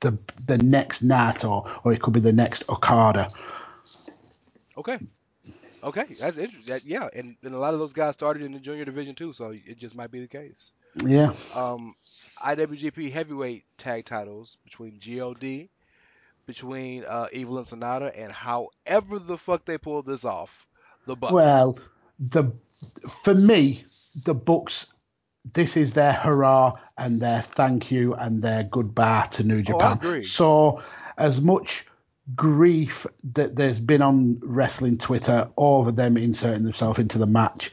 [0.00, 3.30] the the next Naito, or he could be the next Okada.
[4.76, 4.98] Okay.
[5.82, 6.04] Okay.
[6.18, 6.72] That's interesting.
[6.72, 9.32] That, yeah, and, and a lot of those guys started in the junior division too,
[9.32, 10.72] so it just might be the case.
[11.04, 11.32] Yeah.
[11.54, 11.94] Um,
[12.44, 15.40] IWGP Heavyweight Tag Titles between God,
[16.46, 20.66] between uh, Evil and Sanada, and however the fuck they pulled this off,
[21.06, 21.32] the Bucks.
[21.32, 21.78] Well,
[22.18, 22.52] the
[23.24, 23.84] for me,
[24.24, 24.86] the Bucks.
[25.54, 29.92] This is their hurrah and their thank you and their goodbye to New Oh, Japan.
[29.92, 30.24] agree.
[30.24, 30.82] So,
[31.18, 31.86] as much
[32.34, 37.70] grief that there's been on wrestling Twitter over them inserting themselves into the match,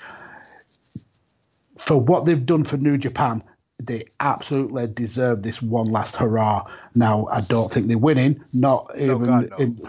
[1.80, 3.41] for what they've done for New Japan,
[3.88, 6.65] they absolutely deserve this one last hurrah.
[6.95, 8.43] Now, I don't think they're winning.
[8.53, 9.19] Not No, even.
[9.19, 9.60] God, no.
[9.60, 9.81] in,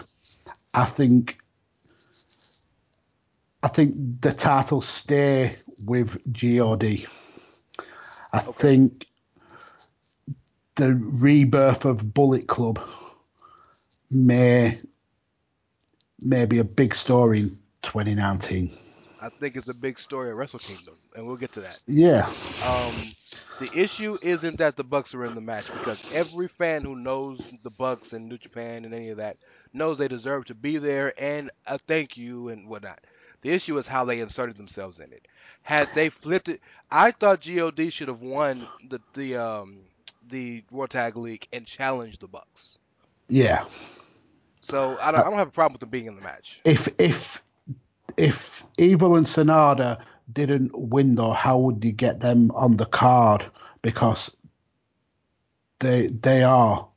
[0.73, 1.37] I think.
[3.63, 6.85] I think the title stay with God.
[8.33, 9.05] I think
[10.77, 12.79] the rebirth of Bullet Club
[14.11, 14.81] may
[16.19, 18.77] may be a big story in 2019.
[19.25, 21.81] I think it's a big story at Wrestle Kingdom, and we'll get to that.
[21.87, 23.15] Yeah, Um,
[23.59, 27.39] the issue isn't that the Bucks are in the match because every fan who knows
[27.63, 29.37] the Bucks and New Japan and any of that
[29.73, 32.99] knows they deserve to be there and a thank you and whatnot.
[33.41, 35.27] The issue is how they inserted themselves in it.
[35.63, 36.61] Had they flipped it,
[36.91, 39.85] I thought God should have won the the um
[40.27, 42.79] the World Tag League and challenged the Bucks.
[43.29, 43.65] yeah.
[44.61, 46.63] So I don't, I don't have a problem with them being in the match.
[46.65, 47.41] If if
[48.17, 48.35] if
[48.77, 49.99] Evil and Sanada
[50.31, 53.45] didn't win though, how would you get them on the card?
[53.81, 54.29] Because
[55.79, 56.87] they they are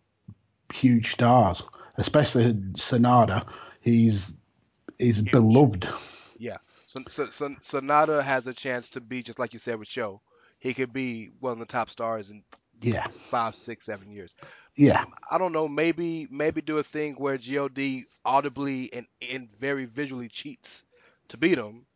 [0.73, 1.63] huge stars,
[1.97, 3.47] especially Sanada.
[3.81, 4.33] He's
[4.99, 5.89] he's beloved.
[6.39, 6.57] Yeah.
[6.87, 10.21] So, so, so Sanada has a chance to be just like you said with Sho.
[10.59, 12.43] He could be one of the top stars in
[12.81, 14.35] Yeah, five, six, seven years.
[14.77, 15.69] yeah, um, I don't know.
[15.69, 17.75] Maybe maybe do a thing where God
[18.25, 20.85] audibly and, and very visually cheats
[21.29, 21.87] to beat him.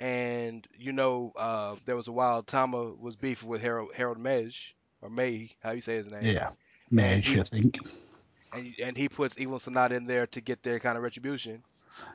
[0.00, 4.72] And you know, uh, there was a while Tama was beefing with Harold Harold Meij
[5.02, 6.22] or May, how you say his name.
[6.24, 6.50] yeah.
[6.90, 7.78] He- I think.
[8.52, 11.62] And and he puts Evil Sanada in there to get their kind of retribution.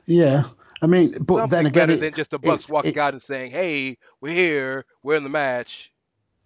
[0.06, 0.44] Yeah,
[0.80, 3.14] I mean, but Something then again, better it- than just the Bucks walking it's- out
[3.14, 5.92] and saying, "Hey, we're here, we're in the match."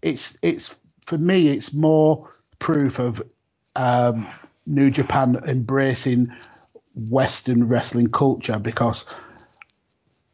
[0.03, 0.71] it's it's
[1.07, 3.23] for me it's more proof of
[3.77, 4.27] um,
[4.67, 6.31] New Japan embracing
[6.95, 9.05] Western wrestling culture because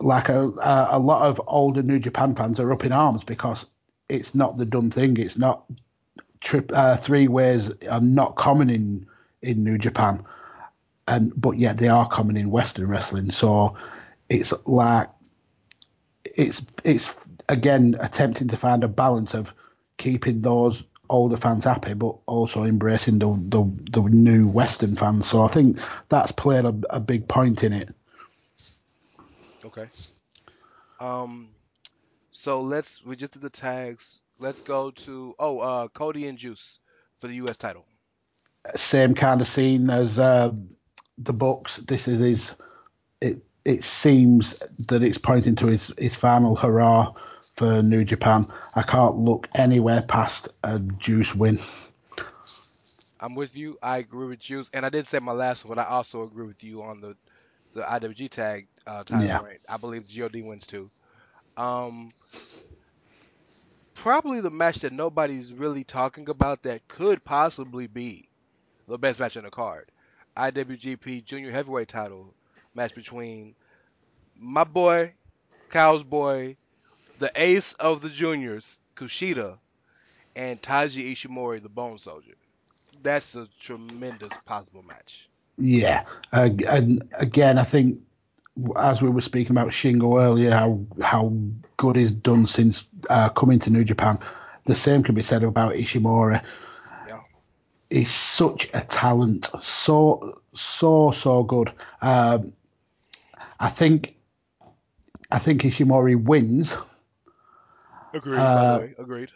[0.03, 0.43] like a,
[0.91, 3.65] a lot of older New Japan fans are up in arms because
[4.09, 5.17] it's not the done thing.
[5.17, 5.65] It's not
[6.41, 9.07] trip uh, three ways are not common in
[9.43, 10.25] in New Japan,
[11.09, 13.31] and but yet they are common in Western wrestling.
[13.31, 13.77] So
[14.29, 15.09] it's like
[16.25, 17.11] it's it's
[17.49, 19.49] again attempting to find a balance of
[19.99, 25.29] keeping those older fans happy, but also embracing the the, the new Western fans.
[25.29, 27.95] So I think that's played a, a big point in it.
[29.65, 29.89] Okay.
[31.01, 31.55] Um,
[32.31, 34.21] so let's we just did the tags.
[34.39, 36.81] Let's go to oh uh Cody and Juice
[37.21, 37.57] for the U.S.
[37.57, 37.87] title.
[38.77, 40.53] Same kind of scene as uh,
[41.19, 41.79] the Bucks.
[41.89, 42.53] This is his.
[43.21, 44.55] It it seems
[44.89, 47.13] that it's pointing to his his final hurrah
[47.57, 48.47] for New Japan.
[48.75, 51.59] I can't look anywhere past a Juice win.
[53.21, 53.79] I'm with you.
[53.83, 55.77] I agree with Juice, and I did say my last one.
[55.77, 57.17] But I also agree with you on the
[57.73, 59.41] the IWG tag uh, title Yeah.
[59.41, 59.59] reign.
[59.69, 60.91] I believe God wins too.
[61.57, 62.13] Um,
[63.95, 68.29] probably the match that nobody's really talking about that could possibly be
[68.89, 69.91] the best match on the card.
[70.37, 72.35] IWGP Junior Heavyweight Title
[72.75, 73.55] match between
[74.37, 75.15] my boy,
[75.71, 76.57] Kyle's boy,
[77.19, 79.59] the ace of the juniors, Kushida,
[80.37, 82.35] and Taiji Ishimori, the Bone Soldier.
[83.03, 85.29] That's a tremendous possible match.
[85.59, 87.99] Yeah, uh, and again, I think
[88.77, 91.33] as we were speaking about Shingo earlier, how how
[91.77, 94.19] good he's done since uh, coming to New Japan.
[94.67, 96.43] The same can be said about Ishimori.
[97.07, 97.21] Yeah.
[97.91, 101.73] He's such a talent, so so so good.
[102.01, 102.53] Um,
[103.61, 104.15] I think
[105.31, 106.75] I think Ishimori wins.
[108.15, 108.37] Agreed.
[108.37, 109.31] by Uh, the way, agreed.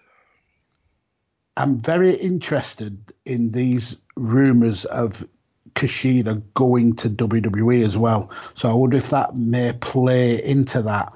[1.56, 5.24] I'm very interested in these rumors of
[5.76, 8.30] Kushida going to WWE as well.
[8.56, 11.12] So I wonder if that may play into that.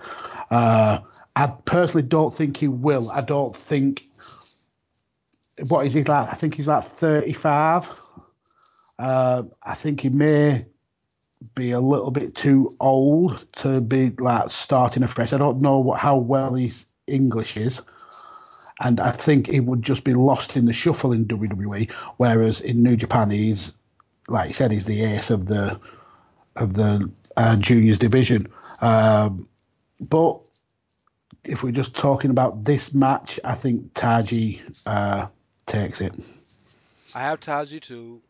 [0.50, 0.98] Uh,
[1.34, 3.10] I personally don't think he will.
[3.10, 4.04] I don't think.
[5.68, 6.32] What is he like?
[6.32, 7.86] I think he's like 35.
[8.98, 10.66] Uh, I think he may
[11.54, 15.32] be a little bit too old to be like starting afresh.
[15.32, 17.80] I don't know what, how well his English is
[18.80, 21.90] and I think he would just be lost in the shuffle in WWE.
[22.16, 23.72] Whereas in New Japan, he's
[24.30, 25.78] like you said, he's the ace of the
[26.56, 28.46] of the uh, juniors division.
[28.80, 29.48] Um,
[30.00, 30.40] but
[31.44, 35.26] if we're just talking about this match, I think Taiji uh,
[35.66, 36.14] takes it.
[37.14, 38.20] I have Taiji too,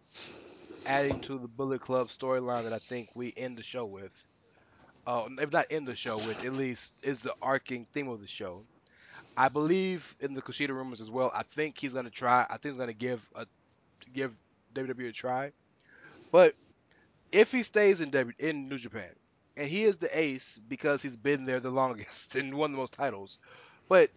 [0.87, 4.13] adding to the Bullet Club storyline that I think we end the show with.
[5.07, 8.27] Uh, if not end the show with, at least is the arcing theme of the
[8.27, 8.63] show.
[9.37, 11.31] I believe in the Kushida rumors as well.
[11.35, 12.43] I think he's gonna try.
[12.49, 13.47] I think he's gonna give a
[14.13, 14.37] give
[14.75, 15.53] WWE a try.
[16.31, 16.55] But
[17.33, 19.15] if he stays in W in New Japan,
[19.57, 22.95] and he is the ace because he's been there the longest and won the most
[22.95, 23.39] titles,
[23.89, 24.11] but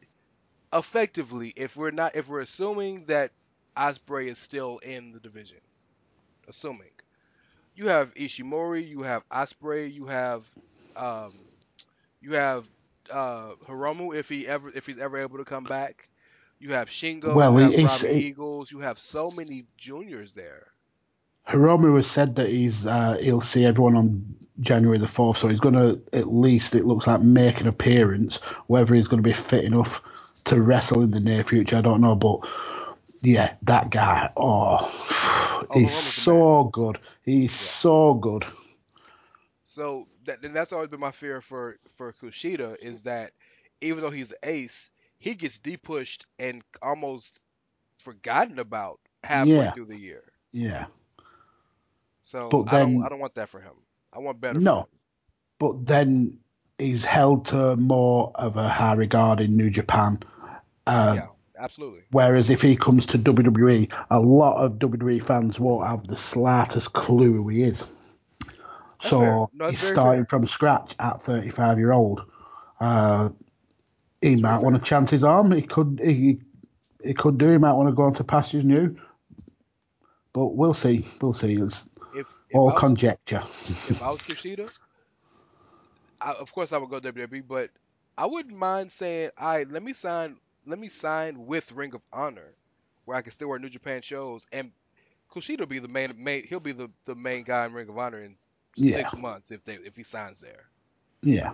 [0.74, 3.32] effectively, if we're not, if we're assuming that
[3.78, 5.60] Ospreay is still in the division,
[6.48, 6.92] assuming
[7.76, 10.46] you have Ishimori, you have Ospreay, you have
[10.96, 11.46] um,
[12.22, 12.68] you have
[13.12, 16.10] uh, Hiromu if he ever if he's ever able to come back.
[16.60, 20.73] You have Shingo, Well, you have Robbie it- Eagles, you have so many juniors there.
[21.48, 25.60] Hiromu has said that he's uh, he'll see everyone on January the fourth, so he's
[25.60, 28.38] going to at least it looks like make an appearance.
[28.68, 30.02] Whether he's going to be fit enough
[30.46, 32.16] to wrestle in the near future, I don't know.
[32.16, 32.40] But
[33.22, 37.00] yeah, that guy, oh, he's so good.
[37.24, 38.46] He's so good.
[39.66, 43.32] So that, that's always been my fear for for Kushida is that
[43.82, 47.40] even though he's an ace, he gets depushed and almost
[48.00, 49.72] forgotten about halfway Yeah.
[49.72, 50.24] through the year.
[50.52, 50.86] Yeah,
[52.34, 53.74] So But I don't then- I don't want that for him.
[54.12, 54.60] I want better.
[54.60, 54.88] No,
[55.60, 56.40] but then
[56.80, 60.20] he's held to more of a high regard in New Japan.
[60.88, 61.28] Uh, yeah,
[61.60, 62.02] absolutely.
[62.10, 66.94] Whereas if he comes to WWE, a lot of WWE fans won't have the slightest
[66.94, 67.84] clue who he is.
[68.40, 69.52] That's so.
[69.54, 72.22] No, he's starting from scratch at 35 year old.
[72.80, 73.30] Uh,
[74.22, 75.52] he That's might want to chance his arm.
[75.52, 76.02] He could.
[76.04, 76.42] He,
[77.04, 77.52] he could do.
[77.52, 78.96] He might want to go on to pastures new.
[80.34, 81.08] But we'll see.
[81.22, 81.62] We'll see.
[81.62, 83.44] It's If if all I was, conjecture.
[83.88, 84.72] if I was Kushida,
[86.22, 87.72] I, of course I would go WWE, but
[88.18, 92.02] I wouldn't mind saying, all right, let me sign, let me sign with Ring of
[92.14, 92.56] Honor,
[93.06, 94.72] where I can still wear New Japan shows, and
[95.32, 97.98] Kushida will be the main, main he'll be the, the main guy in Ring of
[97.98, 98.38] Honor in
[98.76, 98.94] Yeah.
[98.96, 100.70] six months if they if he signs there.
[101.22, 101.54] Yeah.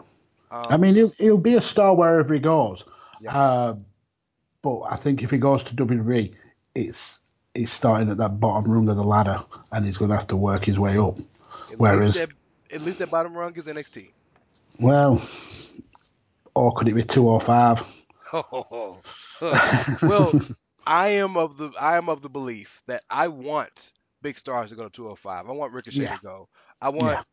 [0.52, 2.84] Um, I mean, he'll, he'll be a star wherever he goes.
[3.20, 3.36] Yeah.
[3.36, 3.76] Uh,
[4.62, 6.36] but I think if he goes to WWE,
[6.76, 7.20] it's
[7.60, 10.36] he's starting at that bottom rung of the ladder, and he's going to have to
[10.36, 11.20] work his way up.
[11.72, 12.30] at whereas- least
[12.70, 14.10] that, at least that bottom rung is NXT.
[14.80, 15.22] Well,
[16.56, 17.80] or could it be two or five?
[18.32, 19.02] Oh,
[20.04, 20.40] well,
[20.86, 23.92] I am of the I am of the belief that I want
[24.22, 25.48] big stars to go to 205.
[25.48, 26.16] I want Ricochet Yeah.
[26.18, 26.48] to go.
[26.80, 27.24] I want Yeah.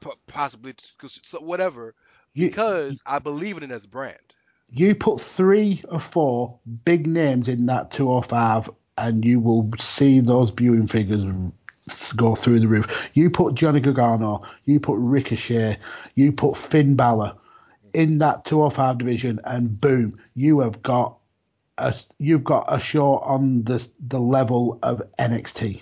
[0.00, 1.94] po- possibly to, so whatever
[2.32, 4.16] You, because I believe in it as a brand.
[4.70, 9.70] you put three or four big names in that two or five, and you will
[9.80, 11.24] see those viewing figures
[12.16, 12.86] go through the roof.
[13.14, 15.78] You put Johnny Gargano, you put Ricochet,
[16.14, 17.34] you put Finn Balor.
[17.94, 21.18] in that 205 division, and boom, you have got
[21.78, 25.80] a you've got a show on the the level of NXT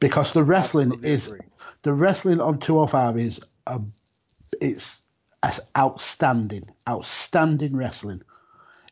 [0.00, 1.40] because the wrestling is agree.
[1.82, 3.80] the wrestling on 205 is a,
[4.60, 5.00] it's
[5.76, 8.22] outstanding, outstanding wrestling.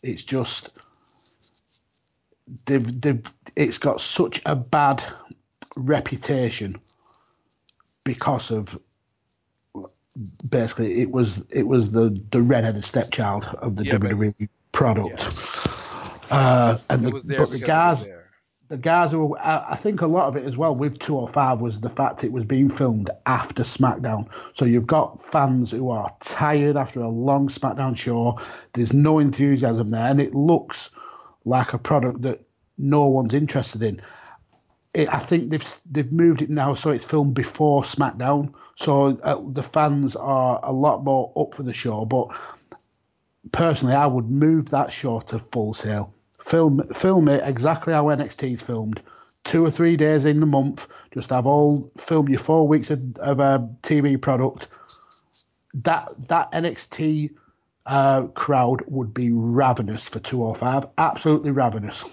[0.02, 0.70] It's just
[2.66, 3.22] they've, they've
[3.56, 5.02] it's got such a bad
[5.76, 6.76] reputation
[8.04, 8.68] because of
[10.48, 15.24] basically it was it was the the redheaded stepchild of the Yeah, WWE product.
[16.30, 18.06] Uh, and the, but the because it was guys
[18.68, 21.80] the guys who I, I think a lot of it as well with 205 was
[21.80, 24.26] the fact it was being filmed after SmackDown.
[24.56, 28.40] So you've got fans who are tired after a long SmackDown show.
[28.72, 30.90] There's no enthusiasm there, and it looks
[31.44, 32.40] like a product that
[32.78, 34.00] no one's interested in.
[34.92, 39.40] It, I think they've they've moved it now so it's filmed before SmackDown, so uh,
[39.52, 42.04] the fans are a lot more up for the show.
[42.04, 42.28] But
[43.52, 46.12] personally, I would move that show to Full Sail.
[46.48, 49.00] Film film it exactly how NXT is filmed.
[49.44, 50.80] Two or three days in the month,
[51.12, 54.68] just have all film your four weeks of, of a TV product.
[55.74, 57.30] That that NXT
[57.86, 60.86] uh, crowd would be ravenous for 205.
[60.98, 62.04] Absolutely ravenous.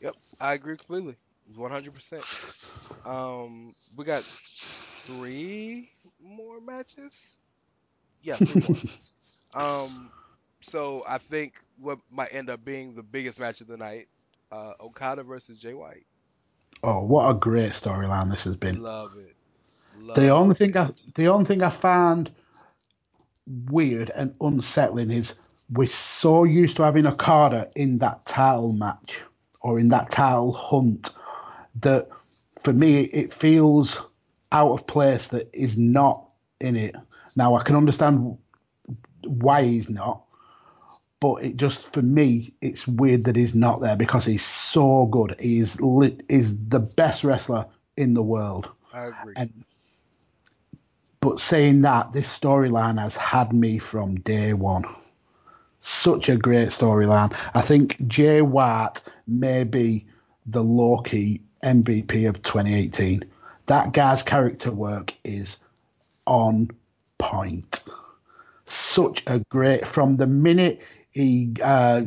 [0.00, 1.16] Yep, I agree completely.
[1.54, 2.26] 100%.
[3.04, 4.24] Um, we got
[5.06, 5.90] three
[6.20, 7.38] more matches.
[8.22, 8.78] Yeah, three more.
[9.54, 10.12] um,
[10.60, 14.08] so I think what might end up being the biggest match of the night,
[14.50, 16.06] uh, Okada versus Jay White.
[16.82, 18.80] Oh, what a great storyline this has been.
[18.82, 19.36] Love it.
[19.92, 20.56] Love The only it.
[20.56, 22.30] thing I the only thing I found
[23.48, 25.34] weird and unsettling is
[25.70, 29.20] we're so used to having Okada in that title match
[29.60, 31.10] or in that title hunt
[31.82, 32.08] that
[32.64, 33.96] for me it feels
[34.52, 36.24] out of place that he's not
[36.60, 36.94] in it.
[37.36, 38.38] Now I can understand
[39.24, 40.22] why he's not,
[41.20, 45.36] but it just for me it's weird that he's not there because he's so good.
[45.38, 47.66] He's lit, he's the best wrestler
[47.96, 48.68] in the world.
[48.92, 49.34] I agree.
[49.36, 49.64] And
[51.20, 54.84] but saying that, this storyline has had me from day one.
[55.82, 57.36] Such a great storyline.
[57.54, 60.06] I think Jay White may be
[60.46, 63.24] the low key MVP of 2018.
[63.66, 65.56] That guy's character work is
[66.26, 66.70] on
[67.18, 67.80] point.
[68.66, 70.80] Such a great from the minute
[71.10, 72.02] he uh,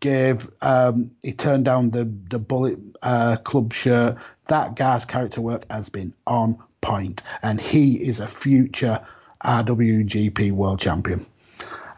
[0.00, 4.16] gave um, he turned down the the Bullet uh, Club shirt.
[4.48, 9.04] That guy's character work has been on point, and he is a future
[9.44, 11.26] IWGP World Champion.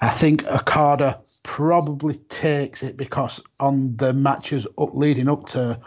[0.00, 5.80] I think Okada probably takes it because on the matches up leading up to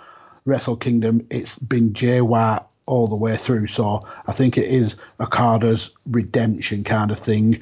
[0.45, 3.67] Wrestle Kingdom, it's been Jay White all the way through.
[3.67, 7.61] So I think it is Okada's redemption kind of thing.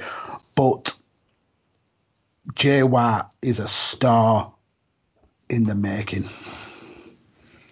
[0.56, 0.94] But
[2.56, 4.52] Jay White is a star
[5.50, 6.30] in the making.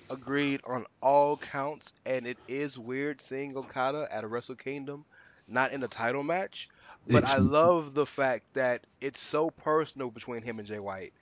[0.10, 5.06] Agreed on all counts, and it is weird seeing Okada at a Wrestle Kingdom,
[5.48, 6.70] not in a title match.
[7.08, 11.14] But It's- I love the fact that it's so personal between him and Jay White.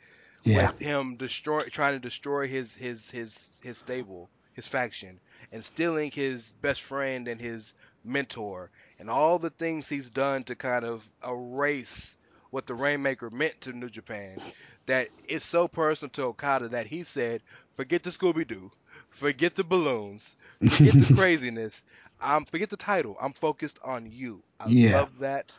[0.43, 0.69] Yeah.
[0.71, 5.19] with him destroy trying to destroy his his his his stable, his faction,
[5.51, 10.55] and stealing his best friend and his mentor, and all the things he's done to
[10.55, 12.13] kind of erase
[12.51, 14.39] what the Rainmaker meant to New Japan.
[14.87, 17.43] That it's so personal to Okada that he said,
[17.75, 18.71] "Forget the Scooby Doo,
[19.09, 20.35] forget the balloons,
[20.65, 21.83] forget the craziness.
[22.19, 23.15] Um, forget the title.
[23.19, 24.43] I'm focused on you.
[24.59, 25.05] I Yeah.
[25.05, 25.57] love that.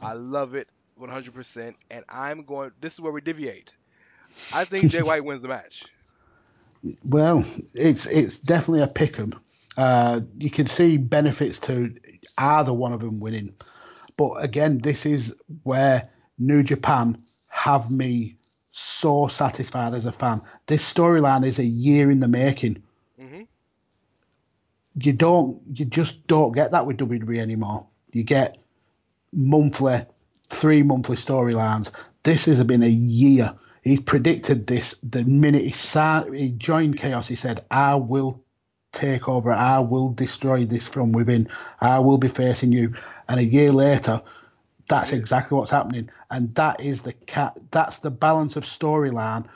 [0.00, 1.76] I love it 100%.
[1.90, 2.72] And I'm going.
[2.80, 3.76] This is where we deviate.
[4.52, 5.90] I think Jay White wins the match.
[7.04, 7.44] Well,
[7.74, 9.34] it's it's definitely a pick 'em.
[9.76, 11.94] Uh, you can see benefits to
[12.38, 13.54] either one of them winning,
[14.16, 15.32] but again, this is
[15.62, 17.18] where New Japan
[17.48, 18.36] have me
[18.74, 20.42] so satisfied as a fan.
[20.66, 22.82] This storyline is a year in the making.
[23.18, 23.42] hmm
[24.96, 27.86] You don't, you just don't get that with WWE anymore.
[28.12, 28.58] You get
[29.32, 30.04] monthly,
[30.50, 31.90] three monthly storylines.
[32.24, 33.54] This has been a year.
[33.82, 37.28] He predicted this the minute he signed, he joined Chaos.
[37.28, 38.42] He said, "I will
[38.92, 39.52] take over.
[39.52, 41.48] I will destroy this from within.
[41.80, 42.94] I will be facing you."
[43.28, 44.22] And a year later,
[44.88, 46.10] that's exactly what's happening.
[46.30, 47.54] And that is the cat.
[47.70, 49.46] That's the balance of storyline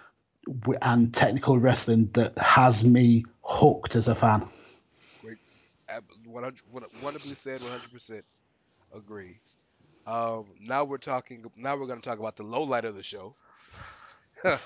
[0.82, 4.48] and technical wrestling that has me hooked as a fan.
[6.24, 7.60] 100, what- wonderfully said.
[7.60, 8.22] 100%
[8.94, 9.40] agree.
[10.06, 11.44] Um, now we're talking.
[11.56, 13.34] Now we're going to talk about the low light of the show.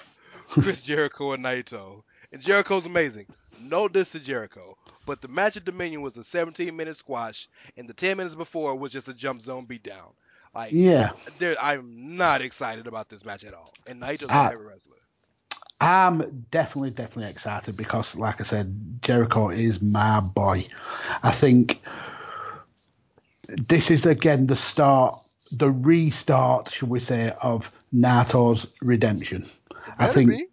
[0.49, 2.03] Chris Jericho and Naito.
[2.33, 3.27] And Jericho's amazing.
[3.61, 4.77] No diss to Jericho.
[5.07, 8.75] But the match at Dominion was a 17 minute squash, and the 10 minutes before
[8.77, 10.13] was just a jump zone beatdown.
[10.55, 11.11] Like, Yeah.
[11.39, 13.77] there, I'm not excited about this match at all.
[13.87, 14.97] And Naito's my favorite wrestler.
[15.81, 20.69] I'm definitely, definitely excited because, like I said, Jericho is my boy.
[21.23, 21.81] I think
[23.69, 25.19] this is again the start,
[25.51, 29.49] the restart, should we say, of Naito's redemption.
[29.99, 30.47] I think be.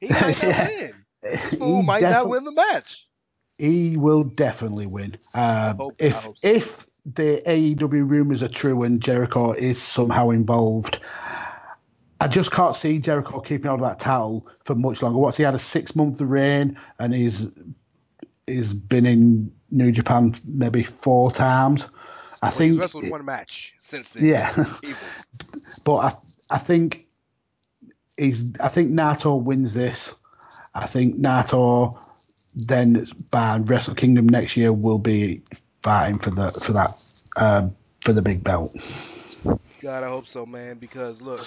[0.00, 0.62] He might not Yeah.
[0.62, 1.06] win.
[1.22, 3.08] This fool he, might not win the match.
[3.58, 5.16] he will definitely win.
[5.34, 10.98] Um, Hope- if if the AEW rumors are true and Jericho is somehow involved,
[12.20, 15.18] I just can't see Jericho keeping on that title for much longer.
[15.18, 17.46] What's he had a six month reign and he's
[18.46, 21.86] he's been in New Japan maybe four times.
[22.42, 24.24] I Well, he's think, wrestled one match since then.
[24.24, 24.56] Yeah.
[25.84, 26.16] But I
[26.50, 27.06] I think
[28.16, 30.12] he's I think Naito wins this.
[30.74, 31.98] I think Naito
[32.54, 35.42] then by Wrestle Kingdom next year will be
[35.86, 36.98] fighting for the for that
[37.36, 38.76] um, for the big belt.
[39.80, 40.78] God, I hope so, man.
[40.78, 41.46] Because look,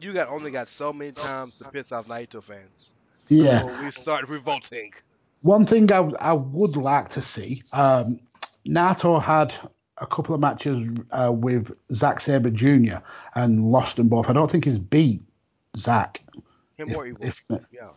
[0.00, 2.92] you got only got so many times to piss off Naito fans.
[3.28, 3.64] Yeah.
[3.82, 4.92] We start revolting.
[5.42, 8.20] One thing I, I would like to see, um,
[8.66, 9.52] Naito had
[9.98, 12.98] a couple of matches uh, with Zack Sabre Jr.
[13.34, 14.26] and lost them both.
[14.28, 15.22] I don't think he's beat
[15.76, 16.20] Zack.
[16.76, 17.26] Him or evil.
[17.26, 17.34] If,
[17.72, 17.88] yeah.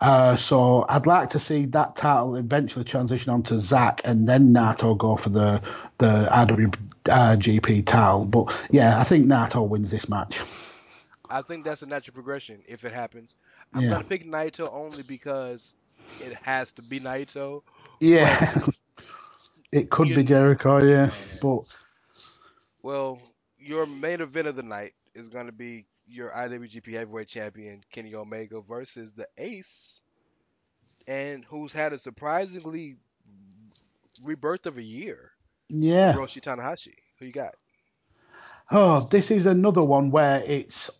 [0.00, 4.96] Uh, so I'd like to see that title eventually transition onto Zack and then Naito
[4.96, 5.60] go for the
[5.98, 8.24] the IWGP title.
[8.24, 10.40] But yeah, I think Naito wins this match.
[11.30, 13.36] I think that's a natural progression if it happens.
[13.74, 13.90] I'm Yeah.
[13.90, 15.74] gonna pick Naito only because
[16.20, 17.62] it has to be Naito.
[18.00, 18.66] Yeah.
[19.72, 21.10] it could You- be Jericho, yeah.
[21.40, 21.62] But
[22.82, 23.20] Well,
[23.58, 28.60] your main event of the night is gonna be your IWGP Heavyweight Champion Kenny Omega
[28.60, 30.00] versus the Ace,
[31.06, 32.96] and who's had a surprisingly
[34.22, 35.32] rebirth of a year,
[35.68, 36.12] yeah.
[36.12, 36.94] Hiroshi Tanahashi.
[37.18, 37.54] Who you got?
[38.70, 40.90] Oh, this is another one where it's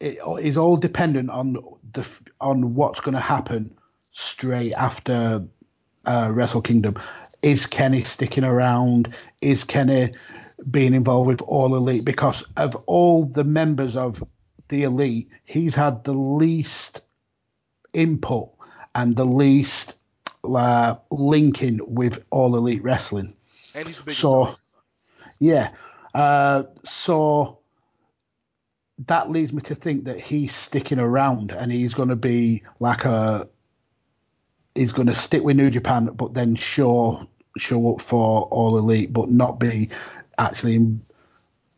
[0.00, 1.56] it is all dependent on
[1.92, 2.06] the
[2.40, 3.74] on what's going to happen
[4.12, 5.46] straight after
[6.06, 6.98] uh, Wrestle Kingdom.
[7.42, 9.14] Is Kenny sticking around?
[9.40, 10.12] Is Kenny
[10.70, 12.04] being involved with All Elite?
[12.04, 14.22] Because of all the members of
[14.70, 17.02] the Elite, he's had the least
[17.92, 18.50] input
[18.94, 19.94] and the least
[20.44, 23.34] uh, linking with All Elite Wrestling.
[23.74, 24.20] And he's the biggest.
[24.20, 24.56] So, dog.
[25.38, 25.70] yeah.
[26.14, 27.58] Uh, so
[29.06, 33.04] that leads me to think that he's sticking around and he's going to be like
[33.04, 33.48] a.
[34.74, 37.26] He's going to stick with New Japan, but then show
[37.58, 39.90] show up for All Elite, but not be
[40.38, 40.98] actually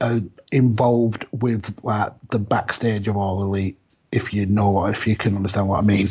[0.03, 0.21] uh,
[0.51, 3.79] involved with like the backstage of All Elite.
[4.11, 6.11] If you know if you can understand what I mean.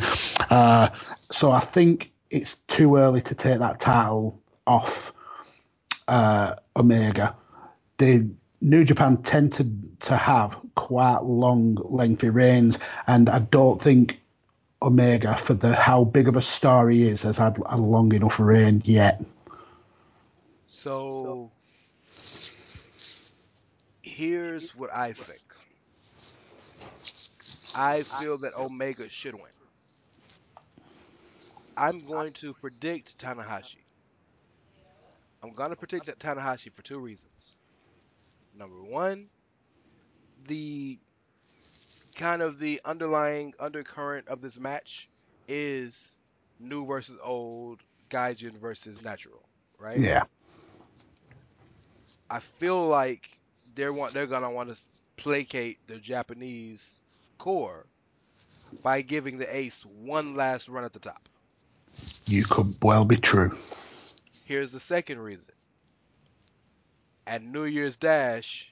[0.49, 0.89] Uh,
[1.31, 4.91] so I think it's too early to take that title off
[6.07, 7.35] uh, Omega.
[7.99, 8.27] The
[8.61, 9.67] New Japan tend to
[10.07, 14.19] to have quite long, lengthy reigns, and I don't think
[14.81, 18.39] Omega, for the how big of a star he is, has had a long enough
[18.39, 19.23] reign yet.
[20.67, 21.51] So
[24.21, 25.41] here's what I think.
[27.75, 29.51] I feel that Omega should win.
[31.77, 33.85] I'm going to predict Tanahashi.
[35.43, 37.57] I'm going to predict that Tanahashi for two reasons.
[38.53, 39.29] Number one,
[40.47, 40.99] the
[42.15, 45.09] kind of the underlying undercurrent of this match
[45.47, 46.19] is
[46.59, 50.05] new versus old, Gaijin versus natural, right?
[50.05, 50.25] Yeah,
[52.29, 53.40] I feel like
[53.75, 54.79] they're want they're gonna want to
[55.17, 56.99] placate the Japanese
[57.37, 57.85] core
[58.81, 61.27] by giving the Ace one last run at the top.
[62.25, 63.55] you could well be true.
[64.45, 65.49] Here's the second reason.
[67.27, 68.71] At New Year's Dash,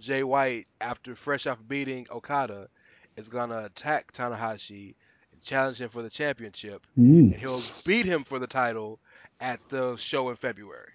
[0.00, 2.68] Jay White, after fresh off beating Okada,
[3.16, 4.94] is gonna attack Tanahashi
[5.32, 7.32] and challenge him for the championship, Mm.
[7.32, 9.00] and he'll beat him for the title
[9.40, 10.92] at the show in February.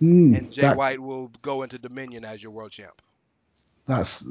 [0.00, 0.36] Mm.
[0.38, 3.00] And Jay That- White will go into Dominion as your world champ.
[3.86, 4.22] That's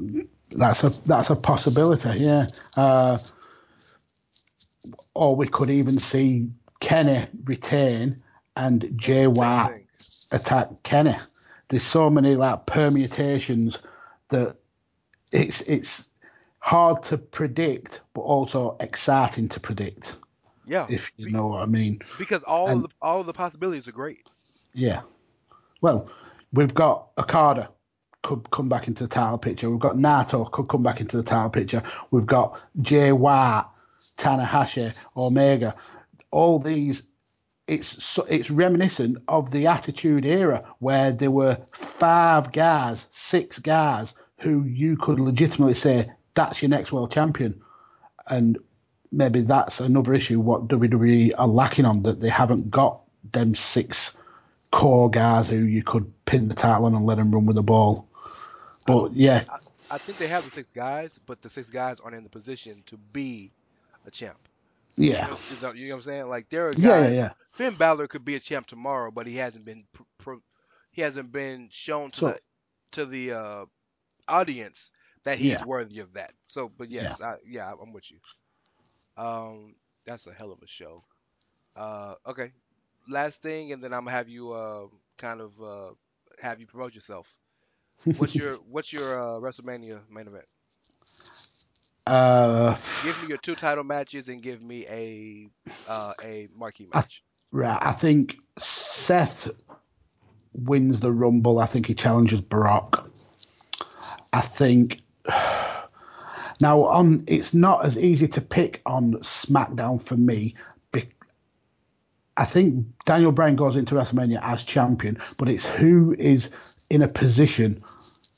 [0.52, 2.46] that's a that's a possibility, yeah.
[2.76, 3.18] Uh,
[5.14, 6.48] or we could even see
[6.80, 8.22] Kenny retain
[8.56, 9.84] and Jay White
[10.30, 11.16] attack Kenny.
[11.68, 13.78] There's so many like permutations
[14.28, 14.56] that
[15.32, 16.04] it's it's
[16.58, 20.14] hard to predict, but also exciting to predict.
[20.68, 22.00] Yeah, If you know what I mean.
[22.18, 24.26] because all And- of the, all of the possibilities are great.
[24.74, 25.02] Yeah.
[25.80, 26.08] Well,
[26.52, 27.68] we've got Okada
[28.22, 29.70] could come back into the title picture.
[29.70, 31.82] We've got Naito could come back into the title picture.
[32.10, 33.66] We've got Jay White,
[34.18, 35.76] Tanahashi, Omega.
[36.32, 37.02] All these,
[37.68, 41.58] it's it's reminiscent of the Attitude Era where there were
[42.00, 47.60] five guys, six guys who you could legitimately say that's your next world champion,
[48.26, 48.58] and
[49.12, 54.12] maybe that's another issue what WWE are lacking on that they haven't got them six
[54.70, 57.62] core guys who you could pin the title on and let them run with the
[57.62, 58.06] ball.
[58.86, 59.44] But yeah,
[59.90, 62.82] I think they have the six guys, but the six guys aren't in the position
[62.86, 63.50] to be
[64.06, 64.38] a champ.
[64.96, 66.28] yeah, You know, you know, you know what I'm saying?
[66.28, 66.82] Like there are guys.
[66.82, 67.30] yeah, yeah, yeah.
[67.52, 70.42] Finn Balor could be a champ tomorrow, but he hasn't been pr- pro-
[70.92, 72.40] he hasn't been shown to So- the
[72.92, 73.64] to the uh,
[74.28, 74.90] audience
[75.24, 75.64] that he's Yeah.
[75.64, 76.32] worthy of that.
[76.48, 78.18] So, but yes, I, yeah, I'm with you.
[79.16, 79.74] Um,
[80.06, 81.02] that's a hell of a show.
[81.74, 82.52] Uh, okay,
[83.08, 84.86] last thing, and then I'm gonna have you uh,
[85.18, 85.90] kind of uh,
[86.40, 87.34] have you promote yourself.
[88.16, 90.46] What's your what's your uh, WrestleMania main event?
[92.06, 95.50] Uh, Give me your two title matches and give me a
[95.86, 97.22] uh, a marquee I- match.
[97.52, 97.78] right.
[97.80, 99.48] I think Seth
[100.54, 101.58] wins the Rumble.
[101.58, 103.08] I think he challenges Brock.
[104.32, 105.00] I think
[106.60, 110.54] now on it's not as easy to pick on SmackDown for me.
[112.36, 116.50] I think Daniel Bryan goes into WrestleMania as champion, but it's who is
[116.90, 117.82] in a position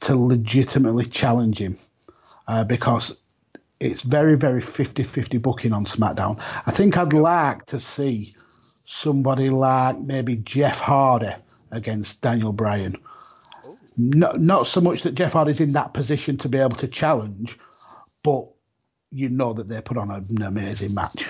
[0.01, 1.79] to legitimately challenge him
[2.47, 3.17] uh, because
[3.81, 6.43] it's very, very 50 50 booking on SmackDown.
[6.67, 8.35] I think I'd like to see
[8.87, 11.35] somebody like maybe Jeff Hardy
[11.71, 12.97] against Daniel Bryan.
[13.97, 17.59] Not, not so much that Jeff Hardy's in that position to be able to challenge,
[18.23, 18.47] but
[19.11, 21.29] you know that they put on an amazing match.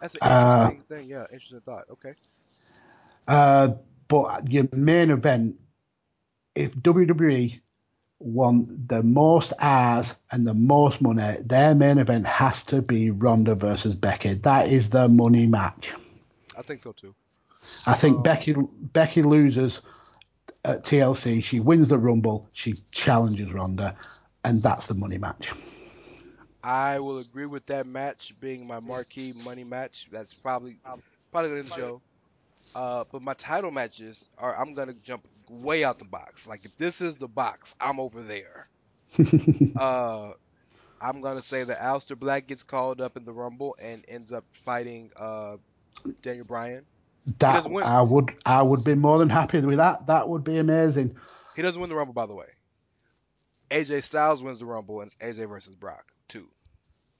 [0.00, 1.06] That's an Uh, interesting thing.
[1.08, 1.84] Yeah, interesting thought.
[1.90, 2.14] Okay.
[3.26, 3.68] Uh,
[4.08, 5.56] but your main event,
[6.54, 7.60] if WWE
[8.18, 13.54] want the most eyes and the most money, their main event has to be Ronda
[13.54, 14.34] versus Becky.
[14.34, 15.92] That is the money match.
[16.56, 17.14] I think so too.
[17.86, 18.54] I think Um, Becky
[18.92, 19.80] Becky loses
[20.64, 21.42] at TLC.
[21.42, 22.48] She wins the Rumble.
[22.52, 23.96] She challenges Ronda,
[24.44, 25.50] and that's the money match.
[26.66, 30.08] I will agree with that match being my marquee money match.
[30.10, 30.76] That's probably
[31.30, 32.02] probably gonna end the show.
[32.74, 36.48] Uh, but my title matches are I'm gonna jump way out the box.
[36.48, 38.66] Like if this is the box, I'm over there.
[39.78, 40.32] uh,
[41.00, 44.44] I'm gonna say that Aleister Black gets called up in the Rumble and ends up
[44.64, 45.58] fighting uh
[46.22, 46.84] Daniel Bryan.
[47.38, 47.84] That doesn't win.
[47.84, 50.08] I would I would be more than happy with that.
[50.08, 51.14] That would be amazing.
[51.54, 52.46] He doesn't win the Rumble, by the way.
[53.70, 56.48] AJ Styles wins the Rumble, and it's AJ versus Brock too.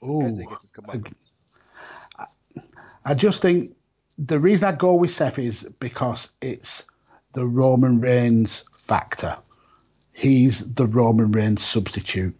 [0.04, 1.34] Ooh, AJ gets his comeuppance.
[3.04, 3.76] I just think
[4.18, 6.82] the reason I go with Seth is because it's
[7.34, 9.36] the Roman Reigns factor.
[10.12, 12.34] He's the Roman Reigns substitute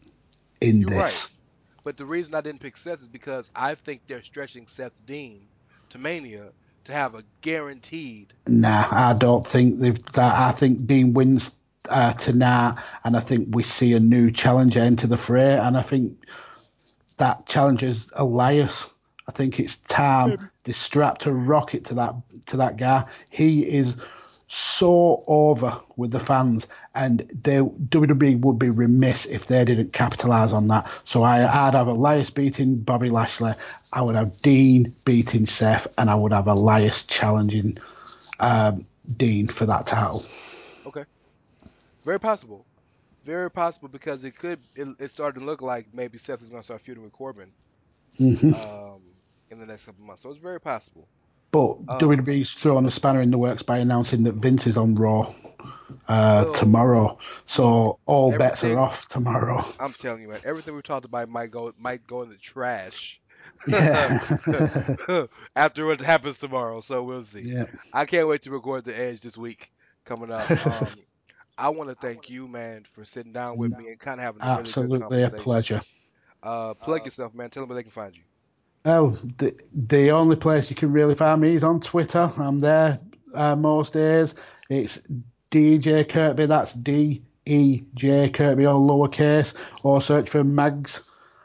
[0.61, 0.99] in You're this.
[0.99, 1.29] right.
[1.85, 5.47] But the reason I didn't pick Seth is because I think they're stretching Seth's Dean
[5.91, 6.53] to Mania
[6.85, 8.33] to have a guaranteed.
[8.47, 10.35] Nah, I don't think they've that.
[10.35, 11.51] I think Dean wins
[11.89, 15.83] uh, tonight, and I think we see a new challenger enter the fray, and I
[15.83, 16.17] think
[17.19, 18.87] that challenges Elias.
[19.29, 22.15] I think it's time they strapped a rocket to that
[22.47, 23.05] to that guy.
[23.31, 23.95] He is
[24.49, 30.53] so over with the fans, and they WWE would be remiss if they didn't capitalise
[30.53, 30.89] on that.
[31.05, 33.55] So I, I'd have Elias beating Bobby Lashley,
[33.93, 37.79] I would have Dean beating Seth, and I would have Elias challenging
[38.39, 38.87] um,
[39.17, 40.25] Dean for that title.
[40.87, 41.05] Okay.
[42.05, 42.65] Very possible.
[43.27, 44.63] Very possible because it could.
[44.77, 47.55] It, it started to look like maybe Seth is going to start feuding with Corbin
[48.19, 49.03] hmm um,
[49.51, 50.23] in the next couple months.
[50.23, 51.11] So it's very possible.
[51.53, 54.95] But Um, WWE's throwing a spanner in the works by announcing that Vince is on
[54.97, 55.35] Raw
[56.09, 57.19] uh, Well, tomorrow.
[57.47, 59.65] So all bets are off tomorrow.
[59.81, 60.41] I'm telling you, man.
[60.45, 63.21] Everything we talked about might go might go in the trash
[63.67, 64.19] Yeah.
[65.57, 66.81] after what happens tomorrow.
[66.81, 67.49] So we'll see.
[67.49, 67.67] yeah.
[67.93, 69.73] I can't wait to record the Edge this week
[70.05, 70.53] coming up.
[70.59, 71.06] Um,
[71.59, 74.45] I want to thank you, man, for sitting down with me and kind of having
[74.45, 75.31] a really good Absolutely a conversation.
[75.31, 75.83] pleasure.
[76.43, 77.51] Uh, plug yourself, man.
[77.51, 78.23] Tell them where they can find you.
[78.85, 82.33] Oh, the, the only place you can really find me is on Twitter.
[82.37, 83.01] I'm there
[83.35, 84.35] uh, most days.
[84.69, 84.99] It's
[85.51, 86.47] DJ Kirkby.
[86.47, 89.53] That's D E J Kirkby, all lowercase.
[89.83, 91.03] Or search for Mags.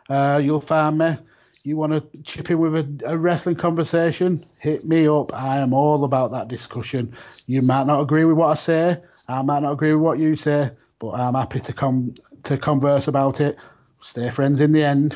[0.09, 1.17] Uh, you'll find me.
[1.63, 4.45] You want to chip in with a, a wrestling conversation?
[4.59, 5.33] Hit me up.
[5.33, 7.15] I am all about that discussion.
[7.47, 8.97] You might not agree with what I say.
[9.31, 13.07] I might not agree with what you say, but I'm happy to come to converse
[13.07, 13.57] about it.
[14.03, 15.15] Stay friends in the end.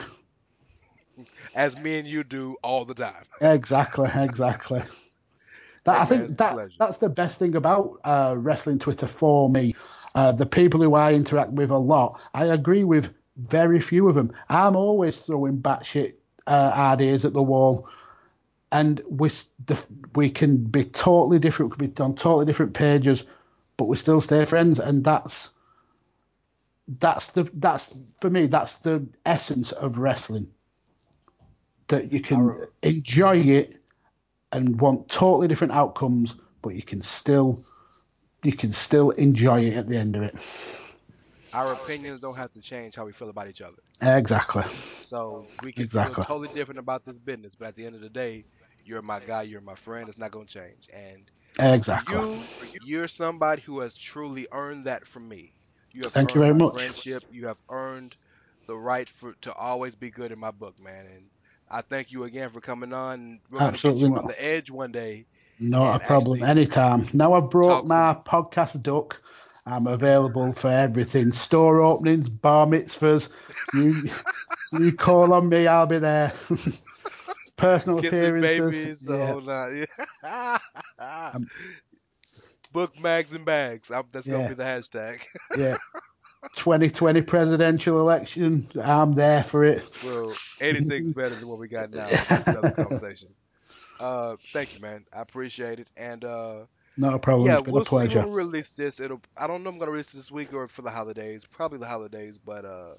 [1.56, 3.26] As me and you do all the time.
[3.42, 4.84] Exactly, exactly.
[5.86, 6.74] That, I think that pleasure.
[6.80, 9.76] that's the best thing about uh, wrestling Twitter for me.
[10.16, 13.06] Uh, the people who I interact with a lot, I agree with
[13.38, 14.32] very few of them.
[14.50, 16.14] I'm always throwing batshit
[16.48, 17.88] uh, ideas at the wall.
[18.72, 19.32] and we
[20.16, 23.24] we can be totally different, we can be on totally different pages,
[23.78, 25.50] but we still stay friends, and that's
[27.00, 30.48] that's the that's for me that's the essence of wrestling.
[31.88, 33.76] That you can enjoy it
[34.52, 37.64] and want totally different outcomes, but you can still
[38.44, 40.36] you can still enjoy it at the end of it.
[41.54, 43.82] Our opinions don't have to change how we feel about each other.
[44.02, 44.64] Exactly.
[45.10, 46.16] So we can Exactly.
[46.16, 48.46] feel totally different about this business, but at the end of the day,
[48.84, 50.10] you're my guy, you're my friend.
[50.10, 50.84] It's not going to change.
[50.94, 51.30] And
[51.60, 52.20] Exactly.
[52.20, 52.50] you,
[52.80, 55.54] you're somebody who has truly earned that from me.
[55.92, 56.74] You have Thank you very much.
[56.74, 57.24] friendship.
[57.30, 58.16] You have earned
[58.68, 61.06] the right for to always be good in my book, man.
[61.08, 61.30] And
[61.70, 63.42] I thank you again for coming on.
[63.50, 65.28] We're Absolutely you on the edge one day.
[65.60, 66.44] Not a problem.
[66.44, 67.10] Anytime.
[67.14, 69.18] Now I've brought my podcast duck.
[69.66, 71.32] I'm available for everything.
[71.34, 73.30] Store openings, bar mitzvahs.
[73.72, 74.10] You
[74.72, 76.34] you call on me, I'll be there.
[77.58, 78.74] Personal Kids and appearances.
[78.74, 79.88] babies, the
[80.24, 80.58] yeah.
[81.00, 81.50] Um,
[82.72, 83.90] Book mags and bags.
[83.92, 84.34] I'm, that's Yeah.
[84.34, 85.22] gonna be the hashtag.
[85.56, 85.78] yeah.
[86.58, 88.70] 2020 presidential election.
[88.82, 89.84] I'm there for it.
[90.04, 92.18] well, anything's better than what we got now.
[92.46, 93.30] Another conversation.
[94.00, 95.06] Uh, thank you, man.
[95.14, 95.90] I appreciate it.
[95.96, 96.66] And uh,
[96.98, 97.48] Not a problem.
[97.48, 99.00] yeah, we'll see when we release this.
[99.00, 99.22] It'll.
[99.38, 99.70] I don't know.
[99.70, 101.46] if I'm gonna release this week or for the holidays.
[101.46, 102.38] Probably the holidays.
[102.38, 102.96] But uh,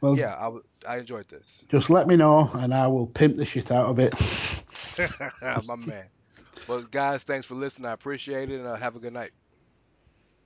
[0.00, 1.64] Well, yeah, I, w- I enjoyed this.
[1.70, 4.14] just let me know and I will pimp the shit out of it.
[5.64, 6.04] My man.
[6.68, 7.86] Well, guys, thanks for listening.
[7.86, 8.58] I appreciate it.
[8.58, 9.32] And uh, have a good night.